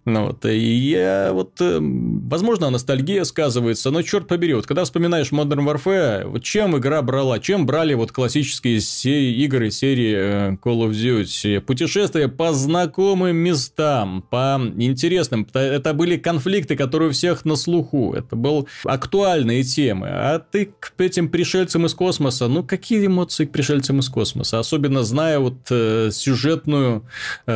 Ну, 0.04 0.26
вот, 0.26 0.44
и 0.44 0.56
я 0.56 1.30
вот, 1.32 1.60
э, 1.60 1.78
возможно, 1.80 2.70
ностальгия 2.70 3.24
сказывается, 3.24 3.90
но 3.90 4.02
черт 4.02 4.28
побери, 4.28 4.54
вот 4.54 4.64
когда 4.64 4.84
вспоминаешь 4.84 5.32
Modern 5.32 5.66
Warfare, 5.66 6.28
вот 6.28 6.44
чем 6.44 6.78
игра 6.78 7.02
брала, 7.02 7.40
чем 7.40 7.66
брали 7.66 7.94
вот 7.94 8.12
классические 8.12 8.80
се- 8.80 9.32
игры 9.32 9.72
серии 9.72 10.14
э, 10.16 10.50
Call 10.62 10.88
of 10.88 10.92
Duty, 10.92 11.60
путешествия 11.60 12.28
по 12.28 12.52
знакомым 12.52 13.36
местам, 13.36 14.24
по 14.30 14.60
интересным, 14.76 15.44
это 15.52 15.92
были 15.92 16.16
конфликты, 16.16 16.76
которые 16.76 17.08
у 17.08 17.12
всех 17.12 17.44
на 17.44 17.56
слуху, 17.56 18.14
это 18.14 18.36
был 18.36 18.68
актуальные 18.84 19.64
темы, 19.64 20.06
а 20.08 20.38
ты 20.38 20.70
к 20.78 20.92
этим 20.98 21.28
пришельцам 21.28 21.86
из 21.86 21.94
космоса, 21.94 22.46
ну, 22.46 22.62
какие 22.62 23.06
эмоции 23.06 23.44
к 23.44 23.50
пришельцам 23.50 23.98
из 23.98 24.08
космоса, 24.08 24.60
особенно 24.60 25.02
зная 25.02 25.40
вот 25.40 25.56
э, 25.70 26.10
сюжетную 26.12 27.04
э, 27.46 27.55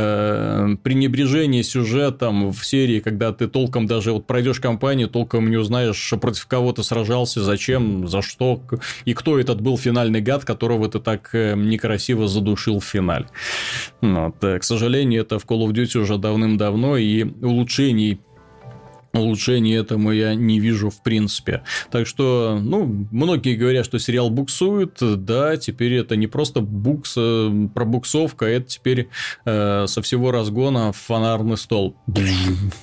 пренебрежение 0.82 1.62
сюжетом 1.62 2.52
в 2.52 2.64
серии, 2.64 3.00
когда 3.00 3.32
ты 3.32 3.48
толком 3.48 3.86
даже 3.86 4.12
вот 4.12 4.26
пройдешь 4.26 4.60
кампанию, 4.60 5.08
толком 5.08 5.50
не 5.50 5.56
узнаешь, 5.56 6.12
против 6.20 6.46
кого 6.46 6.72
ты 6.72 6.82
сражался, 6.82 7.42
зачем, 7.42 8.08
за 8.08 8.22
что, 8.22 8.60
и 9.04 9.14
кто 9.14 9.38
этот 9.38 9.60
был 9.60 9.78
финальный 9.78 10.20
гад, 10.20 10.44
которого 10.44 10.88
ты 10.88 11.00
так 11.00 11.30
э, 11.32 11.54
некрасиво 11.56 12.28
задушил 12.28 12.80
в 12.80 12.84
финале. 12.84 13.26
Вот. 14.00 14.42
Э, 14.42 14.58
к 14.58 14.64
сожалению, 14.64 15.22
это 15.22 15.38
в 15.38 15.46
Call 15.46 15.66
of 15.66 15.72
Duty 15.72 15.98
уже 15.98 16.18
давным-давно, 16.18 16.96
и 16.96 17.24
улучшений 17.24 18.20
улучшений 19.12 19.74
этому 19.74 20.12
я 20.12 20.34
не 20.34 20.60
вижу 20.60 20.90
в 20.90 21.02
принципе. 21.02 21.62
Так 21.90 22.06
что, 22.06 22.58
ну, 22.60 23.06
многие 23.10 23.56
говорят, 23.56 23.84
что 23.84 23.98
сериал 23.98 24.30
буксует, 24.30 24.98
да, 25.00 25.56
теперь 25.56 25.94
это 25.94 26.16
не 26.16 26.26
просто 26.26 26.60
букс, 26.60 27.14
э, 27.16 27.68
пробуксовка, 27.74 28.46
это 28.46 28.66
теперь 28.66 29.08
э, 29.44 29.86
со 29.86 30.02
всего 30.02 30.30
разгона 30.30 30.92
фонарный 30.92 31.56
стол. 31.56 31.96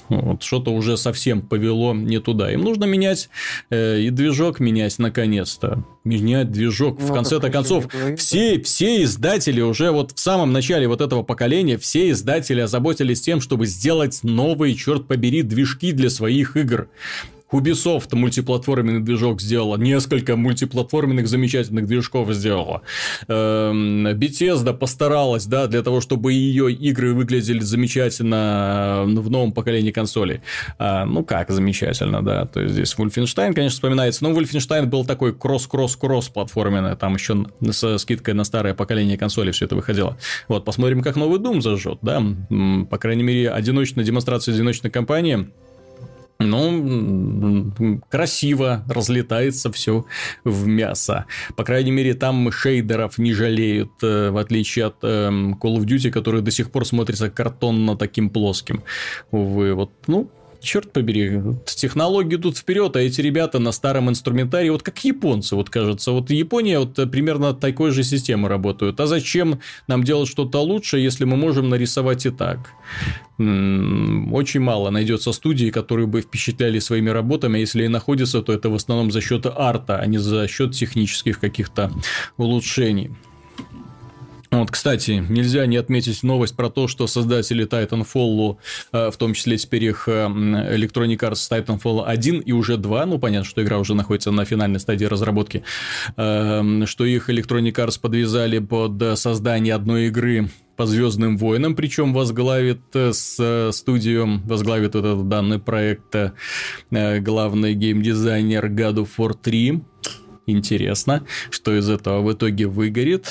Вот, 0.09 0.43
что-то 0.43 0.71
уже 0.71 0.97
совсем 0.97 1.41
повело 1.41 1.93
не 1.93 2.19
туда. 2.19 2.51
Им 2.51 2.61
нужно 2.61 2.85
менять 2.85 3.29
э, 3.69 3.99
и 3.99 4.09
движок 4.09 4.59
менять 4.59 4.99
наконец-то. 4.99 5.85
Менять 6.07 6.51
движок. 6.51 6.97
Ну, 6.99 7.07
в 7.07 7.13
конце-то 7.13 7.49
концов, 7.49 7.87
все, 8.17 8.61
все 8.61 9.03
издатели 9.03 9.59
уже 9.59 9.91
вот 9.91 10.13
в 10.13 10.19
самом 10.19 10.53
начале 10.53 10.87
вот 10.87 11.01
этого 11.01 11.21
поколения, 11.21 11.77
все 11.77 12.11
издатели 12.11 12.61
озаботились 12.61 13.19
тем, 13.19 13.41
чтобы 13.41 13.65
сделать 13.65 14.21
новые, 14.23 14.73
черт 14.75 15.05
побери, 15.05 15.41
движки 15.41 15.91
для 15.91 16.09
своих 16.09 16.55
игр. 16.55 16.87
Ubisoft 17.51 18.13
мультиплатформенный 18.13 19.01
движок 19.01 19.41
сделала, 19.41 19.77
несколько 19.77 20.35
мультиплатформенных 20.35 21.27
замечательных 21.27 21.87
движков 21.87 22.31
сделала. 22.33 22.81
Эм, 23.27 24.07
Bethesda 24.07 24.73
постаралась, 24.73 25.45
да, 25.45 25.67
для 25.67 25.81
того, 25.81 26.01
чтобы 26.01 26.33
ее 26.33 26.71
игры 26.71 27.13
выглядели 27.13 27.59
замечательно 27.59 29.05
э, 29.07 29.19
в 29.19 29.29
новом 29.29 29.53
поколении 29.53 29.91
консолей. 29.91 30.41
А, 30.77 31.05
ну, 31.05 31.23
как 31.23 31.49
замечательно, 31.51 32.21
да. 32.23 32.45
То 32.45 32.61
есть, 32.61 32.73
здесь 32.73 32.95
Wolfenstein, 32.97 33.53
конечно, 33.53 33.75
вспоминается. 33.75 34.23
Но 34.23 34.31
Wolfenstein 34.31 34.85
был 34.85 35.05
такой 35.05 35.33
кросс-кросс-кросс 35.33 36.29
платформенный. 36.29 36.95
Там 36.95 37.15
еще 37.15 37.45
с 37.61 37.97
скидкой 37.99 38.33
на 38.33 38.43
старое 38.43 38.73
поколение 38.73 39.17
консолей 39.17 39.51
все 39.51 39.65
это 39.65 39.75
выходило. 39.75 40.17
Вот, 40.47 40.65
посмотрим, 40.65 41.01
как 41.01 41.15
новый 41.15 41.39
Doom 41.39 41.61
зажжет, 41.61 41.99
да. 42.01 42.21
По 42.89 42.97
крайней 42.97 43.23
мере, 43.23 43.51
одиночная 43.51 44.03
демонстрация 44.03 44.53
одиночной 44.53 44.91
кампании 44.91 45.47
ну, 46.39 48.01
красиво 48.09 48.83
разлетается 48.87 49.71
все 49.71 50.05
в 50.43 50.67
мясо. 50.67 51.25
По 51.55 51.63
крайней 51.63 51.91
мере, 51.91 52.13
там 52.13 52.51
шейдеров 52.51 53.17
не 53.17 53.33
жалеют, 53.33 53.91
э, 54.03 54.29
в 54.29 54.37
отличие 54.37 54.85
от 54.85 54.97
эм, 55.03 55.57
Call 55.61 55.77
of 55.77 55.85
Duty, 55.85 56.11
который 56.11 56.41
до 56.41 56.51
сих 56.51 56.71
пор 56.71 56.85
смотрится 56.85 57.29
картонно 57.29 57.95
таким 57.95 58.29
плоским. 58.29 58.83
Увы, 59.31 59.73
вот, 59.73 59.91
ну, 60.07 60.29
черт 60.61 60.91
побери, 60.91 61.41
технологии 61.65 62.35
идут 62.35 62.57
вперед, 62.57 62.95
а 62.95 62.99
эти 62.99 63.21
ребята 63.21 63.59
на 63.59 63.71
старом 63.71 64.09
инструментарии, 64.09 64.69
вот 64.69 64.83
как 64.83 65.03
японцы, 65.03 65.55
вот 65.55 65.69
кажется, 65.69 66.11
вот 66.11 66.29
Япония 66.29 66.79
вот 66.79 66.95
примерно 67.11 67.53
такой 67.53 67.91
же 67.91 68.03
системы 68.03 68.49
работают. 68.49 68.99
А 68.99 69.07
зачем 69.07 69.59
нам 69.87 70.03
делать 70.03 70.29
что-то 70.29 70.59
лучше, 70.59 70.99
если 70.99 71.25
мы 71.25 71.37
можем 71.37 71.69
нарисовать 71.69 72.25
и 72.25 72.29
так? 72.29 72.71
Очень 73.37 74.61
мало 74.61 74.89
найдется 74.89 75.31
студий, 75.31 75.69
которые 75.69 76.07
бы 76.07 76.21
впечатляли 76.21 76.79
своими 76.79 77.11
работами, 77.11 77.59
если 77.59 77.85
и 77.85 77.87
находятся, 77.87 78.41
то 78.41 78.51
это 78.51 78.69
в 78.69 78.75
основном 78.75 79.11
за 79.11 79.21
счет 79.21 79.45
арта, 79.45 79.99
а 79.99 80.05
не 80.07 80.17
за 80.17 80.47
счет 80.47 80.73
технических 80.73 81.39
каких-то 81.39 81.91
улучшений. 82.37 83.11
Вот, 84.49 84.71
кстати, 84.71 85.23
нельзя 85.27 85.65
не 85.65 85.75
отметить 85.75 86.23
новость 86.23 86.55
про 86.55 86.69
то, 86.69 86.87
что 86.87 87.05
создатели 87.07 87.67
Titanfall, 87.67 88.57
э, 88.93 89.11
в 89.11 89.17
том 89.17 89.33
числе 89.33 89.57
теперь 89.57 89.83
их 89.83 90.07
э, 90.07 90.25
Electronic 90.25 91.17
Arts 91.17 91.51
Titanfall 91.51 92.05
1 92.05 92.39
и 92.39 92.51
уже 92.53 92.77
2, 92.77 93.05
ну, 93.07 93.19
понятно, 93.19 93.45
что 93.45 93.61
игра 93.61 93.77
уже 93.77 93.93
находится 93.93 94.31
на 94.31 94.45
финальной 94.45 94.79
стадии 94.79 95.05
разработки, 95.05 95.63
э, 96.15 96.85
что 96.85 97.05
их 97.05 97.29
Electronic 97.29 97.73
Arts 97.73 97.99
подвязали 97.99 98.59
под 98.59 99.19
создание 99.19 99.75
одной 99.75 100.07
игры 100.07 100.49
по 100.77 100.85
Звездным 100.85 101.37
войнам, 101.37 101.75
причем 101.75 102.13
возглавит 102.13 102.81
с 102.93 103.71
студию, 103.73 104.41
возглавит 104.45 104.95
этот 104.95 105.27
данный 105.27 105.59
проект 105.59 106.15
главный 106.91 107.73
геймдизайнер 107.73 108.67
God 108.67 108.95
of 108.97 109.09
War 109.17 109.33
3. 109.33 109.81
Интересно, 110.45 111.25
что 111.49 111.75
из 111.77 111.89
этого 111.89 112.21
в 112.21 112.31
итоге 112.31 112.67
выгорит. 112.67 113.25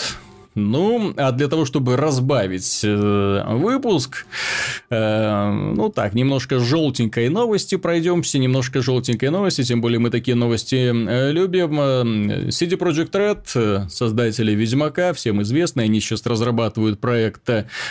Ну, 0.59 1.13
а 1.19 1.33
для 1.33 1.49
того, 1.49 1.67
чтобы 1.67 1.97
разбавить 1.97 2.81
э, 2.83 3.45
выпуск, 3.57 4.25
э, 4.89 5.51
ну 5.51 5.91
так, 5.91 6.15
немножко 6.15 6.59
желтенькой 6.61 7.29
новости 7.29 7.77
пройдемся, 7.77 8.39
немножко 8.39 8.81
желтенькой 8.81 9.29
новости, 9.29 9.65
тем 9.65 9.83
более 9.83 9.99
мы 9.99 10.09
такие 10.09 10.35
новости 10.35 10.77
э, 10.77 11.31
любим. 11.33 11.79
Э, 11.79 12.49
CD 12.49 12.79
Projekt 12.79 13.13
Red, 13.13 13.45
э, 13.55 13.89
создатели 13.91 14.53
Ведьмака, 14.53 15.13
всем 15.13 15.43
известны, 15.43 15.83
они 15.83 16.01
сейчас 16.01 16.25
разрабатывают 16.25 17.01
проект 17.01 17.47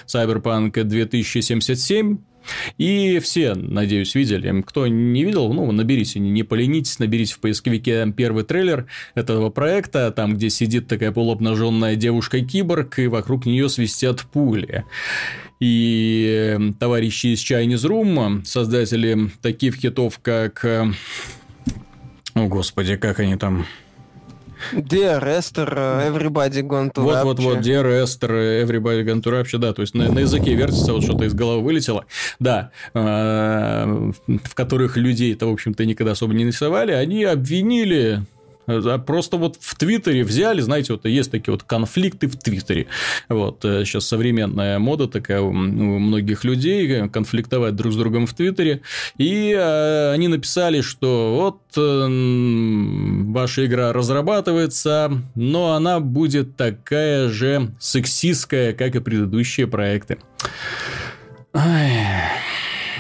Cyberpunk 0.07 0.84
2077, 0.84 2.18
и 2.78 3.20
все, 3.20 3.54
надеюсь, 3.56 4.16
видели. 4.16 4.62
Кто 4.62 4.88
не 4.88 5.24
видел, 5.24 5.52
ну, 5.54 5.72
наберите, 5.72 6.20
не 6.20 6.43
поленитесь, 6.43 7.00
наберите 7.00 7.34
в 7.36 7.39
поисковике 7.39 8.12
первый 8.16 8.43
трейлер 8.43 8.88
этого 9.14 9.50
проекта, 9.50 10.12
там, 10.12 10.36
где 10.36 10.50
сидит 10.50 10.88
такая 10.88 11.12
полуобнаженная 11.12 11.96
девушка-киборг, 11.96 13.00
и 13.00 13.08
вокруг 13.08 13.46
нее 13.46 13.70
свистят 13.70 14.22
пули. 14.22 14.86
И 15.60 16.74
товарищи 16.80 17.28
из 17.28 17.39
Chinese 17.39 17.88
Room, 17.88 18.43
создатели 18.46 19.30
таких 19.41 19.76
хитов, 19.76 20.20
как... 20.22 20.66
Э, 20.66 20.91
о, 22.34 22.48
господи, 22.48 22.98
как 22.98 23.20
они 23.20 23.38
там... 23.38 23.66
Dear 24.74 25.22
Esther, 25.24 25.70
Everybody 26.07 26.61
Gone 26.61 26.91
to 26.93 27.01
Вот, 27.01 27.24
вот, 27.24 27.39
вот, 27.39 27.57
Dear 27.59 28.03
Esther, 28.03 28.63
Everybody 28.63 29.03
Gone 29.03 29.22
to 29.22 29.32
Rapture, 29.32 29.57
да, 29.57 29.74
то 29.74 29.82
есть 29.82 29.93
на, 29.93 30.11
на 30.11 30.20
языке 30.20 30.53
вертится, 30.55 30.93
вот 30.93 31.03
что-то 31.03 31.26
из 31.26 31.34
головы 31.34 31.63
вылетело, 31.63 32.05
да, 32.39 32.72
э, 32.93 34.11
в 34.28 34.55
которых 34.55 34.97
людей-то, 34.97 35.47
в 35.47 35.53
общем-то, 35.53 35.86
никогда 35.86 36.13
особо 36.13 36.34
не 36.34 36.45
нарисовали, 36.45 36.91
они 36.91 37.24
обвинили 37.24 38.22
просто 39.05 39.38
вот 39.38 39.57
в 39.59 39.76
Твиттере 39.76 40.24
взяли, 40.24 40.61
знаете, 40.61 40.93
вот 40.93 41.05
есть 41.05 41.32
такие 41.32 41.51
вот 41.51 41.63
конфликты 41.63 42.28
в 42.28 42.38
Твиттере. 42.38 42.88
Вот 43.30 43.59
сейчас 43.61 44.05
э, 44.05 44.07
современная 44.07 44.80
мода 44.80 45.07
такая 45.07 45.41
у 45.41 45.51
многих 45.51 46.43
людей 46.43 46.88
э, 46.88 47.09
конфликтовать 47.09 47.76
друг 47.76 47.93
с 47.93 47.95
другом 47.95 48.28
в 48.28 48.34
Твиттере. 48.34 48.82
И 49.18 49.51
э, 49.51 50.11
они 50.11 50.28
написали, 50.28 50.82
что 50.82 51.36
вот 51.36 51.61
ваша 51.76 53.66
игра 53.66 53.91
разрабатывается, 53.91 55.22
но 55.36 55.74
она 55.74 55.99
будет 55.99 56.55
такая 56.55 57.30
же 57.30 57.74
сексистская, 57.80 58.72
как 58.74 58.95
и 58.95 58.99
предыдущие 58.99 59.68
проекты. 59.68 60.18
Ай. 61.53 61.91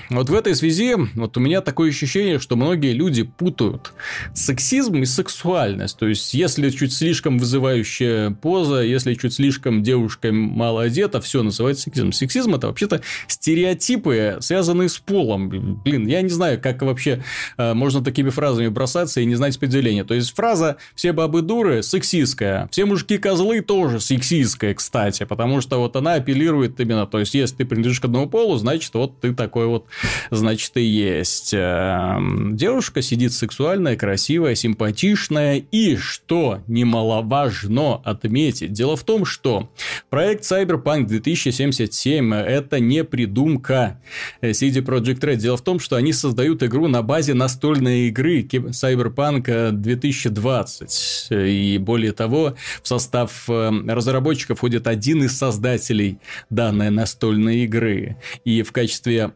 Вот 0.09 0.29
в 0.29 0.35
этой 0.35 0.55
связи 0.55 0.95
вот 1.15 1.37
у 1.37 1.39
меня 1.39 1.61
такое 1.61 1.89
ощущение, 1.89 2.39
что 2.39 2.55
многие 2.55 2.93
люди 2.93 3.23
путают 3.23 3.93
сексизм 4.33 5.01
и 5.01 5.05
сексуальность. 5.05 5.97
То 5.97 6.07
есть, 6.07 6.33
если 6.33 6.69
чуть 6.69 6.93
слишком 6.93 7.39
вызывающая 7.39 8.31
поза, 8.31 8.81
если 8.81 9.15
чуть 9.15 9.33
слишком 9.33 9.83
девушка 9.83 10.31
мало 10.31 10.83
одета, 10.83 11.21
все 11.21 11.41
называется 11.41 11.83
сексизм. 11.83 12.11
Сексизм 12.11 12.55
это 12.55 12.67
вообще-то 12.67 13.01
стереотипы, 13.27 14.37
связанные 14.41 14.89
с 14.89 14.97
полом. 14.97 15.49
Блин, 15.83 16.07
я 16.07 16.21
не 16.21 16.29
знаю, 16.29 16.61
как 16.61 16.81
вообще 16.81 17.23
э, 17.57 17.73
можно 17.73 18.03
такими 18.03 18.29
фразами 18.29 18.67
бросаться 18.67 19.21
и 19.21 19.25
не 19.25 19.35
знать 19.35 19.57
определения. 19.57 20.03
То 20.03 20.13
есть, 20.13 20.35
фраза 20.35 20.77
«все 20.93 21.13
бабы 21.13 21.41
дуры» 21.41 21.81
сексистская, 21.81 22.67
«все 22.71 22.85
мужики 22.85 23.17
козлы» 23.17 23.61
тоже 23.61 23.99
сексистская, 23.99 24.73
кстати, 24.73 25.25
потому 25.25 25.61
что 25.61 25.79
вот 25.79 25.95
она 25.95 26.13
апеллирует 26.13 26.79
именно, 26.79 27.07
то 27.07 27.19
есть, 27.19 27.33
если 27.33 27.57
ты 27.57 27.65
принадлежишь 27.65 27.99
к 27.99 28.05
одному 28.05 28.27
полу, 28.27 28.57
значит, 28.57 28.93
вот 28.93 29.19
ты 29.19 29.33
такой 29.33 29.65
вот 29.67 29.87
значит, 30.31 30.71
и 30.75 30.83
есть. 30.83 31.53
Эм, 31.53 32.55
девушка 32.55 33.01
сидит 33.01 33.33
сексуальная, 33.33 33.95
красивая, 33.95 34.55
симпатичная. 34.55 35.63
И, 35.71 35.95
что 35.95 36.63
немаловажно 36.67 37.95
отметить, 38.03 38.73
дело 38.73 38.95
в 38.95 39.03
том, 39.03 39.25
что 39.25 39.69
проект 40.09 40.43
Cyberpunk 40.43 41.05
2077– 41.05 42.33
это 42.33 42.79
не 42.79 43.03
придумка 43.03 44.01
CD 44.41 44.83
Projekt 44.83 45.19
Red. 45.19 45.37
Дело 45.37 45.57
в 45.57 45.61
том, 45.61 45.79
что 45.79 45.95
они 45.95 46.13
создают 46.13 46.63
игру 46.63 46.87
на 46.87 47.01
базе 47.01 47.33
настольной 47.33 48.07
игры 48.07 48.41
Cyberpunk 48.41 49.71
2020. 49.71 51.27
И 51.31 51.77
более 51.77 52.11
того, 52.11 52.55
в 52.81 52.87
состав 52.87 53.49
эм, 53.49 53.89
разработчиков 53.89 54.57
входит 54.57 54.87
один 54.87 55.23
из 55.23 55.37
создателей 55.37 56.19
данной 56.49 56.89
настольной 56.89 57.63
игры. 57.65 58.17
И 58.43 58.63
в 58.63 58.71
качестве 58.71 59.33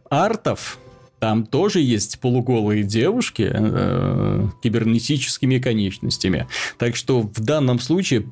артов 0.49 0.79
там 1.19 1.45
тоже 1.45 1.81
есть 1.81 2.19
полуголые 2.21 2.83
девушки 2.83 3.51
э, 3.53 4.47
кибернетическими 4.63 5.59
конечностями. 5.59 6.47
Так 6.77 6.95
что 6.95 7.23
в 7.23 7.41
данном 7.41 7.79
случае 7.79 8.25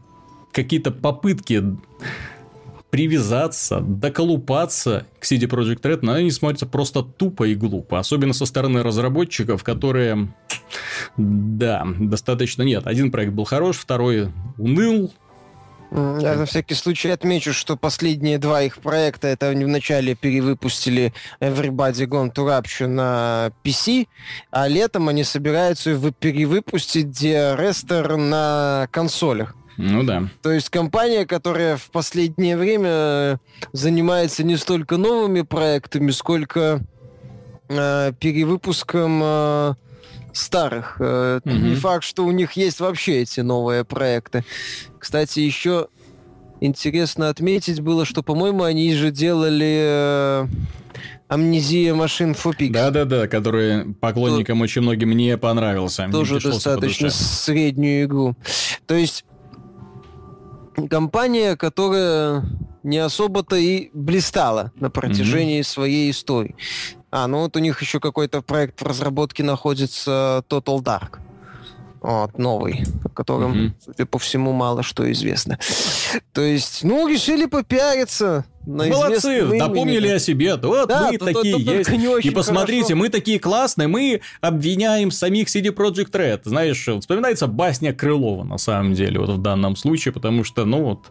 какие-то 0.53 0.91
попытки 0.91 1.61
привязаться, 2.89 3.81
доколупаться 3.81 5.05
к 5.19 5.25
CD 5.25 5.49
Projekt 5.49 5.81
Red, 5.81 5.99
но 6.01 6.13
они 6.13 6.31
смотрятся 6.31 6.65
просто 6.65 7.03
тупо 7.03 7.43
и 7.43 7.55
глупо. 7.55 7.99
Особенно 7.99 8.31
со 8.31 8.45
стороны 8.45 8.83
разработчиков, 8.83 9.65
которые... 9.65 10.29
Да, 11.17 11.85
достаточно... 11.99 12.63
Нет, 12.63 12.87
один 12.87 13.11
проект 13.11 13.33
был 13.33 13.43
хорош, 13.43 13.75
второй 13.75 14.31
уныл, 14.57 15.13
я 15.91 16.35
на 16.35 16.45
всякий 16.45 16.75
случай 16.75 17.09
отмечу, 17.09 17.53
что 17.53 17.77
последние 17.77 18.37
два 18.37 18.63
их 18.63 18.77
проекта, 18.79 19.27
это 19.27 19.49
они 19.49 19.65
вначале 19.65 20.15
перевыпустили 20.15 21.13
Everybody 21.39 22.05
Gone 22.05 22.33
to 22.33 22.45
Rapture 22.45 22.87
на 22.87 23.51
PC, 23.63 24.07
а 24.51 24.67
летом 24.67 25.07
они 25.07 25.23
собираются 25.23 25.97
перевыпустить 26.11 27.21
Rester 27.23 28.15
на 28.17 28.87
консолях. 28.91 29.55
Ну 29.77 30.03
да. 30.03 30.23
То 30.41 30.51
есть 30.51 30.69
компания, 30.69 31.25
которая 31.25 31.77
в 31.77 31.91
последнее 31.91 32.57
время 32.57 33.39
занимается 33.73 34.43
не 34.43 34.57
столько 34.57 34.97
новыми 34.97 35.41
проектами, 35.41 36.09
сколько 36.09 36.81
э, 37.69 38.11
перевыпуском 38.19 39.21
э, 39.23 39.73
старых. 40.37 40.99
Угу. 40.99 41.51
Не 41.51 41.75
факт, 41.75 42.03
что 42.03 42.25
у 42.25 42.31
них 42.31 42.53
есть 42.53 42.79
вообще 42.79 43.21
эти 43.21 43.41
новые 43.41 43.83
проекты. 43.83 44.43
Кстати, 44.99 45.39
еще 45.39 45.87
интересно 46.61 47.29
отметить 47.29 47.81
было, 47.81 48.05
что, 48.05 48.23
по-моему, 48.23 48.63
они 48.63 48.93
же 48.93 49.11
делали 49.11 49.79
э, 49.81 50.47
Амнезия 51.27 51.93
машин 51.93 52.33
Фопик. 52.33 52.71
Да-да-да, 52.71 53.27
который 53.27 53.93
поклонникам 53.95 54.59
То... 54.59 54.63
очень 54.63 54.81
многим 54.81 55.11
не 55.11 55.37
понравился. 55.37 56.07
Тоже 56.11 56.39
достаточно 56.39 57.09
среднюю 57.09 58.05
игру. 58.05 58.35
То 58.85 58.95
есть 58.95 59.25
компания, 60.89 61.55
которая 61.55 62.43
не 62.83 62.99
особо-то 62.99 63.55
и 63.55 63.89
блистала 63.93 64.71
на 64.75 64.89
протяжении 64.89 65.59
mm-hmm. 65.59 65.63
своей 65.63 66.11
истории. 66.11 66.55
А, 67.09 67.27
ну 67.27 67.39
вот 67.39 67.55
у 67.55 67.59
них 67.59 67.81
еще 67.81 67.99
какой-то 67.99 68.41
проект 68.41 68.81
в 68.81 68.85
разработке 68.85 69.43
находится 69.43 70.43
Total 70.49 70.81
Dark. 70.81 71.19
Вот, 72.01 72.37
новый, 72.37 72.83
котором, 73.17 73.53
mm-hmm. 73.53 73.71
судя 73.83 74.05
по 74.05 74.19
всему, 74.19 74.53
мало 74.53 74.83
что 74.83 75.11
известно. 75.11 75.57
То 76.33 76.41
есть, 76.41 76.83
ну, 76.83 77.07
решили 77.07 77.47
попиариться 77.47 78.45
Молодцы, 78.67 79.43
напомнили 79.45 80.09
о 80.09 80.19
себе. 80.19 80.57
Вот 80.57 80.89
да, 80.89 81.09
мы 81.09 81.17
то, 81.17 81.25
такие 81.25 81.55
то, 81.55 81.63
то, 81.63 81.73
есть. 81.73 82.25
И 82.25 82.29
посмотрите, 82.31 82.87
хорошо. 82.87 82.97
мы 82.97 83.09
такие 83.09 83.39
классные, 83.39 83.87
мы 83.87 84.19
обвиняем 84.41 85.09
самих 85.09 85.47
CD 85.47 85.73
Project 85.73 86.11
Red. 86.11 86.41
Знаешь, 86.43 86.85
вспоминается 86.99 87.47
басня 87.47 87.93
Крылова, 87.93 88.43
на 88.43 88.57
самом 88.57 88.93
деле, 88.93 89.19
вот 89.19 89.29
в 89.29 89.41
данном 89.41 89.77
случае, 89.77 90.13
потому 90.13 90.43
что, 90.43 90.65
ну 90.65 90.83
вот, 90.83 91.05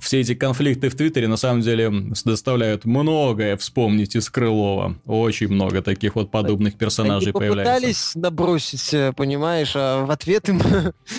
все 0.00 0.20
эти 0.20 0.36
конфликты 0.36 0.88
в 0.90 0.94
Твиттере, 0.94 1.26
на 1.26 1.36
самом 1.36 1.62
деле, 1.62 1.90
доставляют 2.24 2.84
многое 2.84 3.56
вспомнить 3.56 4.14
из 4.14 4.30
Крылова. 4.30 4.94
Очень 5.04 5.48
много 5.48 5.82
таких 5.82 6.14
вот 6.14 6.30
подобных 6.30 6.78
персонажей 6.78 7.32
Они 7.32 7.40
появляется. 7.40 7.74
пытались 7.74 8.14
набросить, 8.14 8.94
э, 8.94 9.12
понимаешь, 9.16 9.72
а 9.74 10.04
в 10.06 10.10
ответ 10.10 10.48
им... 10.48 10.62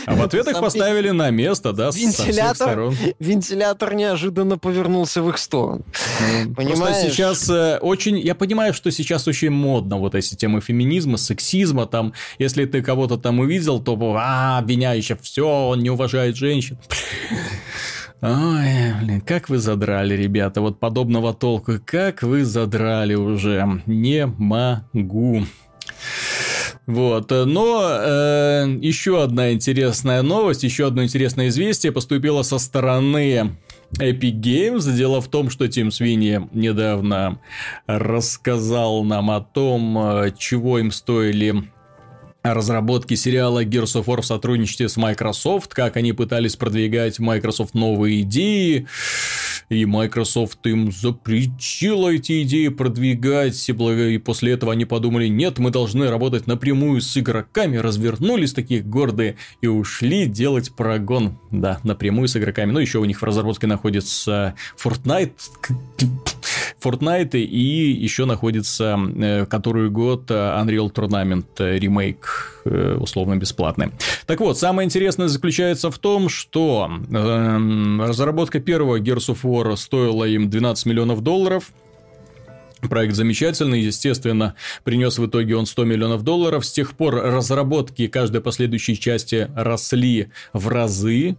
А 0.05 0.15
в 0.15 0.21
ответ 0.24 0.47
их 0.47 0.59
поставили 0.59 1.09
на 1.09 1.30
место, 1.30 1.74
да, 1.74 1.89
вентилятор, 1.93 2.93
Вентилятор 3.19 3.93
неожиданно 3.93 4.57
повернулся 4.57 5.21
в 5.21 5.30
их 5.30 5.38
сторону. 5.38 5.86
Ну, 6.45 6.53
Понимаешь? 6.55 7.11
Сейчас 7.11 7.49
э, 7.49 7.78
очень... 7.80 8.19
Я 8.19 8.36
понимаю, 8.36 8.74
что 8.74 8.91
сейчас 8.91 9.28
очень 9.28 9.49
модно 9.49 9.97
вот 9.97 10.15
эти 10.15 10.36
темы 10.36 10.61
феминизма, 10.61 11.17
сексизма, 11.17 11.86
там, 11.86 12.13
если 12.39 12.65
ты 12.65 12.82
кого-то 12.82 13.17
там 13.17 13.39
увидел, 13.39 13.80
то, 13.80 13.97
а, 14.17 14.59
обвиняющий, 14.59 15.17
все, 15.21 15.47
он 15.47 15.80
не 15.80 15.89
уважает 15.89 16.36
женщин. 16.36 16.78
Ой, 18.21 18.93
блин, 19.01 19.19
как 19.19 19.49
вы 19.49 19.57
задрали, 19.57 20.15
ребята, 20.15 20.61
вот 20.61 20.80
подобного 20.80 21.34
толку, 21.34 21.74
как 21.84 22.24
вы 22.24 22.45
задрали 22.45 23.15
уже, 23.15 23.82
не 23.86 24.26
могу. 24.26 25.43
Вот, 26.86 27.29
но 27.31 27.81
э, 27.81 28.77
еще 28.81 29.23
одна 29.23 29.53
интересная 29.53 30.21
новость, 30.21 30.63
еще 30.63 30.88
одно 30.88 31.03
интересное 31.03 31.47
известие 31.47 31.93
поступило 31.93 32.41
со 32.41 32.57
стороны 32.57 33.55
Epic 33.99 34.41
Games. 34.41 34.91
Дело 34.93 35.21
в 35.21 35.29
том, 35.29 35.49
что 35.49 35.67
Тим 35.69 35.91
Свиньи 35.91 36.49
недавно 36.51 37.39
рассказал 37.88 39.03
нам 39.03 39.31
о 39.31 39.39
том, 39.39 39.97
э, 39.97 40.31
чего 40.38 40.79
им 40.79 40.91
стоили 40.91 41.71
разработки 42.44 43.14
сериала 43.14 43.64
Gears 43.64 44.02
of 44.02 44.06
War 44.06 44.22
в 44.22 44.26
сотрудничестве 44.26 44.89
с 44.89 44.98
Microsoft, 44.98 45.74
как 45.74 45.96
они 45.96 46.12
пытались 46.12 46.58
продвигать 46.58 47.20
Microsoft 47.20 47.74
новые 47.74 48.22
идеи, 48.22 48.88
и 49.70 49.86
Microsoft 49.86 50.60
им 50.68 50.91
запретила 50.91 52.10
эти 52.10 52.44
идеи 52.44 52.68
продвигать, 52.68 53.70
и 53.70 54.18
после 54.18 54.52
этого 54.52 54.74
они 54.74 54.86
подумали, 54.86 55.28
нет, 55.28 55.58
мы 55.58 55.72
должны 55.72 56.10
работать 56.10 56.46
напрямую 56.46 57.02
с 57.02 57.18
игроками, 57.18 57.78
развернулись 57.78 58.54
такие 58.54 58.82
гордые 58.82 59.38
и 59.62 59.68
ушли 59.68 60.26
делать 60.26 60.74
прогон, 60.76 61.39
да, 61.50 61.80
напрямую 61.84 62.28
с 62.28 62.36
игроками. 62.36 62.72
Ну, 62.72 62.80
еще 62.80 63.00
у 63.00 63.06
них 63.06 63.22
в 63.22 63.24
разработке 63.24 63.68
находится 63.68 64.56
Fortnite, 64.78 65.32
Fortnite 66.84 67.38
и 67.39 67.91
еще 67.91 68.25
находится 68.25 68.97
э, 69.15 69.45
который 69.45 69.89
год 69.89 70.29
э, 70.29 70.34
Unreal 70.34 70.91
Tournament 70.91 71.45
э, 71.59 71.77
ремейк 71.77 72.49
условно 72.99 73.36
бесплатный. 73.36 73.91
Так 74.25 74.39
вот, 74.39 74.57
самое 74.57 74.86
интересное 74.86 75.27
заключается 75.27 75.91
в 75.91 75.99
том, 75.99 76.29
что 76.29 76.89
э, 76.89 77.97
разработка 78.07 78.59
первого 78.59 78.99
Gears 78.99 79.34
of 79.34 79.39
War 79.43 79.75
стоила 79.75 80.23
им 80.23 80.49
12 80.49 80.86
миллионов 80.86 81.21
долларов, 81.21 81.71
Проект 82.89 83.15
замечательный, 83.15 83.81
естественно, 83.81 84.55
принес 84.84 85.17
в 85.17 85.25
итоге 85.25 85.55
он 85.55 85.65
100 85.65 85.86
миллионов 85.86 86.23
долларов. 86.23 86.65
С 86.65 86.71
тех 86.71 86.95
пор 86.95 87.15
разработки 87.15 88.07
каждой 88.07 88.41
последующей 88.41 88.99
части 88.99 89.49
росли 89.55 90.29
в 90.51 90.67
разы. 90.67 91.38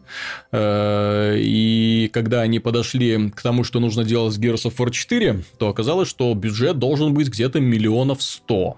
Э, 0.52 1.36
и 1.38 2.10
когда 2.12 2.40
они 2.40 2.60
подошли 2.60 3.30
к 3.30 3.42
тому, 3.42 3.64
что 3.64 3.80
нужно 3.80 4.04
делать 4.04 4.34
с 4.34 4.38
Gears 4.38 4.64
of 4.66 4.76
War 4.76 4.90
4, 4.90 5.42
то 5.58 5.68
оказалось, 5.68 6.08
что 6.08 6.32
бюджет 6.34 6.78
должен 6.78 7.14
быть 7.14 7.28
где-то 7.28 7.60
миллионов 7.60 8.22
сто. 8.22 8.76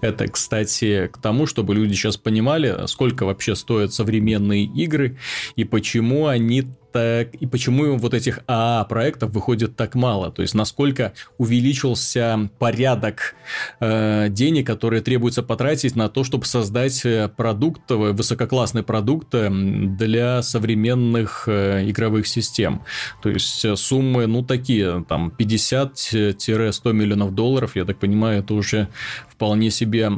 Это, 0.00 0.28
кстати, 0.28 1.08
к 1.12 1.18
тому, 1.18 1.46
чтобы 1.46 1.74
люди 1.74 1.94
сейчас 1.94 2.16
понимали, 2.16 2.86
сколько 2.86 3.24
вообще 3.24 3.56
стоят 3.56 3.92
современные 3.92 4.64
игры 4.64 5.18
и 5.56 5.64
почему 5.64 6.26
они 6.26 6.64
так 6.92 7.34
и 7.34 7.46
почему 7.46 7.96
вот 7.96 8.14
этих 8.14 8.40
АА 8.46 8.84
проектов 8.84 9.30
выходит 9.30 9.76
так 9.76 9.94
мало, 9.94 10.30
то 10.30 10.42
есть 10.42 10.54
насколько 10.54 11.12
увеличился 11.38 12.50
порядок 12.58 13.34
э, 13.80 14.28
денег, 14.28 14.66
которые 14.66 15.02
требуется 15.02 15.42
потратить 15.42 15.96
на 15.96 16.08
то, 16.08 16.24
чтобы 16.24 16.44
создать 16.44 17.04
э, 17.04 17.28
продукт, 17.28 17.90
э, 17.90 17.94
высококлассный 17.94 18.82
продукт 18.82 19.34
э, 19.34 19.48
для 19.50 20.42
современных 20.42 21.44
э, 21.46 21.88
игровых 21.88 22.26
систем. 22.26 22.82
То 23.22 23.30
есть 23.30 23.64
суммы, 23.78 24.26
ну 24.26 24.42
такие, 24.42 25.04
там 25.08 25.32
50-100 25.38 26.92
миллионов 26.92 27.34
долларов, 27.34 27.76
я 27.76 27.84
так 27.84 27.98
понимаю, 27.98 28.40
это 28.40 28.54
уже 28.54 28.88
вполне 29.28 29.70
себе 29.70 30.10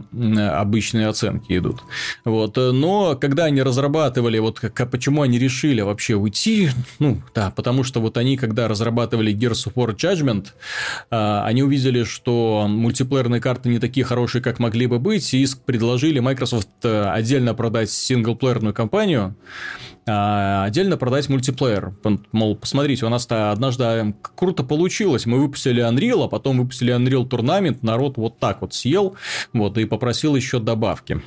обычные 0.53 1.09
оценки 1.09 1.57
идут. 1.57 1.83
Вот. 2.25 2.57
Но 2.57 3.17
когда 3.17 3.45
они 3.45 3.63
разрабатывали, 3.63 4.39
вот 4.39 4.61
как, 4.61 4.91
почему 4.91 5.23
они 5.23 5.39
решили 5.39 5.81
вообще 5.81 6.15
уйти 6.15 6.64
ну, 6.99 7.21
да, 7.35 7.51
потому 7.51 7.85
что 7.85 8.01
вот 8.01 8.17
они, 8.17 8.37
когда 8.37 8.69
разрабатывали 8.69 9.35
Gears 9.35 9.69
of 9.69 9.75
War 9.75 9.95
Judgment, 9.95 10.49
а, 11.11 11.45
они 11.45 11.63
увидели, 11.63 12.05
что 12.05 12.67
мультиплеерные 12.69 13.41
карты 13.41 13.69
не 13.69 13.79
такие 13.79 14.05
хорошие, 14.05 14.43
как 14.43 14.59
могли 14.59 14.87
бы 14.87 14.99
быть, 14.99 15.33
и 15.35 15.47
предложили 15.67 16.19
Microsoft 16.21 16.69
э, 16.83 17.09
отдельно 17.09 17.55
продать 17.55 17.91
синглплеерную 17.91 18.75
компанию, 18.75 19.37
а 20.07 20.65
отдельно 20.65 20.97
продать 20.97 21.29
мультиплеер. 21.29 21.95
Мол, 22.33 22.57
посмотрите, 22.57 23.07
у 23.07 23.09
нас-то 23.09 23.53
однажды 23.53 24.15
круто 24.37 24.63
получилось. 24.63 25.25
Мы 25.25 25.41
выпустили 25.41 25.83
Unreal, 25.83 26.25
а 26.25 26.29
потом 26.29 26.59
выпустили 26.59 26.95
Unreal 26.95 27.29
Tournament, 27.29 27.79
народ 27.83 28.17
вот 28.17 28.39
так 28.39 28.61
вот 28.61 28.75
съел, 28.75 29.17
вот, 29.53 29.79
и 29.79 29.85
попросил 29.87 30.37
еще 30.37 30.59
добавки. 30.59 31.23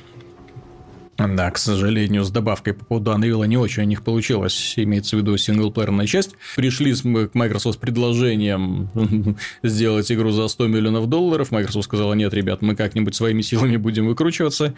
Да, 1.18 1.50
к 1.50 1.58
сожалению, 1.58 2.22
с 2.22 2.30
добавкой 2.30 2.74
по 2.74 2.84
поводу 2.84 3.10
Unreal 3.10 3.44
не 3.48 3.56
очень 3.56 3.82
у 3.82 3.86
них 3.86 4.04
получилось, 4.04 4.74
имеется 4.76 5.16
в 5.16 5.18
виду 5.18 5.36
синглплеерная 5.36 6.06
часть. 6.06 6.36
Пришли 6.54 6.94
к 6.94 7.34
Microsoft 7.34 7.78
с 7.78 7.80
предложением 7.80 8.88
сделать 9.64 10.12
игру 10.12 10.30
за 10.30 10.46
100 10.46 10.68
миллионов 10.68 11.08
долларов. 11.08 11.50
Microsoft 11.50 11.86
сказала, 11.86 12.14
нет, 12.14 12.32
ребят, 12.34 12.62
мы 12.62 12.76
как-нибудь 12.76 13.16
своими 13.16 13.42
силами 13.42 13.76
будем 13.76 14.06
выкручиваться. 14.06 14.74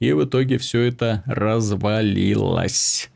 И 0.00 0.12
в 0.12 0.24
итоге 0.24 0.58
все 0.58 0.80
это 0.80 1.22
развалилось. 1.26 3.10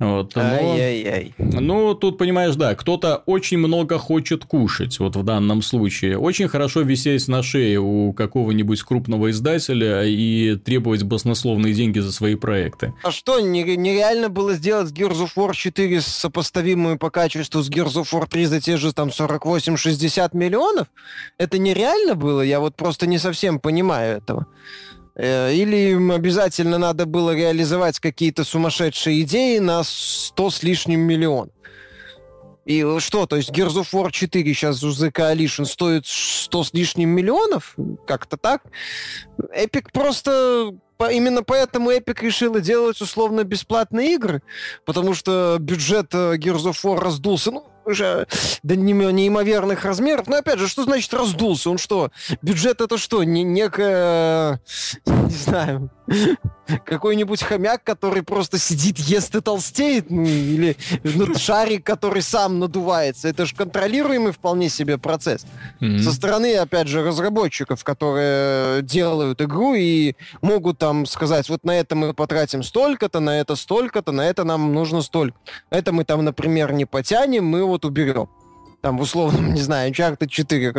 Вот, 0.00 0.34
но... 0.34 0.42
Ай-яй-яй. 0.42 1.34
Ну, 1.38 1.94
тут, 1.94 2.18
понимаешь, 2.18 2.56
да, 2.56 2.74
кто-то 2.74 3.22
очень 3.26 3.58
много 3.58 3.98
хочет 3.98 4.44
кушать, 4.44 4.98
вот 4.98 5.14
в 5.14 5.22
данном 5.22 5.62
случае. 5.62 6.18
Очень 6.18 6.48
хорошо 6.48 6.80
висеть 6.80 7.28
на 7.28 7.44
шее 7.44 7.78
у 7.78 8.12
какого-нибудь 8.12 8.82
крупного 8.82 9.30
издателя 9.30 10.02
и 10.04 10.56
требовать 10.56 11.04
баснословные 11.04 11.74
деньги 11.74 12.00
за 12.00 12.10
свои 12.10 12.34
проекты. 12.34 12.92
А 13.04 13.12
что, 13.12 13.38
нереально 13.38 14.28
было 14.28 14.54
сделать 14.54 14.90
Gears 14.90 15.26
of 15.26 15.30
War 15.36 15.54
4 15.54 16.00
сопоставимую 16.00 16.98
по 16.98 17.10
качеству 17.10 17.62
с 17.62 17.70
Gears 17.70 17.94
of 17.94 18.10
War 18.12 18.26
3 18.28 18.46
за 18.46 18.60
те 18.60 18.76
же 18.76 18.92
там 18.92 19.10
48-60 19.10 20.36
миллионов? 20.36 20.88
Это 21.38 21.58
нереально 21.58 22.16
было? 22.16 22.40
Я 22.40 22.58
вот 22.58 22.74
просто 22.74 23.06
не 23.06 23.18
совсем 23.18 23.60
понимаю 23.60 24.18
этого. 24.18 24.48
Э, 25.16 25.52
или 25.52 25.92
им 25.92 26.10
обязательно 26.10 26.78
надо 26.78 27.06
было 27.06 27.34
реализовать 27.34 28.00
какие-то 28.00 28.44
сумасшедшие 28.44 29.22
идеи 29.22 29.58
на 29.58 29.82
100 29.84 30.50
с 30.50 30.62
лишним 30.62 31.00
миллион. 31.00 31.50
И 32.64 32.82
что, 32.98 33.26
то 33.26 33.36
есть 33.36 33.50
Gears 33.50 33.74
of 33.74 33.88
War 33.92 34.10
4 34.10 34.54
сейчас 34.54 34.82
у 34.82 34.90
The 34.90 35.12
Coalition 35.12 35.66
стоит 35.66 36.06
100 36.06 36.64
с 36.64 36.72
лишним 36.72 37.10
миллионов? 37.10 37.76
Как-то 38.06 38.36
так? 38.36 38.62
Epic 39.38 39.88
просто... 39.92 40.72
Именно 41.10 41.42
поэтому 41.42 41.90
Epic 41.90 42.22
решила 42.22 42.60
делать 42.60 43.00
условно 43.00 43.44
бесплатные 43.44 44.14
игры, 44.14 44.42
потому 44.86 45.12
что 45.12 45.58
бюджет 45.60 46.14
э, 46.14 46.36
Gears 46.36 46.70
of 46.70 46.76
War 46.82 46.98
раздулся. 46.98 47.50
Ну, 47.50 47.66
уже 47.86 48.26
до 48.62 48.76
неимоверных 48.76 49.84
размеров. 49.84 50.26
Но 50.26 50.36
опять 50.36 50.58
же, 50.58 50.68
что 50.68 50.84
значит 50.84 51.12
раздулся? 51.14 51.70
Он 51.70 51.78
что? 51.78 52.10
Бюджет 52.42 52.80
это 52.80 52.98
что? 52.98 53.22
Не, 53.24 53.42
некая, 53.42 54.60
не 55.06 55.30
знаю, 55.30 55.90
какой-нибудь 56.84 57.42
хомяк, 57.42 57.82
который 57.84 58.22
просто 58.22 58.58
сидит, 58.58 58.98
ест 58.98 59.34
и 59.34 59.40
толстеет, 59.40 60.10
ну, 60.10 60.24
или 60.24 60.76
ну, 61.02 61.34
шарик, 61.34 61.84
который 61.84 62.22
сам 62.22 62.58
надувается. 62.58 63.28
Это 63.28 63.46
же 63.46 63.54
контролируемый 63.54 64.32
вполне 64.32 64.68
себе 64.68 64.98
процесс. 64.98 65.46
Mm-hmm. 65.80 65.98
Со 66.00 66.12
стороны, 66.12 66.56
опять 66.56 66.88
же, 66.88 67.02
разработчиков, 67.04 67.82
которые 67.84 68.82
делают 68.82 69.40
игру 69.42 69.74
и 69.74 70.14
могут 70.42 70.78
там 70.78 71.06
сказать, 71.06 71.48
вот 71.48 71.64
на 71.64 71.78
это 71.78 71.94
мы 71.94 72.14
потратим 72.14 72.62
столько-то, 72.62 73.20
на 73.20 73.40
это 73.40 73.56
столько-то, 73.56 74.12
на 74.12 74.26
это 74.26 74.44
нам 74.44 74.72
нужно 74.72 75.02
столько. 75.02 75.36
Это 75.70 75.92
мы 75.92 76.04
там, 76.04 76.24
например, 76.24 76.72
не 76.72 76.84
потянем, 76.84 77.44
мы 77.44 77.64
вот 77.64 77.84
уберем 77.84 78.28
там, 78.84 78.98
в 78.98 79.00
условном, 79.00 79.54
не 79.54 79.62
знаю, 79.62 79.90
Uncharted 79.90 80.28
4 80.28 80.74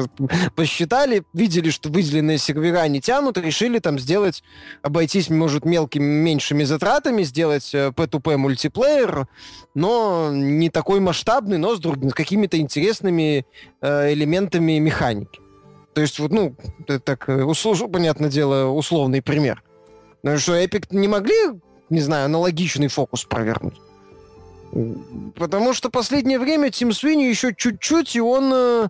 посчитали, 0.56 1.24
видели, 1.34 1.72
что 1.72 1.90
выделенные 1.90 2.38
сервера 2.38 2.88
не 2.88 3.02
тянут, 3.02 3.40
решили 3.40 3.80
там 3.80 3.98
сделать, 3.98 4.44
обойтись, 4.84 5.32
может, 5.32 5.66
мелкими, 5.66 6.04
меньшими 6.04 6.66
затратами, 6.66 7.24
сделать 7.24 7.74
P2P 7.74 8.34
э, 8.34 8.38
мультиплеер, 8.38 9.28
но 9.74 10.30
не 10.32 10.70
такой 10.70 11.00
масштабный, 11.00 11.58
но 11.58 11.76
с, 11.76 11.80
друг, 11.80 11.98
с 11.98 12.14
какими-то 12.14 12.60
интересными 12.60 13.48
э, 13.82 14.14
элементами 14.14 14.78
механики. 14.78 15.40
То 15.96 16.02
есть, 16.02 16.20
вот, 16.20 16.32
ну, 16.32 16.56
это 16.82 17.00
так, 17.00 17.28
э, 17.28 17.44
услуж, 17.44 17.82
понятное 17.92 18.30
дело, 18.30 18.68
условный 18.70 19.24
пример. 19.24 19.64
Ну 20.22 20.38
что, 20.38 20.56
Epic 20.56 20.90
не 20.92 21.08
могли, 21.08 21.60
не 21.90 22.02
знаю, 22.02 22.26
аналогичный 22.26 22.88
фокус 22.88 23.24
провернуть? 23.24 23.80
Потому 25.36 25.74
что 25.74 25.90
последнее 25.90 26.40
время 26.40 26.70
Тим 26.70 26.92
Свини 26.92 27.24
еще 27.24 27.54
чуть-чуть, 27.56 28.16
и 28.16 28.20
он 28.20 28.52
э, 28.54 28.88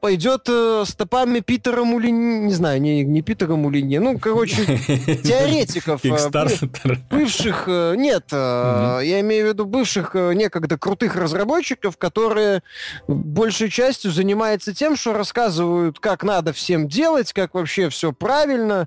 пойдет 0.00 0.42
э, 0.48 0.84
стопами 0.86 1.40
Питера 1.40 1.82
Мулини, 1.82 2.44
не 2.44 2.52
знаю, 2.52 2.80
не, 2.80 3.02
не 3.02 3.22
Питера 3.22 3.56
Мулини, 3.56 3.98
ну, 3.98 4.20
короче, 4.20 4.64
теоретиков, 5.24 6.04
э, 6.04 6.98
бывших, 7.10 7.64
э, 7.66 7.94
нет, 7.96 8.26
э, 8.30 9.00
я 9.02 9.20
имею 9.20 9.46
в 9.46 9.48
виду 9.48 9.66
бывших 9.66 10.14
некогда 10.14 10.78
крутых 10.78 11.16
разработчиков, 11.16 11.96
которые 11.96 12.62
большей 13.08 13.68
частью 13.68 14.12
занимаются 14.12 14.72
тем, 14.72 14.94
что 14.94 15.12
рассказывают, 15.12 15.98
как 15.98 16.22
надо 16.22 16.52
всем 16.52 16.86
делать, 16.86 17.32
как 17.32 17.54
вообще 17.54 17.88
все 17.88 18.12
правильно, 18.12 18.86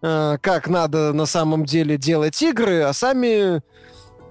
как 0.00 0.68
надо 0.68 1.12
на 1.12 1.26
самом 1.26 1.64
деле 1.64 1.96
делать 1.96 2.40
игры, 2.40 2.82
а 2.82 2.92
сами 2.92 3.62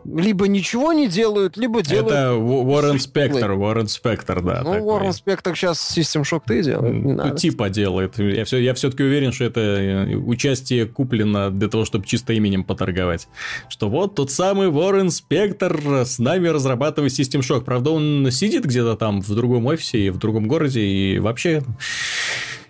либо 0.06 0.48
ничего 0.48 0.94
не 0.94 1.08
делают, 1.08 1.58
либо 1.58 1.82
делают... 1.82 2.12
Это 2.12 2.34
Уоррен 2.34 3.00
Спектр, 3.00 3.52
Уоррен 3.52 3.88
Спектр, 3.88 4.42
да. 4.42 4.62
Ну, 4.64 4.72
Уоррен 4.86 5.14
Спектр 5.14 5.56
сейчас 5.56 5.98
System 5.98 6.24
Shock 6.24 6.44
3 6.48 6.64
делает, 6.64 6.94
не 7.06 7.14
надо. 7.14 7.38
Типа 7.38 7.70
делает. 7.70 8.18
Я, 8.20 8.46
все, 8.46 8.58
я 8.58 8.74
все-таки 8.74 9.04
уверен, 9.04 9.32
что 9.32 9.46
это 9.46 9.60
э, 9.60 10.16
участие 10.16 10.86
куплено 10.86 11.50
для 11.50 11.68
того, 11.68 11.86
чтобы 11.86 12.06
чисто 12.06 12.34
именем 12.34 12.64
поторговать. 12.64 13.28
Что 13.70 13.90
вот 13.90 14.16
тот 14.16 14.32
самый 14.32 14.70
Уоррен 14.70 15.10
Спектр 15.10 15.80
с 16.06 16.20
нами 16.20 16.48
разрабатывает 16.48 17.12
System 17.12 17.42
Shock. 17.42 17.62
Правда, 17.62 17.92
он 17.92 18.30
сидит 18.32 18.66
где-то 18.66 18.96
там 18.96 19.22
в 19.22 19.36
другом 19.36 19.66
офисе 19.68 20.00
и 20.00 20.10
в 20.10 20.18
другом 20.18 20.48
городе, 20.48 20.82
и 20.82 21.20
вообще 21.20 21.64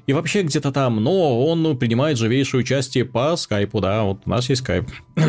и 0.08 0.14
вообще 0.14 0.42
где-то 0.42 0.72
там, 0.72 1.04
но 1.04 1.46
он 1.46 1.78
принимает 1.78 2.18
живейшее 2.18 2.62
участие 2.62 3.06
по 3.06 3.36
скайпу, 3.36 3.80
да, 3.80 4.04
вот 4.04 4.22
у 4.26 4.30
нас 4.30 4.50
есть 4.50 4.62
скайп. 4.62 4.90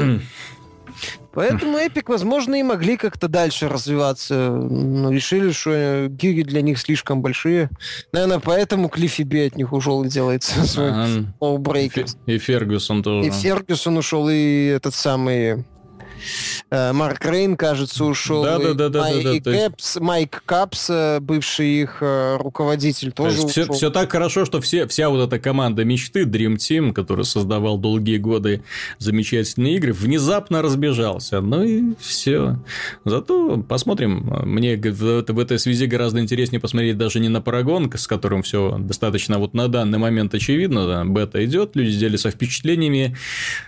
Поэтому 1.35 1.79
Epic, 1.79 2.05
возможно, 2.09 2.55
и 2.57 2.63
могли 2.63 2.97
как-то 2.97 3.29
дальше 3.29 3.69
развиваться, 3.69 4.51
но 4.51 5.11
решили, 5.11 5.51
что 5.53 6.07
гиги 6.09 6.43
для 6.43 6.63
них 6.63 6.79
слишком 6.79 7.23
большие. 7.23 7.71
Наверное, 8.13 8.39
поэтому 8.39 8.89
Клиффи 8.89 9.23
Би 9.23 9.47
от 9.47 9.57
них 9.57 9.73
ушел 9.73 10.05
и 10.05 10.09
делается 10.09 10.63
свой 10.67 10.91
Lowbreaker. 11.41 12.09
И 12.27 12.39
Фергюсон 12.39 13.03
тоже. 13.03 13.29
И 13.29 13.31
Фергюсон 13.31 13.97
ушел, 13.97 14.29
и 14.29 14.67
этот 14.67 14.95
самый 14.95 15.33
Э, 15.53 15.72
Марк 16.71 17.25
Рейн, 17.25 17.57
кажется, 17.57 18.05
ушел. 18.05 18.43
Да, 18.43 18.59
да, 18.59 18.75
да, 18.75 18.89
да, 18.89 19.01
Майк, 19.01 19.43
да, 19.43 19.51
да, 19.51 19.53
Кэпс, 19.53 19.97
Майк 20.01 20.43
Капс, 20.47 20.91
э, 20.91 21.21
бывший 21.21 21.83
их 21.83 21.99
э, 22.01 22.37
руководитель, 22.39 23.13
тоже 23.13 23.39
ушел. 23.39 23.49
Все, 23.49 23.73
все 23.73 23.91
так 23.91 24.11
хорошо, 24.11 24.45
что 24.45 24.61
все, 24.61 24.87
вся 24.87 25.09
вот 25.09 25.27
эта 25.27 25.39
команда 25.39 25.85
мечты 25.85 26.23
Dream 26.25 26.57
Team, 26.57 26.93
который 26.93 27.25
создавал 27.25 27.79
долгие 27.79 28.19
годы 28.19 28.63
замечательные 28.99 29.77
игры, 29.77 29.93
внезапно 29.93 30.63
разбежался. 30.63 31.41
Ну 31.41 31.63
и 31.63 31.95
все. 32.01 32.59
Зато 33.05 33.59
посмотрим. 33.59 34.33
Мне 34.45 34.77
в, 34.77 35.25
в 35.27 35.39
этой 35.39 35.59
связи 35.59 35.87
гораздо 35.87 36.21
интереснее 36.21 36.61
посмотреть 36.61 36.97
даже 36.97 37.21
не 37.21 37.29
на 37.29 37.41
Парагон, 37.41 37.93
с 37.95 38.07
которым 38.07 38.43
все 38.43 38.77
достаточно 38.79 39.39
вот 39.39 39.55
на 39.55 39.69
данный 39.69 39.99
момент 39.99 40.35
очевидно. 40.35 40.87
Да, 40.87 41.05
бета 41.05 41.45
идет, 41.45 41.77
люди 41.77 41.97
делятся 41.99 42.31
впечатлениями 42.31 43.17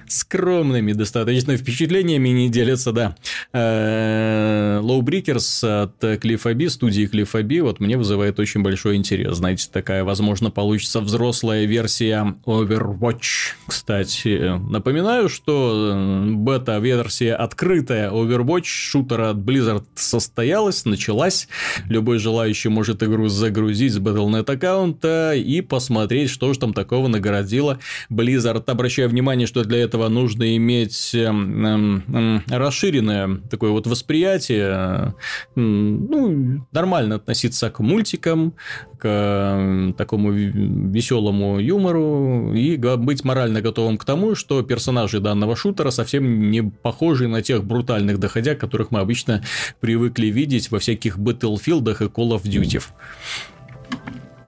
скромными 0.08 0.92
достаточно 0.92 1.56
впечатлениями, 1.56 2.28
не 2.28 2.43
делятся, 2.48 2.92
да. 2.92 3.16
Э, 3.52 4.80
Breakers 5.04 5.82
от 5.82 6.02
Cliff 6.02 6.52
B, 6.54 6.68
студии 6.68 7.08
Cliff 7.10 7.42
B, 7.42 7.62
вот 7.62 7.80
мне 7.80 7.96
вызывает 7.96 8.40
очень 8.40 8.62
большой 8.62 8.96
интерес. 8.96 9.36
Знаете, 9.36 9.68
такая, 9.70 10.04
возможно, 10.04 10.50
получится 10.50 11.00
взрослая 11.00 11.64
версия 11.66 12.34
Overwatch. 12.46 13.54
Кстати, 13.66 14.58
напоминаю, 14.70 15.28
что 15.28 15.92
э, 15.94 16.30
бета-версия 16.30 17.34
открытая 17.34 18.10
Overwatch 18.10 18.64
шутера 18.64 19.30
от 19.30 19.38
Blizzard 19.38 19.84
состоялась, 19.94 20.84
началась. 20.84 21.48
Любой 21.88 22.18
желающий 22.18 22.68
может 22.68 23.02
игру 23.02 23.28
загрузить 23.28 23.92
с 23.92 23.98
Battle.net 23.98 24.50
аккаунта 24.50 25.34
и 25.34 25.60
посмотреть, 25.60 26.30
что 26.30 26.52
же 26.52 26.58
там 26.58 26.72
такого 26.72 27.08
нагородило 27.08 27.78
Blizzard. 28.10 28.64
Обращаю 28.66 29.08
внимание, 29.08 29.46
что 29.46 29.64
для 29.64 29.78
этого 29.78 30.08
нужно 30.08 30.56
иметь 30.56 31.14
эм, 31.14 32.04
эм, 32.06 32.33
расширенное 32.48 33.40
такое 33.50 33.70
вот 33.70 33.86
восприятие, 33.86 35.14
ну, 35.54 36.66
нормально 36.72 37.16
относиться 37.16 37.70
к 37.70 37.80
мультикам, 37.80 38.54
к 38.98 39.94
такому 39.98 40.32
веселому 40.32 41.58
юмору 41.58 42.54
и 42.54 42.76
быть 42.76 43.24
морально 43.24 43.60
готовым 43.60 43.98
к 43.98 44.04
тому, 44.04 44.34
что 44.34 44.62
персонажи 44.62 45.20
данного 45.20 45.56
шутера 45.56 45.90
совсем 45.90 46.50
не 46.50 46.62
похожи 46.62 47.28
на 47.28 47.42
тех 47.42 47.64
брутальных 47.64 48.18
доходяг, 48.18 48.58
которых 48.58 48.90
мы 48.90 49.00
обычно 49.00 49.42
привыкли 49.80 50.26
видеть 50.26 50.70
во 50.70 50.78
всяких 50.78 51.18
Battlefield 51.18 51.90
и 51.90 52.08
Call 52.08 52.30
of 52.30 52.42
Duty. 52.44 52.82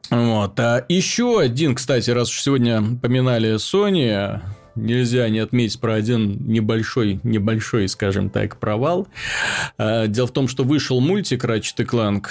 Вот. 0.09 0.61
А 0.61 0.85
еще 0.89 1.41
один, 1.41 1.75
кстати, 1.75 2.11
раз 2.11 2.31
уж 2.31 2.41
сегодня 2.41 2.83
поминали 3.03 3.57
Sony, 3.57 4.41
нельзя 4.77 5.29
не 5.29 5.41
отметить 5.41 5.81
про 5.81 5.95
один 5.95 6.47
небольшой, 6.47 7.21
небольшой, 7.23 7.89
скажем 7.89 8.31
так, 8.31 8.59
провал. 8.59 9.09
А, 9.79 10.07
дело 10.07 10.27
в 10.27 10.33
том, 10.33 10.49
что 10.49 10.65
вышел 10.65 11.01
мультик 11.01 11.45
Ratchet 11.45 11.85
Clank. 11.87 12.27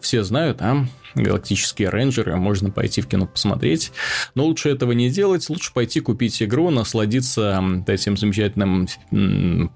Все 0.00 0.22
знают, 0.22 0.62
а? 0.62 0.86
Галактические 1.14 1.88
рейнджеры, 1.88 2.36
можно 2.36 2.70
пойти 2.70 3.00
в 3.00 3.06
кино 3.06 3.26
посмотреть. 3.26 3.92
Но 4.34 4.44
лучше 4.44 4.70
этого 4.70 4.92
не 4.92 5.10
делать, 5.10 5.48
лучше 5.48 5.72
пойти 5.72 6.00
купить 6.00 6.42
игру, 6.42 6.70
насладиться 6.70 7.62
этим 7.86 8.16
замечательным 8.16 8.88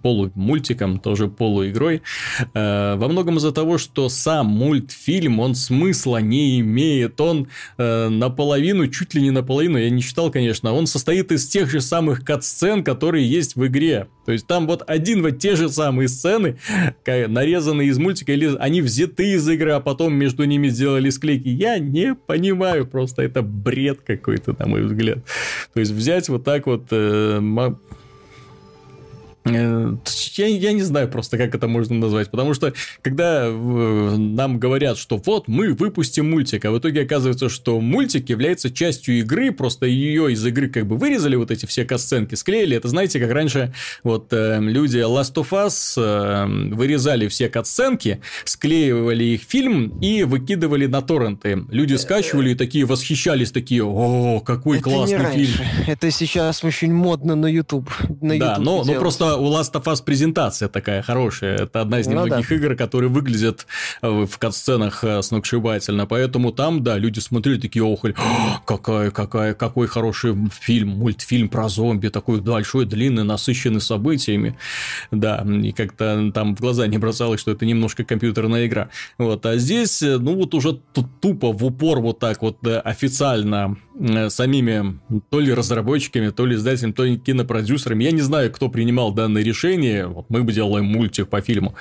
полумультиком, 0.03 0.99
тоже 0.99 1.29
полуигрой. 1.29 2.03
Э, 2.55 2.97
во 2.97 3.09
многом 3.09 3.39
из-за 3.39 3.53
того, 3.53 3.79
что 3.79 4.09
сам 4.09 4.47
мультфильм, 4.47 5.41
он 5.41 5.55
смысла 5.55 6.19
не 6.19 6.61
имеет, 6.61 7.21
он 7.21 7.49
э, 7.79 8.09
наполовину, 8.09 8.89
чуть 8.89 9.15
ли 9.15 9.23
не 9.23 9.31
наполовину, 9.31 9.79
я 9.79 9.91
не 9.91 10.03
читал, 10.03 10.31
конечно, 10.31 10.73
он 10.73 10.87
состоит 10.87 11.33
из 11.33 11.47
тех 11.47 11.71
же 11.71 11.81
самых 11.81 12.25
кат-сцен, 12.25 12.85
которые 12.85 13.29
есть 13.29 13.57
в 13.57 13.67
игре. 13.67 14.09
То 14.25 14.33
есть 14.33 14.47
там 14.47 14.67
вот 14.67 14.83
один 14.87 15.23
вот 15.23 15.39
те 15.39 15.55
же 15.57 15.69
самые 15.69 16.09
сцены, 16.09 16.59
нарезанные 17.07 17.89
из 17.89 17.99
мультика, 17.99 18.33
или 18.33 18.55
они 18.57 18.81
взяты 18.81 19.33
из 19.33 19.49
игры, 19.49 19.73
а 19.73 19.81
потом 19.81 20.15
между 20.15 20.45
ними 20.45 20.69
сделали 20.69 21.11
склейки. 21.25 21.49
Я 21.49 21.79
не 21.79 22.15
понимаю, 22.15 22.87
просто 22.87 23.23
это 23.23 23.43
бред 23.43 24.01
какой-то, 24.07 24.55
на 24.59 24.67
мой 24.67 24.83
взгляд. 24.83 25.19
То 25.73 25.81
есть 25.81 25.93
взять 25.93 26.29
вот 26.29 26.45
так 26.45 26.67
вот 26.67 26.87
э, 26.91 27.41
я, 29.45 30.47
я 30.47 30.73
не 30.73 30.83
знаю 30.83 31.09
просто, 31.09 31.37
как 31.37 31.55
это 31.55 31.69
можно 31.69 31.97
назвать, 31.97 32.31
потому 32.31 32.55
что 32.55 32.73
когда 33.03 33.45
э, 33.47 33.51
нам 34.17 34.59
говорят, 34.59 34.97
что 34.97 35.19
вот 35.19 35.49
мы 35.49 35.75
выпустим 35.75 36.31
мультик, 36.31 36.65
а 36.65 36.71
в 36.71 36.79
итоге 36.79 37.03
оказывается, 37.03 37.51
что 37.51 37.79
мультик 37.81 38.31
является 38.31 38.71
частью 38.71 39.19
игры, 39.19 39.53
просто 39.53 39.87
ее 39.87 40.33
из 40.33 40.45
игры 40.47 40.69
как 40.69 40.87
бы 40.87 40.97
вырезали 40.97 41.37
вот 41.37 41.51
эти 41.51 41.67
все 41.67 41.85
касценки, 41.85 42.35
склеили. 42.35 42.77
Это 42.77 42.89
знаете, 42.89 43.21
как 43.21 43.31
раньше 43.33 43.75
вот 44.03 44.33
э, 44.33 44.61
люди 44.61 44.99
Last 44.99 45.35
of 45.35 45.51
Us 45.51 45.95
э, 45.97 46.75
вырезали 46.75 47.29
все 47.29 47.51
катсценки, 47.51 48.21
склеивали 48.45 49.25
их 49.25 49.43
фильм 49.43 49.99
и 50.01 50.23
выкидывали 50.23 50.87
на 50.87 51.03
торренты. 51.03 51.65
Люди 51.71 51.95
скачивали 51.97 52.51
и 52.51 52.55
такие 52.55 52.87
восхищались, 52.87 53.53
такие, 53.53 53.85
о, 53.85 54.41
какой 54.41 54.79
это 54.79 54.85
классный 54.85 55.33
фильм. 55.33 55.67
Это 55.87 56.11
сейчас 56.11 56.65
очень 56.65 56.95
модно 56.95 57.35
на 57.35 57.47
YouTube. 57.47 57.91
На 58.23 58.39
да, 58.39 58.51
YouTube 58.53 58.65
но, 58.65 58.85
но 58.85 58.95
просто 58.95 59.34
у 59.37 59.53
Last 59.53 59.73
of 59.73 59.85
Us 59.85 60.03
презентация 60.05 60.69
такая 60.69 61.03
хорошая. 61.03 61.57
Это 61.57 61.81
одна 61.81 62.01
из 62.01 62.07
немногих 62.07 62.37
ну, 62.37 62.45
да. 62.49 62.55
игр, 62.55 62.77
которые 62.77 63.11
выглядят 63.11 63.67
э, 64.03 64.09
в 64.09 64.39
катсценах 64.39 65.05
э, 65.05 65.23
сногсшибательно. 65.23 66.07
Поэтому 66.07 66.53
там, 66.53 66.83
да, 66.83 66.99
люди 66.99 67.19
смотрели 67.21 67.61
такие 67.61 67.85
охали. 67.85 68.15
Какая, 68.67 69.11
какая, 69.11 69.55
какой 69.55 69.87
хороший 69.87 70.37
фильм, 70.53 70.91
мультфильм 70.91 71.49
про 71.49 71.69
зомби, 71.69 72.09
такой 72.09 72.41
большой, 72.41 72.87
длинный, 72.87 73.25
насыщенный 73.25 73.81
событиями. 73.81 74.59
Да, 75.11 75.45
и 75.47 75.73
как-то 75.73 76.31
там 76.33 76.57
в 76.57 76.61
глаза 76.61 76.87
не 76.87 76.99
бросалось, 76.99 77.41
что 77.41 77.53
это 77.53 77.67
немножко 77.67 78.05
компьютерная 78.05 78.67
игра. 78.67 78.89
Вот, 79.19 79.45
а 79.47 79.57
здесь, 79.57 80.03
э, 80.03 80.19
ну 80.19 80.35
вот 80.35 80.55
уже 80.55 80.81
тупо 81.21 81.53
в 81.53 81.65
упор 81.65 82.01
вот 82.01 82.19
так 82.19 82.43
вот 82.43 82.59
официально 82.67 83.77
самими 84.29 84.99
то 85.31 85.41
ли 85.41 85.53
разработчиками, 85.53 86.31
то 86.31 86.47
ли 86.47 86.57
издателями, 86.57 86.93
то 86.93 87.05
ли 87.05 87.17
кинопродюсерами. 87.17 88.05
Я 88.05 88.11
не 88.11 88.21
знаю, 88.21 88.51
кто 88.51 88.69
принимал 88.69 89.13
да 89.13 89.24
данное 89.25 89.43
решение, 89.43 90.07
вот 90.07 90.27
мы 90.29 90.43
бы 90.43 90.53
делаем 90.53 90.85
мультик 90.85 91.29
по 91.29 91.41
фильму. 91.41 91.75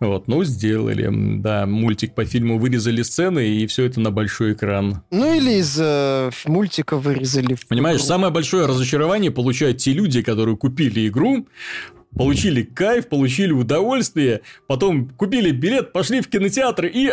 Вот, 0.00 0.26
ну, 0.26 0.42
сделали, 0.44 1.08
да, 1.38 1.66
мультик 1.66 2.14
по 2.14 2.24
фильму, 2.24 2.58
вырезали 2.58 3.02
сцены, 3.02 3.46
и 3.46 3.66
все 3.66 3.84
это 3.84 4.00
на 4.00 4.10
большой 4.10 4.54
экран. 4.54 5.02
Ну, 5.10 5.34
или 5.34 5.58
из 5.58 5.78
э, 5.78 6.30
мультика 6.46 6.96
вырезали. 6.96 7.56
Понимаешь, 7.68 8.02
самое 8.02 8.32
большое 8.32 8.66
разочарование 8.66 9.30
получают 9.30 9.78
те 9.78 9.92
люди, 9.92 10.22
которые 10.22 10.56
купили 10.56 11.08
игру, 11.08 11.46
получили 12.16 12.62
кайф, 12.62 13.08
получили 13.08 13.52
удовольствие, 13.52 14.40
потом 14.66 15.10
купили 15.10 15.50
билет, 15.50 15.92
пошли 15.92 16.20
в 16.20 16.28
кинотеатр 16.28 16.86
и... 16.86 17.12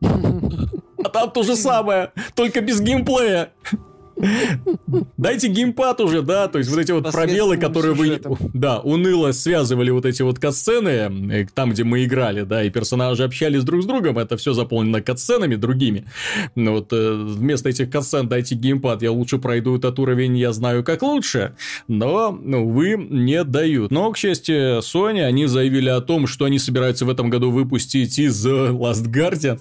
А 1.04 1.08
там 1.08 1.32
то 1.32 1.42
же 1.42 1.56
самое, 1.56 2.12
только 2.36 2.60
без 2.60 2.80
геймплея. 2.80 3.50
Дайте 5.16 5.48
геймпад 5.48 6.00
уже, 6.00 6.22
да, 6.22 6.48
то 6.48 6.58
есть 6.58 6.70
вот 6.70 6.78
эти 6.78 6.92
вот 6.92 7.10
пробелы, 7.10 7.56
которые 7.56 7.94
вы, 7.94 8.20
да, 8.54 8.78
уныло 8.80 9.32
связывали 9.32 9.90
вот 9.90 10.06
эти 10.06 10.22
вот 10.22 10.38
катсцены, 10.38 11.10
э, 11.32 11.46
там, 11.54 11.70
где 11.70 11.84
мы 11.84 12.04
играли, 12.04 12.42
да, 12.42 12.62
и 12.62 12.70
персонажи 12.70 13.24
общались 13.24 13.64
друг 13.64 13.82
с 13.82 13.86
другом, 13.86 14.18
это 14.18 14.36
все 14.36 14.52
заполнено 14.52 15.00
катсценами 15.00 15.56
другими. 15.56 16.06
Но 16.54 16.72
вот 16.72 16.92
э, 16.92 17.12
вместо 17.14 17.68
этих 17.68 17.90
катсцен 17.90 18.28
дайте 18.28 18.54
геймпад, 18.54 19.02
я 19.02 19.12
лучше 19.12 19.38
пройду 19.38 19.76
этот 19.76 19.98
уровень, 19.98 20.36
я 20.36 20.52
знаю 20.52 20.84
как 20.84 21.02
лучше, 21.02 21.56
но, 21.88 22.30
ну, 22.30 22.68
вы 22.68 22.96
не 22.96 23.42
дают. 23.44 23.90
Но, 23.90 24.10
к 24.12 24.18
счастью, 24.18 24.78
Sony, 24.80 25.22
они 25.22 25.46
заявили 25.46 25.88
о 25.88 26.00
том, 26.00 26.26
что 26.26 26.44
они 26.44 26.58
собираются 26.58 27.04
в 27.04 27.10
этом 27.10 27.30
году 27.30 27.50
выпустить 27.50 28.18
из 28.18 28.46
Last 28.46 29.06
Guardian 29.06 29.60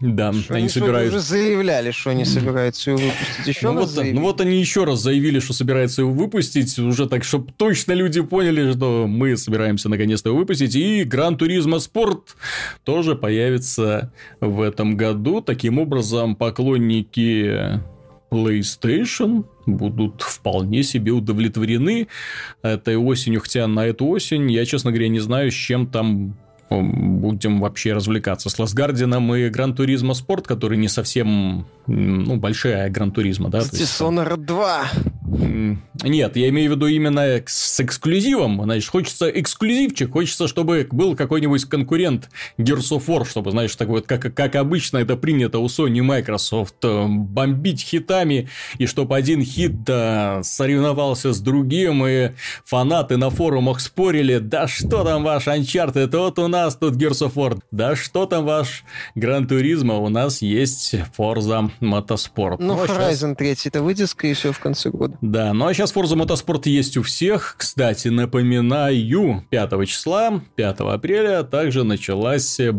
да, 0.00 0.32
что 0.32 0.54
они, 0.54 0.68
собираются... 0.68 1.16
уже 1.16 1.26
заявляли, 1.26 1.90
что 1.90 2.10
они 2.10 2.24
собираются 2.24 2.90
его 2.90 3.00
выпустить. 3.00 3.46
Еще 3.46 3.70
ну, 3.70 3.80
раз 3.80 3.96
вот, 3.96 4.06
ну 4.12 4.20
вот 4.20 4.40
они 4.40 4.60
еще 4.60 4.84
раз 4.84 5.00
заявили, 5.00 5.40
что 5.40 5.52
собираются 5.52 6.02
его 6.02 6.12
выпустить, 6.12 6.78
уже 6.78 7.08
так, 7.08 7.24
чтобы 7.24 7.52
точно 7.56 7.92
люди 7.92 8.20
поняли, 8.20 8.72
что 8.72 9.06
мы 9.08 9.36
собираемся 9.36 9.88
наконец-то 9.88 10.28
его 10.28 10.38
выпустить. 10.38 10.76
И 10.76 11.04
Гран 11.04 11.36
Туризма 11.36 11.78
Спорт 11.78 12.36
тоже 12.84 13.16
появится 13.16 14.12
в 14.40 14.60
этом 14.60 14.96
году. 14.96 15.40
Таким 15.40 15.78
образом, 15.78 16.36
поклонники 16.36 17.80
PlayStation 18.30 19.44
будут 19.66 20.22
вполне 20.22 20.82
себе 20.82 21.12
удовлетворены 21.12 22.08
этой 22.62 22.96
осенью, 22.96 23.40
хотя 23.40 23.66
на 23.66 23.86
эту 23.86 24.06
осень 24.06 24.50
я, 24.50 24.64
честно 24.64 24.90
говоря, 24.90 25.08
не 25.08 25.20
знаю, 25.20 25.50
с 25.50 25.54
чем 25.54 25.86
там 25.86 26.36
будем 26.70 27.60
вообще 27.60 27.92
развлекаться 27.92 28.50
с 28.50 28.58
Ласгардином 28.58 29.34
и 29.34 29.48
Гран 29.48 29.74
Туризма 29.74 30.14
Спорт, 30.14 30.46
который 30.46 30.76
не 30.78 30.88
совсем, 30.88 31.66
ну, 31.86 32.36
большая 32.36 32.90
Гран 32.90 33.10
Туризма, 33.10 33.48
да? 33.48 33.60
Dishonored 33.60 34.36
2. 34.36 34.90
Нет, 36.04 36.36
я 36.36 36.48
имею 36.48 36.72
в 36.72 36.74
виду 36.76 36.86
именно 36.86 37.42
с 37.46 37.80
эксклюзивом. 37.80 38.62
Значит, 38.62 38.90
хочется 38.90 39.28
эксклюзивчик, 39.28 40.12
хочется, 40.12 40.48
чтобы 40.48 40.86
был 40.90 41.16
какой-нибудь 41.16 41.64
конкурент 41.64 42.30
Gears 42.58 42.90
of 42.92 43.06
War, 43.06 43.28
чтобы, 43.28 43.50
знаешь, 43.50 43.74
так 43.74 43.88
вот, 43.88 44.06
как, 44.06 44.34
как 44.34 44.56
обычно 44.56 44.98
это 44.98 45.16
принято 45.16 45.58
у 45.58 45.66
Sony 45.66 45.98
и 45.98 46.00
Microsoft, 46.00 46.76
э, 46.84 47.06
бомбить 47.08 47.82
хитами, 47.82 48.48
и 48.78 48.86
чтобы 48.86 49.16
один 49.16 49.42
хит 49.42 49.84
да, 49.84 50.42
соревновался 50.42 51.32
с 51.32 51.40
другим, 51.40 52.06
и 52.06 52.32
фанаты 52.64 53.16
на 53.16 53.30
форумах 53.30 53.80
спорили, 53.80 54.38
да 54.38 54.66
что 54.68 55.04
там 55.04 55.24
ваш 55.24 55.46
Uncharted, 55.46 56.16
вот 56.16 56.38
у 56.38 56.48
нас 56.48 56.57
тут 56.80 56.94
Gears 56.96 57.26
of 57.26 57.34
War, 57.34 57.58
да 57.70 57.96
что 57.96 58.26
там 58.26 58.44
ваш 58.44 58.84
Гран 59.14 59.46
Туризма, 59.46 59.94
у 59.94 60.08
нас 60.08 60.42
есть 60.42 60.94
Forza 61.16 61.70
Motorsport. 61.80 62.56
Ну, 62.58 62.74
ну 62.74 62.84
Horizon 62.84 63.34
сейчас... 63.34 63.36
3 63.36 63.56
это 63.66 64.06
скорее 64.06 64.34
всего, 64.34 64.52
в 64.52 64.58
конце 64.58 64.90
года. 64.90 65.16
Да, 65.20 65.52
ну 65.52 65.66
а 65.66 65.74
сейчас 65.74 65.94
Forza 65.94 66.16
Motorsport 66.16 66.68
есть 66.68 66.96
у 66.96 67.02
всех. 67.02 67.56
Кстати, 67.58 68.08
напоминаю, 68.08 69.44
5 69.50 69.88
числа, 69.88 70.40
5 70.56 70.80
апреля 70.80 71.42
также 71.42 71.84
началась, 71.84 72.58
э, 72.60 72.70
э, 72.70 72.72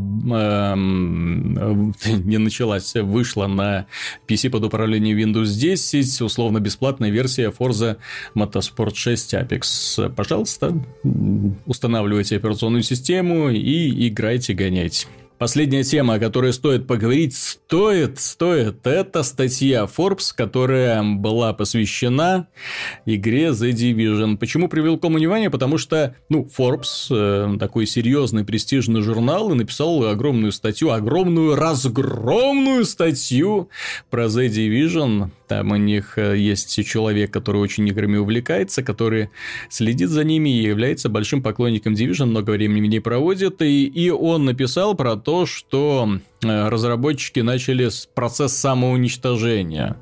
не 0.76 2.38
началась, 2.38 2.94
вышла 2.96 3.48
на 3.48 3.86
PC 4.28 4.50
под 4.50 4.64
управлением 4.64 5.18
Windows 5.18 5.58
10 5.58 6.22
условно-бесплатная 6.22 7.10
версия 7.10 7.52
Forza 7.52 7.98
Motorsport 8.36 8.96
6 8.96 9.34
Apex. 9.34 10.10
Пожалуйста, 10.16 10.74
устанавливайте 11.66 12.36
операционную 12.38 12.84
систему 12.84 13.50
и 13.50 13.69
играйте, 14.08 14.54
гоняйте. 14.54 15.08
Последняя 15.40 15.84
тема, 15.84 16.16
о 16.16 16.20
которой 16.20 16.52
стоит 16.52 16.86
поговорить, 16.86 17.34
стоит, 17.34 18.20
стоит, 18.20 18.86
это 18.86 19.24
статья 19.24 19.86
Forbes, 19.86 20.34
которая 20.36 21.02
была 21.02 21.54
посвящена 21.54 22.50
игре 23.06 23.48
The 23.48 23.72
Division. 23.72 24.36
Почему 24.36 24.68
привел 24.68 24.98
к 24.98 25.08
внимание? 25.08 25.50
Потому 25.50 25.78
что, 25.78 26.14
ну, 26.28 26.46
Forbes, 26.58 27.08
э, 27.10 27.58
такой 27.58 27.86
серьезный, 27.86 28.44
престижный 28.44 29.02
журнал, 29.02 29.50
и 29.54 29.56
написал 29.56 30.04
огромную 30.04 30.52
статью, 30.52 30.92
огромную, 30.92 31.56
разгромную 31.56 32.84
статью 32.84 33.70
про 34.10 34.26
The 34.26 34.50
Division. 34.50 35.30
Там 35.50 35.72
у 35.72 35.78
них 35.78 36.18
э, 36.18 36.38
есть 36.38 36.86
человек, 36.86 37.32
который 37.32 37.60
очень 37.60 37.88
играми 37.88 38.18
увлекается, 38.18 38.84
который 38.84 39.30
следит 39.70 40.10
за 40.10 40.24
ними 40.24 40.50
и 40.50 40.62
является 40.62 41.10
большим 41.10 41.42
поклонником 41.42 41.94
Division, 41.94 42.26
много 42.26 42.52
времени 42.52 42.88
в 42.88 42.90
ней 42.90 43.00
проводит, 43.00 43.62
и, 43.64 43.86
и 43.86 44.10
он 44.12 44.46
написал 44.46 44.94
про 44.96 45.16
то, 45.16 45.40
то, 45.40 45.46
что 45.46 46.10
э, 46.42 46.70
разработчики 46.70 47.40
начали 47.40 47.90
процесс 48.16 48.54
самоуничтожения. 48.54 49.96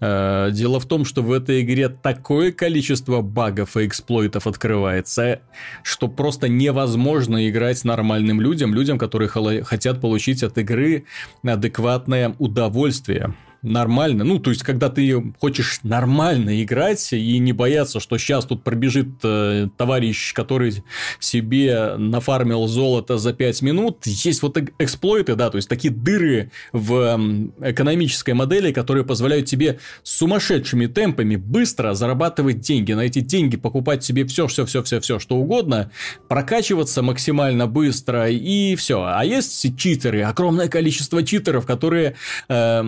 Э, 0.00 0.50
дело 0.52 0.80
в 0.80 0.86
том, 0.86 1.04
что 1.04 1.20
в 1.20 1.32
этой 1.32 1.62
игре 1.62 1.88
такое 1.88 2.52
количество 2.52 3.22
багов 3.22 3.76
и 3.76 3.86
эксплойтов 3.86 4.46
открывается, 4.46 5.40
что 5.82 6.08
просто 6.08 6.48
невозможно 6.48 7.50
играть 7.50 7.84
нормальным 7.84 8.40
людям, 8.40 8.72
людям, 8.72 8.98
которые 8.98 9.28
хотят 9.28 10.00
получить 10.00 10.42
от 10.42 10.56
игры 10.58 11.04
адекватное 11.42 12.34
удовольствие. 12.38 13.34
Нормально, 13.66 14.24
ну, 14.24 14.38
то 14.38 14.50
есть, 14.50 14.62
когда 14.62 14.88
ты 14.88 15.32
хочешь 15.40 15.80
нормально 15.82 16.62
играть 16.62 17.12
и 17.12 17.38
не 17.38 17.52
бояться, 17.52 18.00
что 18.00 18.16
сейчас 18.18 18.44
тут 18.44 18.62
пробежит 18.62 19.08
э, 19.22 19.68
товарищ, 19.76 20.32
который 20.32 20.84
себе 21.18 21.96
нафармил 21.96 22.66
золото 22.66 23.18
за 23.18 23.32
5 23.32 23.62
минут, 23.62 24.06
есть 24.06 24.42
вот 24.42 24.58
эксплойты, 24.78 25.34
да, 25.34 25.50
то 25.50 25.56
есть, 25.56 25.68
такие 25.68 25.92
дыры 25.92 26.50
в 26.72 27.50
экономической 27.60 28.34
модели, 28.34 28.72
которые 28.72 29.04
позволяют 29.04 29.46
тебе 29.46 29.78
сумасшедшими 30.02 30.86
темпами 30.86 31.36
быстро 31.36 31.94
зарабатывать 31.94 32.60
деньги, 32.60 32.92
на 32.92 33.02
эти 33.02 33.20
деньги 33.20 33.56
покупать 33.56 34.04
себе 34.04 34.24
все, 34.26 34.46
все, 34.46 34.64
все, 34.64 34.82
все, 34.82 35.00
все, 35.00 35.18
что 35.18 35.36
угодно, 35.36 35.90
прокачиваться 36.28 37.02
максимально 37.02 37.66
быстро 37.66 38.30
и 38.30 38.76
все. 38.76 39.02
А 39.04 39.24
есть 39.24 39.76
читеры, 39.76 40.22
огромное 40.22 40.68
количество 40.68 41.22
читеров, 41.22 41.66
которые 41.66 42.14
э, 42.48 42.82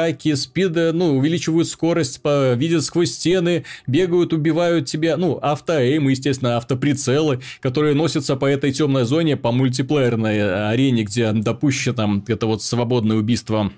волхаки, 0.00 0.34
спиды, 0.34 0.92
ну, 0.92 1.16
увеличивают 1.16 1.68
скорость, 1.68 2.22
по, 2.22 2.54
видят 2.54 2.84
сквозь 2.84 3.12
стены, 3.12 3.64
бегают, 3.86 4.32
убивают 4.32 4.86
тебя, 4.86 5.16
ну, 5.16 5.38
автоэйм, 5.40 6.08
естественно, 6.08 6.56
автоприцелы, 6.56 7.40
которые 7.60 7.94
носятся 7.94 8.36
по 8.36 8.46
этой 8.46 8.72
темной 8.72 9.04
зоне, 9.04 9.36
по 9.36 9.52
мультиплеерной 9.52 10.70
арене, 10.70 11.04
где 11.04 11.32
допущено 11.32 12.22
это 12.26 12.46
вот 12.46 12.62
свободное 12.62 13.16
убийство 13.16 13.72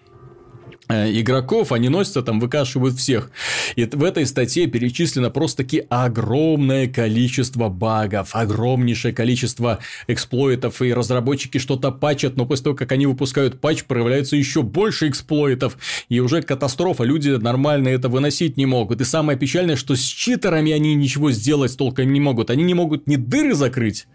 игроков, 0.92 1.72
они 1.72 1.88
носятся 1.88 2.22
там, 2.22 2.40
выкашивают 2.40 2.96
всех. 2.96 3.30
И 3.76 3.84
в 3.84 4.04
этой 4.04 4.26
статье 4.26 4.66
перечислено 4.66 5.30
просто-таки 5.30 5.84
огромное 5.88 6.86
количество 6.86 7.68
багов, 7.68 8.30
огромнейшее 8.32 9.14
количество 9.14 9.78
эксплойтов, 10.06 10.82
и 10.82 10.92
разработчики 10.92 11.58
что-то 11.58 11.90
патчат, 11.90 12.36
но 12.36 12.46
после 12.46 12.64
того, 12.64 12.76
как 12.76 12.92
они 12.92 13.06
выпускают 13.06 13.60
патч, 13.60 13.84
проявляется 13.84 14.36
еще 14.36 14.62
больше 14.62 15.08
эксплойтов, 15.08 15.76
и 16.08 16.20
уже 16.20 16.42
катастрофа, 16.42 17.04
люди 17.04 17.30
нормально 17.30 17.88
это 17.88 18.08
выносить 18.08 18.56
не 18.56 18.66
могут. 18.66 19.00
И 19.00 19.04
самое 19.04 19.38
печальное, 19.38 19.76
что 19.76 19.94
с 19.96 20.02
читерами 20.02 20.72
они 20.72 20.94
ничего 20.94 21.30
сделать 21.30 21.76
толком 21.76 22.12
не 22.12 22.20
могут, 22.20 22.50
они 22.50 22.64
не 22.64 22.74
могут 22.74 23.06
ни 23.06 23.16
дыры 23.16 23.54
закрыть, 23.54 24.06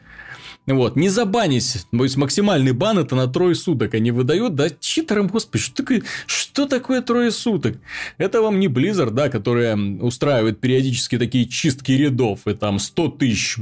вот, 0.73 0.95
не 0.95 1.09
забанить. 1.09 1.85
То 1.91 2.03
есть, 2.03 2.17
максимальный 2.17 2.73
бан 2.73 2.99
это 2.99 3.15
на 3.15 3.27
трое 3.27 3.55
суток 3.55 3.93
они 3.93 4.11
выдают, 4.11 4.55
да, 4.55 4.69
читерам, 4.69 5.27
господи, 5.27 5.63
что 5.63 5.75
такое, 5.75 6.03
что 6.25 6.65
такое 6.65 7.01
трое 7.01 7.31
суток? 7.31 7.77
Это 8.17 8.41
вам 8.41 8.59
не 8.59 8.67
Blizzard, 8.67 9.11
да, 9.11 9.29
которая 9.29 9.77
устраивает 9.77 10.59
периодически 10.59 11.17
такие 11.17 11.47
чистки 11.47 11.93
рядов, 11.93 12.47
и 12.47 12.53
там 12.53 12.79
100 12.79 13.07
тысяч 13.09 13.55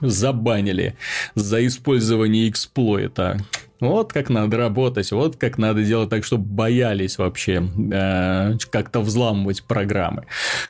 забанили 0.00 0.96
за 1.34 1.64
использование 1.66 2.48
эксплойта. 2.48 3.38
Вот 3.82 4.12
как 4.12 4.30
надо 4.30 4.56
работать, 4.56 5.10
вот 5.10 5.34
как 5.34 5.58
надо 5.58 5.82
делать 5.82 6.08
так, 6.08 6.24
чтобы 6.24 6.44
боялись 6.44 7.18
вообще 7.18 7.68
э, 7.92 8.56
как-то 8.70 9.00
взламывать 9.00 9.64
программы. 9.64 10.26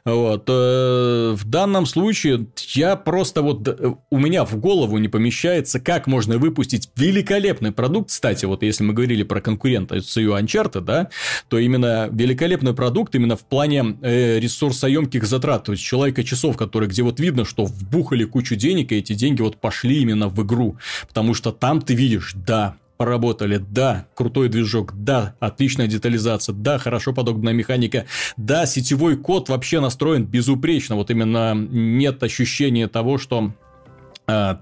Вот. 0.07 0.45
Э, 0.49 1.35
в 1.37 1.45
данном 1.45 1.85
случае 1.85 2.47
я 2.71 2.97
просто 2.97 3.43
вот... 3.43 3.69
Э, 3.69 3.95
у 4.09 4.19
меня 4.19 4.47
в 4.47 4.57
голову 4.57 4.97
не 4.97 5.09
помещается, 5.09 5.79
как 5.79 6.07
можно 6.07 6.39
выпустить 6.39 6.89
великолепный 6.97 7.71
продукт. 7.71 8.09
Кстати, 8.09 8.47
вот 8.47 8.63
если 8.63 8.83
мы 8.83 8.95
говорили 8.95 9.25
про 9.25 9.43
конкурента 9.43 9.97
CU 9.97 10.41
Uncharted, 10.41 10.81
да, 10.81 11.11
то 11.49 11.59
именно 11.59 12.09
великолепный 12.11 12.73
продукт 12.73 13.15
именно 13.15 13.37
в 13.37 13.45
плане 13.45 13.99
э, 14.01 14.39
ресурсоемких 14.39 15.27
затрат. 15.27 15.65
То 15.65 15.73
есть, 15.73 15.85
человека 15.85 16.25
часов, 16.25 16.57
которые, 16.57 16.89
где 16.89 17.03
вот 17.03 17.21
видно, 17.21 17.45
что 17.45 17.67
вбухали 17.67 18.25
кучу 18.25 18.57
денег, 18.57 18.91
и 18.91 18.97
эти 18.97 19.13
деньги 19.13 19.43
вот 19.43 19.59
пошли 19.59 20.01
именно 20.01 20.29
в 20.29 20.43
игру. 20.43 20.79
Потому 21.07 21.35
что 21.35 21.53
там 21.53 21.83
ты 21.83 21.95
видишь, 21.95 22.33
да, 22.35 22.77
поработали, 23.03 23.57
да, 23.57 24.07
крутой 24.15 24.49
движок, 24.49 24.93
да, 24.95 25.35
отличная 25.41 25.89
детализация, 25.89 26.53
да, 26.53 26.79
хорошо 26.79 27.13
подогнанная 27.13 27.53
механика, 27.53 28.07
да, 28.37 28.65
сетевой 28.65 29.17
код 29.17 29.49
вообще 29.49 29.81
настроен 29.81 30.25
безупречно, 30.25 30.95
вот 30.95 31.11
именно 31.11 31.53
нет 31.53 32.23
ощущения 32.23 32.87
того, 32.87 33.19
что 33.19 33.55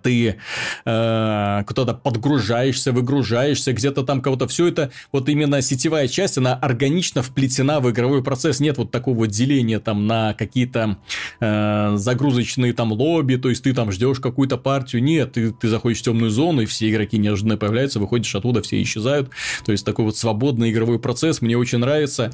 ты 0.02 0.36
э, 0.84 1.62
кто-то 1.66 1.94
подгружаешься, 1.94 2.92
выгружаешься, 2.92 3.72
где-то 3.72 4.02
там 4.02 4.20
кого-то. 4.20 4.46
Все 4.48 4.68
это, 4.68 4.90
вот 5.12 5.28
именно 5.28 5.62
сетевая 5.62 6.08
часть, 6.08 6.38
она 6.38 6.54
органично 6.54 7.22
вплетена 7.22 7.80
в 7.80 7.90
игровой 7.90 8.22
процесс. 8.22 8.60
Нет 8.60 8.78
вот 8.78 8.90
такого 8.90 9.26
деления 9.26 9.80
там 9.80 10.06
на 10.06 10.34
какие-то 10.34 10.98
э, 11.40 11.92
загрузочные 11.96 12.72
там 12.72 12.92
лобби, 12.92 13.36
то 13.36 13.48
есть 13.48 13.62
ты 13.62 13.72
там 13.72 13.92
ждешь 13.92 14.20
какую-то 14.20 14.56
партию. 14.56 15.02
Нет, 15.02 15.32
ты, 15.32 15.52
ты 15.52 15.68
заходишь 15.68 16.00
в 16.00 16.02
темную 16.02 16.30
зону, 16.30 16.62
и 16.62 16.66
все 16.66 16.90
игроки 16.90 17.18
неожиданно 17.18 17.56
появляются, 17.56 18.00
выходишь 18.00 18.34
оттуда, 18.34 18.62
все 18.62 18.80
исчезают. 18.82 19.30
То 19.64 19.72
есть 19.72 19.84
такой 19.84 20.04
вот 20.04 20.16
свободный 20.16 20.70
игровой 20.70 20.98
процесс 20.98 21.40
мне 21.40 21.56
очень 21.56 21.78
нравится. 21.78 22.32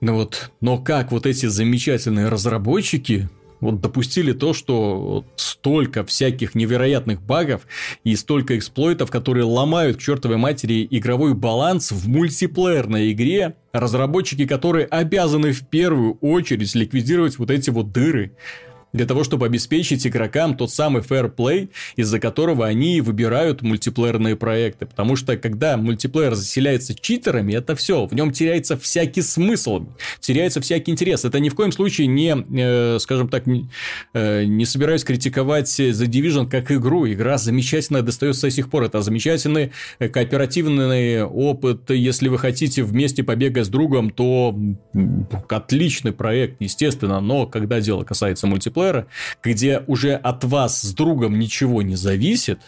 Ну 0.00 0.14
вот, 0.14 0.50
но 0.60 0.78
как 0.78 1.12
вот 1.12 1.26
эти 1.26 1.46
замечательные 1.46 2.28
разработчики 2.28 3.28
вот 3.64 3.80
допустили 3.80 4.32
то, 4.32 4.52
что 4.52 5.24
столько 5.36 6.04
всяких 6.04 6.54
невероятных 6.54 7.22
багов 7.22 7.62
и 8.04 8.14
столько 8.14 8.58
эксплойтов, 8.58 9.10
которые 9.10 9.44
ломают 9.44 9.96
к 9.96 10.00
чертовой 10.00 10.36
матери 10.36 10.86
игровой 10.90 11.34
баланс 11.34 11.90
в 11.90 12.06
мультиплеерной 12.08 13.12
игре, 13.12 13.56
разработчики, 13.72 14.46
которые 14.46 14.86
обязаны 14.86 15.52
в 15.52 15.66
первую 15.66 16.18
очередь 16.20 16.74
ликвидировать 16.74 17.38
вот 17.38 17.50
эти 17.50 17.70
вот 17.70 17.90
дыры 17.90 18.32
для 18.94 19.06
того, 19.06 19.24
чтобы 19.24 19.44
обеспечить 19.44 20.06
игрокам 20.06 20.56
тот 20.56 20.70
самый 20.70 21.02
fair 21.02 21.30
play, 21.34 21.68
из-за 21.96 22.20
которого 22.20 22.64
они 22.64 23.00
выбирают 23.00 23.60
мультиплеерные 23.60 24.36
проекты. 24.36 24.86
Потому 24.86 25.16
что 25.16 25.36
когда 25.36 25.76
мультиплеер 25.76 26.34
заселяется 26.34 26.94
читерами, 26.94 27.54
это 27.54 27.74
все, 27.74 28.06
в 28.06 28.14
нем 28.14 28.32
теряется 28.32 28.78
всякий 28.78 29.22
смысл, 29.22 29.86
теряется 30.20 30.60
всякий 30.60 30.92
интерес. 30.92 31.24
Это 31.24 31.40
ни 31.40 31.48
в 31.48 31.56
коем 31.56 31.72
случае 31.72 32.06
не, 32.06 32.36
э, 32.56 32.98
скажем 33.00 33.28
так, 33.28 33.46
не, 33.46 33.68
э, 34.14 34.44
не 34.44 34.64
собираюсь 34.64 35.02
критиковать 35.02 35.68
The 35.80 36.06
Division 36.06 36.48
как 36.48 36.70
игру. 36.70 37.08
Игра 37.08 37.36
замечательная, 37.36 38.02
достается 38.02 38.46
до 38.46 38.50
сих 38.52 38.70
пор. 38.70 38.84
Это 38.84 39.02
замечательный 39.02 39.72
э, 39.98 40.08
кооперативный 40.08 41.24
опыт. 41.24 41.90
Если 41.90 42.28
вы 42.28 42.38
хотите 42.38 42.84
вместе 42.84 43.24
побегать 43.24 43.66
с 43.66 43.68
другом, 43.68 44.10
то 44.10 44.56
отличный 45.48 46.12
проект, 46.12 46.60
естественно. 46.60 47.20
Но 47.20 47.46
когда 47.46 47.80
дело 47.80 48.04
касается 48.04 48.46
мультиплеера, 48.46 48.83
мультиплеера, 48.84 49.06
где 49.42 49.82
уже 49.86 50.14
от 50.14 50.44
вас 50.44 50.82
с 50.82 50.92
другом 50.94 51.38
ничего 51.38 51.82
не 51.82 51.96
зависит, 51.96 52.60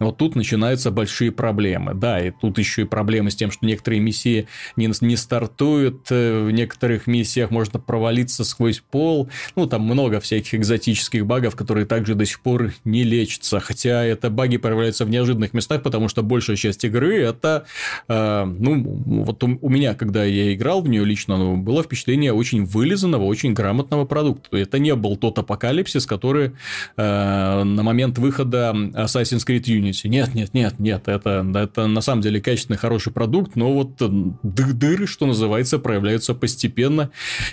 вот 0.00 0.16
тут 0.16 0.34
начинаются 0.34 0.90
большие 0.90 1.30
проблемы. 1.30 1.94
Да, 1.94 2.18
и 2.18 2.30
тут 2.30 2.58
еще 2.58 2.82
и 2.82 2.84
проблемы 2.84 3.30
с 3.30 3.36
тем, 3.36 3.50
что 3.50 3.66
некоторые 3.66 4.00
миссии 4.00 4.48
не, 4.76 4.90
не 5.02 5.16
стартуют, 5.16 6.06
э, 6.10 6.42
в 6.42 6.50
некоторых 6.50 7.06
миссиях 7.06 7.50
можно 7.50 7.78
провалиться 7.78 8.44
сквозь 8.44 8.80
пол. 8.80 9.28
Ну, 9.56 9.66
там 9.66 9.82
много 9.82 10.20
всяких 10.20 10.54
экзотических 10.54 11.26
багов, 11.26 11.54
которые 11.54 11.84
также 11.84 12.14
до 12.14 12.24
сих 12.24 12.40
пор 12.40 12.72
не 12.84 13.04
лечатся. 13.04 13.60
Хотя 13.60 14.02
это 14.04 14.30
баги 14.30 14.56
проявляются 14.56 15.04
в 15.04 15.10
неожиданных 15.10 15.52
местах, 15.52 15.82
потому 15.82 16.08
что 16.08 16.22
большая 16.22 16.56
часть 16.56 16.82
игры 16.84 17.20
это, 17.22 17.66
э, 18.08 18.44
ну, 18.44 18.82
вот 19.24 19.44
у, 19.44 19.58
у 19.60 19.68
меня, 19.68 19.94
когда 19.94 20.24
я 20.24 20.54
играл 20.54 20.80
в 20.80 20.88
нее 20.88 21.04
лично, 21.04 21.36
ну, 21.36 21.56
было 21.58 21.82
впечатление 21.82 22.32
очень 22.32 22.64
вылизанного, 22.64 23.24
очень 23.24 23.52
грамотного 23.52 24.06
продукта. 24.06 24.56
Это 24.56 24.78
не 24.78 24.94
был 24.94 25.16
тот 25.16 25.38
апокалипсис, 25.38 26.06
который 26.06 26.52
э, 26.96 27.62
на 27.64 27.82
момент 27.82 28.18
выхода 28.18 28.72
Assassin's 28.74 29.46
Creed 29.46 29.64
Unity 29.64 29.89
Unity. 29.90 30.08
Нет, 30.08 30.34
нет, 30.34 30.54
нет, 30.54 30.78
нет, 30.78 31.08
это, 31.08 31.46
это 31.54 31.86
на 31.86 32.00
самом 32.00 32.22
деле 32.22 32.40
качественный, 32.40 32.78
хороший 32.78 33.12
продукт, 33.12 33.56
но 33.56 33.72
вот 33.72 33.96
дыры, 34.42 35.06
что 35.06 35.26
называется, 35.26 35.78
проявляются 35.78 36.34
постепенно, 36.34 37.10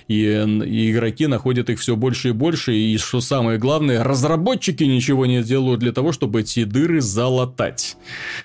и, 0.08 0.22
и 0.24 0.92
игроки 0.92 1.28
находят 1.28 1.70
их 1.70 1.80
все 1.80 1.96
больше 1.96 2.30
и 2.30 2.32
больше, 2.32 2.74
и 2.76 2.98
что 2.98 3.22
самое 3.22 3.58
главное, 3.58 4.04
разработчики 4.04 4.84
ничего 4.84 5.26
не 5.26 5.44
делают 5.44 5.80
для 5.80 5.92
того, 5.92 6.12
чтобы 6.12 6.42
эти 6.42 6.64
дыры 6.64 7.02
залатать. 7.02 7.98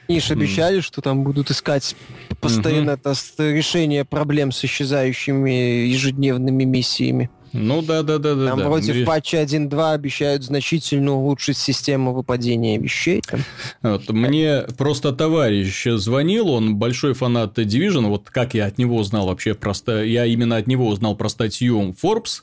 И 0.08 0.20
же 0.20 0.34
обещали, 0.34 0.80
что 0.80 1.00
там 1.00 1.24
будут 1.24 1.50
искать 1.50 1.96
постоянно 2.40 2.94
угу. 2.94 3.12
решение 3.38 4.04
проблем 4.04 4.52
с 4.52 4.64
исчезающими 4.64 5.86
ежедневными 5.86 6.64
миссиями. 6.64 7.30
Ну 7.52 7.82
да, 7.82 8.02
да, 8.02 8.18
да, 8.18 8.34
да. 8.34 8.48
Там 8.48 8.58
да. 8.58 8.68
вроде 8.68 9.02
в 9.02 9.04
патче 9.04 9.42
1.2 9.42 9.92
обещают 9.92 10.42
значительно 10.42 11.12
улучшить 11.12 11.56
систему 11.56 12.12
выпадения 12.12 12.78
вещей. 12.78 13.22
Вот, 13.82 14.08
мне 14.10 14.62
просто 14.78 15.12
товарищ 15.12 15.86
звонил, 15.86 16.48
он 16.48 16.76
большой 16.76 17.14
фанат 17.14 17.58
Division, 17.58 18.08
вот 18.08 18.30
как 18.30 18.54
я 18.54 18.66
от 18.66 18.78
него 18.78 18.96
узнал 18.96 19.26
вообще 19.26 19.54
просто, 19.54 20.04
я 20.04 20.24
именно 20.24 20.56
от 20.56 20.66
него 20.66 20.88
узнал 20.88 21.16
про 21.16 21.28
статью 21.28 21.94
Forbes, 22.02 22.42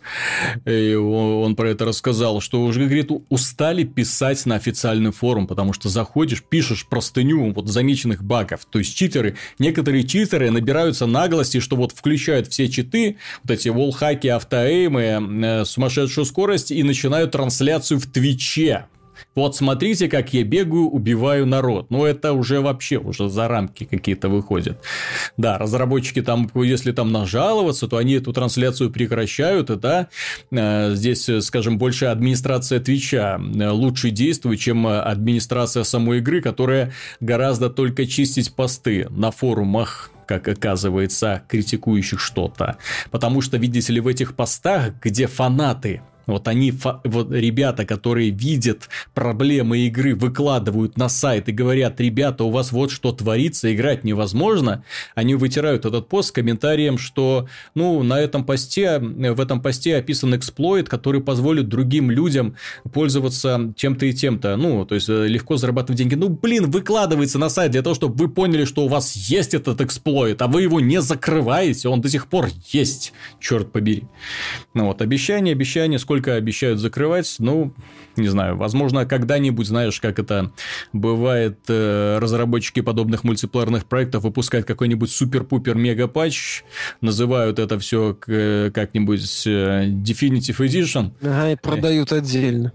и 0.65 0.93
он 0.93 1.55
про 1.55 1.69
это 1.69 1.85
рассказал, 1.85 2.41
что 2.41 2.61
уже, 2.61 2.85
говорит, 2.85 3.11
устали 3.29 3.83
писать 3.83 4.45
на 4.45 4.55
официальный 4.55 5.11
форум, 5.11 5.47
потому 5.47 5.73
что 5.73 5.89
заходишь, 5.89 6.43
пишешь 6.43 6.87
простыню 6.87 7.51
вот 7.53 7.67
замеченных 7.67 8.23
багов, 8.23 8.65
то 8.69 8.79
есть 8.79 8.95
читеры, 8.95 9.35
некоторые 9.57 10.03
читеры 10.03 10.51
набираются 10.51 11.05
наглости, 11.05 11.59
что 11.59 11.75
вот 11.75 11.91
включают 11.91 12.47
все 12.47 12.69
читы, 12.69 13.17
вот 13.43 13.51
эти 13.51 13.69
волхаки, 13.69 14.27
автоэймы, 14.27 14.98
самые 14.99 15.61
э, 15.61 15.65
сумасшедшую 15.65 16.25
скорость 16.25 16.71
и 16.71 16.83
начинают 16.83 17.31
трансляцию 17.31 17.99
в 17.99 18.05
Твиче 18.07 18.85
Вот 19.35 19.55
смотрите, 19.55 20.07
как 20.07 20.33
я 20.33 20.43
бегаю, 20.43 20.89
убиваю 20.89 21.45
народ. 21.45 21.89
Ну, 21.89 22.05
это 22.05 22.33
уже 22.33 22.61
вообще 22.61 22.97
уже 22.97 23.29
за 23.29 23.47
рамки 23.47 23.83
какие-то 23.83 24.29
выходят. 24.29 24.81
Да, 25.37 25.57
разработчики 25.57 26.21
там, 26.21 26.49
если 26.55 26.91
там 26.91 27.11
нажаловаться, 27.11 27.87
то 27.87 27.97
они 27.97 28.13
эту 28.13 28.33
трансляцию 28.33 28.91
прекращают, 28.91 29.69
и 29.69 29.75
да, 29.75 30.07
э, 30.51 30.95
здесь, 30.95 31.29
скажем, 31.41 31.77
больше 31.77 32.05
администрация 32.05 32.79
Твича 32.79 33.39
э, 33.39 33.69
лучше 33.69 34.09
действует, 34.09 34.59
чем 34.59 34.87
администрация 34.87 35.83
самой 35.83 36.19
игры, 36.19 36.41
которая 36.41 36.91
гораздо 37.19 37.69
только 37.69 38.05
чистить 38.05 38.53
посты 38.53 39.07
на 39.09 39.31
форумах 39.31 40.11
как 40.29 40.47
оказывается, 40.47 41.41
критикующих 41.47 42.19
что-то. 42.19 42.77
Потому 43.09 43.41
что, 43.41 43.57
видите 43.57 43.91
ли, 43.91 43.99
в 43.99 44.05
этих 44.05 44.35
постах, 44.35 44.93
где 45.01 45.25
фанаты 45.25 46.03
вот 46.29 46.47
они, 46.47 46.71
вот 47.03 47.31
ребята, 47.31 47.85
которые 47.85 48.29
видят 48.29 48.89
проблемы 49.13 49.79
игры, 49.79 50.15
выкладывают 50.15 50.97
на 50.97 51.09
сайт 51.09 51.49
и 51.49 51.51
говорят, 51.51 51.99
ребята, 51.99 52.43
у 52.43 52.51
вас 52.51 52.71
вот 52.71 52.91
что 52.91 53.11
творится, 53.11 53.73
играть 53.73 54.03
невозможно. 54.03 54.83
Они 55.15 55.35
вытирают 55.35 55.85
этот 55.85 56.07
пост 56.07 56.29
с 56.29 56.31
комментарием, 56.31 56.97
что, 56.97 57.47
ну, 57.73 58.03
на 58.03 58.19
этом 58.19 58.45
посте, 58.45 58.99
в 58.99 59.39
этом 59.39 59.61
посте 59.61 59.95
описан 59.95 60.35
эксплойт, 60.35 60.87
который 60.87 61.21
позволит 61.21 61.67
другим 61.67 62.11
людям 62.11 62.55
пользоваться 62.93 63.73
тем-то 63.75 64.05
и 64.05 64.13
тем-то. 64.13 64.55
Ну, 64.55 64.85
то 64.85 64.95
есть, 64.95 65.09
э, 65.09 65.27
легко 65.27 65.57
зарабатывать 65.57 65.97
деньги. 65.97 66.15
Ну, 66.15 66.29
блин, 66.29 66.69
выкладывается 66.69 67.39
на 67.39 67.49
сайт 67.49 67.71
для 67.71 67.81
того, 67.81 67.95
чтобы 67.95 68.15
вы 68.15 68.29
поняли, 68.29 68.65
что 68.65 68.85
у 68.85 68.87
вас 68.87 69.15
есть 69.15 69.53
этот 69.53 69.81
эксплойт, 69.81 70.41
а 70.41 70.47
вы 70.47 70.61
его 70.61 70.79
не 70.79 71.01
закрываете, 71.01 71.89
он 71.89 72.01
до 72.01 72.09
сих 72.09 72.27
пор 72.27 72.49
есть, 72.67 73.13
черт 73.39 73.71
побери. 73.71 74.03
Ну, 74.75 74.85
вот, 74.85 75.01
обещание, 75.01 75.53
обещание, 75.53 75.97
сколько 75.97 76.18
только 76.19 76.35
обещают 76.35 76.79
закрывать. 76.79 77.37
Ну, 77.39 77.73
не 78.17 78.27
знаю, 78.27 78.57
возможно, 78.57 79.05
когда-нибудь, 79.05 79.65
знаешь, 79.65 80.01
как 80.01 80.19
это 80.19 80.51
бывает, 80.91 81.59
э, 81.69 82.17
разработчики 82.19 82.81
подобных 82.81 83.23
мультиплеерных 83.23 83.85
проектов 83.85 84.23
выпускают 84.23 84.67
какой-нибудь 84.67 85.09
супер-пупер 85.09 85.75
мега-патч, 85.75 86.63
называют 86.99 87.57
это 87.57 87.79
все 87.79 88.13
как-нибудь 88.15 89.47
э, 89.47 89.85
Definitive 89.87 90.57
Edition. 90.57 91.11
Ага, 91.21 91.51
и 91.51 91.55
продают 91.55 92.11
отдельно 92.11 92.73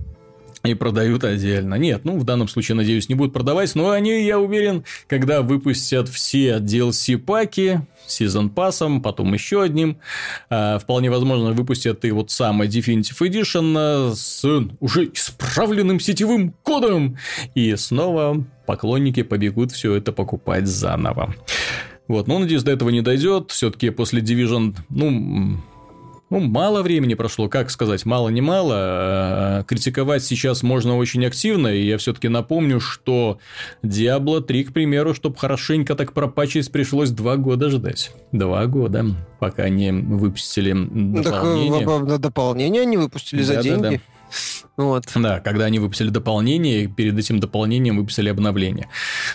и 0.64 0.74
продают 0.74 1.24
отдельно. 1.24 1.74
Нет, 1.74 2.04
ну, 2.04 2.18
в 2.18 2.24
данном 2.24 2.48
случае, 2.48 2.76
надеюсь, 2.76 3.08
не 3.08 3.14
будут 3.14 3.32
продавать, 3.32 3.74
но 3.74 3.90
они, 3.90 4.24
я 4.24 4.38
уверен, 4.38 4.84
когда 5.06 5.42
выпустят 5.42 6.08
все 6.08 6.56
DLC-паки, 6.56 7.82
сезон 8.06 8.50
пассом, 8.50 9.02
потом 9.02 9.34
еще 9.34 9.62
одним, 9.62 9.98
а, 10.48 10.78
вполне 10.78 11.10
возможно, 11.10 11.52
выпустят 11.52 12.04
и 12.04 12.10
вот 12.10 12.30
самый 12.30 12.68
Definitive 12.68 13.18
Edition 13.20 14.14
с 14.14 14.44
уже 14.80 15.04
исправленным 15.12 16.00
сетевым 16.00 16.54
кодом, 16.62 17.18
и 17.54 17.76
снова 17.76 18.44
поклонники 18.66 19.22
побегут 19.22 19.72
все 19.72 19.94
это 19.94 20.12
покупать 20.12 20.66
заново. 20.66 21.34
Вот, 22.08 22.26
но 22.26 22.38
надеюсь, 22.38 22.62
до 22.62 22.72
этого 22.72 22.90
не 22.90 23.00
дойдет. 23.00 23.50
Все-таки 23.50 23.90
после 23.90 24.20
Division, 24.20 24.76
ну, 24.90 25.58
ну, 26.30 26.40
мало 26.40 26.82
времени 26.82 27.14
прошло, 27.14 27.48
как 27.48 27.70
сказать, 27.70 28.06
мало 28.06 28.28
не 28.28 28.40
мало. 28.40 28.74
А, 28.76 29.64
критиковать 29.64 30.24
сейчас 30.24 30.62
можно 30.62 30.96
очень 30.96 31.24
активно, 31.26 31.68
и 31.68 31.84
я 31.84 31.98
все-таки 31.98 32.28
напомню, 32.28 32.80
что 32.80 33.38
Diablo 33.82 34.40
3, 34.40 34.64
к 34.64 34.72
примеру, 34.72 35.14
чтобы 35.14 35.36
хорошенько 35.36 35.94
так 35.94 36.12
пропачить, 36.12 36.72
пришлось 36.72 37.10
два 37.10 37.36
года 37.36 37.70
ждать. 37.70 38.12
Два 38.32 38.66
года, 38.66 39.06
пока 39.38 39.68
не 39.68 39.92
выпустили 39.92 40.72
дополнение. 40.72 41.86
Ну, 41.86 42.06
так, 42.06 42.20
дополнение 42.20 42.82
они 42.82 42.96
выпустили 42.96 43.40
да, 43.40 43.46
за 43.46 43.62
деньги. 43.62 43.82
Да, 43.82 43.90
да. 43.90 44.13
Вот. 44.76 45.04
Да, 45.14 45.38
когда 45.38 45.66
они 45.66 45.78
выпустили 45.78 46.08
дополнение, 46.08 46.88
перед 46.88 47.16
этим 47.16 47.38
дополнением 47.38 47.96
выпустили 47.96 48.28
обновление. 48.28 48.88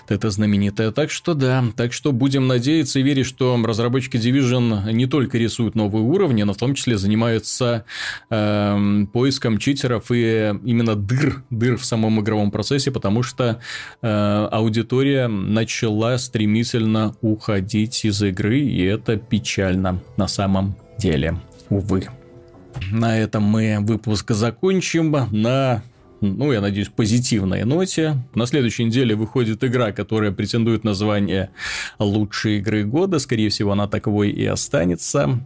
Это 0.10 0.30
знаменитое. 0.32 0.92
Так 0.92 1.12
что 1.12 1.34
да, 1.34 1.64
так 1.78 1.94
что 1.94 2.12
будем 2.12 2.48
надеяться 2.48 3.00
и 3.00 3.04
верить, 3.04 3.26
что 3.26 3.58
разработчики 3.64 4.18
Division 4.18 4.92
не 4.92 5.06
только 5.06 5.38
рисуют 5.38 5.76
новые 5.76 6.04
уровни, 6.04 6.44
но 6.44 6.54
в 6.54 6.58
том 6.58 6.74
числе 6.74 6.98
занимаются 6.98 7.86
э, 8.30 9.06
поиском 9.14 9.60
читеров 9.60 10.12
и 10.12 10.54
именно 10.66 10.96
дыр, 10.96 11.44
дыр 11.50 11.78
в 11.78 11.86
самом 11.86 12.20
игровом 12.20 12.52
процессе, 12.52 12.92
потому 12.92 13.24
что 13.24 13.62
э, 14.02 14.48
аудитория 14.52 15.28
начала 15.28 16.18
стремительно 16.18 17.16
уходить 17.22 18.04
из 18.04 18.22
игры, 18.22 18.60
и 18.60 18.84
это 18.84 19.16
печально 19.16 20.02
на 20.18 20.28
самом 20.28 20.76
деле, 20.98 21.40
увы. 21.70 22.10
На 22.92 23.18
этом 23.18 23.44
мы 23.44 23.78
выпуск 23.82 24.32
закончим. 24.32 25.12
На 25.32 25.84
ну, 26.22 26.52
я 26.52 26.60
надеюсь, 26.60 26.90
позитивной 26.90 27.64
ноте. 27.64 28.18
На 28.36 28.46
следующей 28.46 28.84
неделе 28.84 29.16
выходит 29.16 29.64
игра, 29.64 29.92
которая 29.92 30.32
претендует 30.32 30.84
на 30.84 30.94
звание 30.94 31.52
лучшей 31.98 32.58
игры 32.58 32.84
года. 32.84 33.20
Скорее 33.20 33.50
всего, 33.50 33.72
она 33.72 33.88
таковой 33.88 34.30
и 34.30 34.46
останется. 34.46 35.40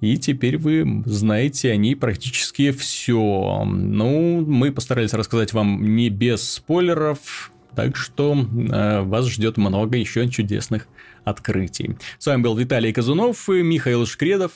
И 0.00 0.18
теперь 0.18 0.58
вы 0.58 1.04
знаете 1.06 1.70
о 1.70 1.76
ней 1.76 1.94
практически 1.94 2.72
все. 2.72 3.64
Ну, 3.64 4.44
мы 4.44 4.72
постарались 4.72 5.14
рассказать 5.14 5.52
вам 5.52 5.94
не 5.94 6.10
без 6.10 6.42
спойлеров, 6.54 7.52
так 7.76 7.96
что 7.96 8.34
э, 8.34 9.02
вас 9.02 9.28
ждет 9.28 9.56
много 9.58 9.96
еще 9.96 10.28
чудесных 10.28 10.88
открытий. 11.22 11.96
С 12.18 12.26
вами 12.26 12.42
был 12.42 12.56
Виталий 12.56 12.92
Казунов 12.92 13.48
и 13.48 13.62
Михаил 13.62 14.04
Шкредов. 14.04 14.50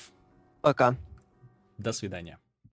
Пока. 0.63 0.97
До 1.79 1.93
свидания. 1.93 2.39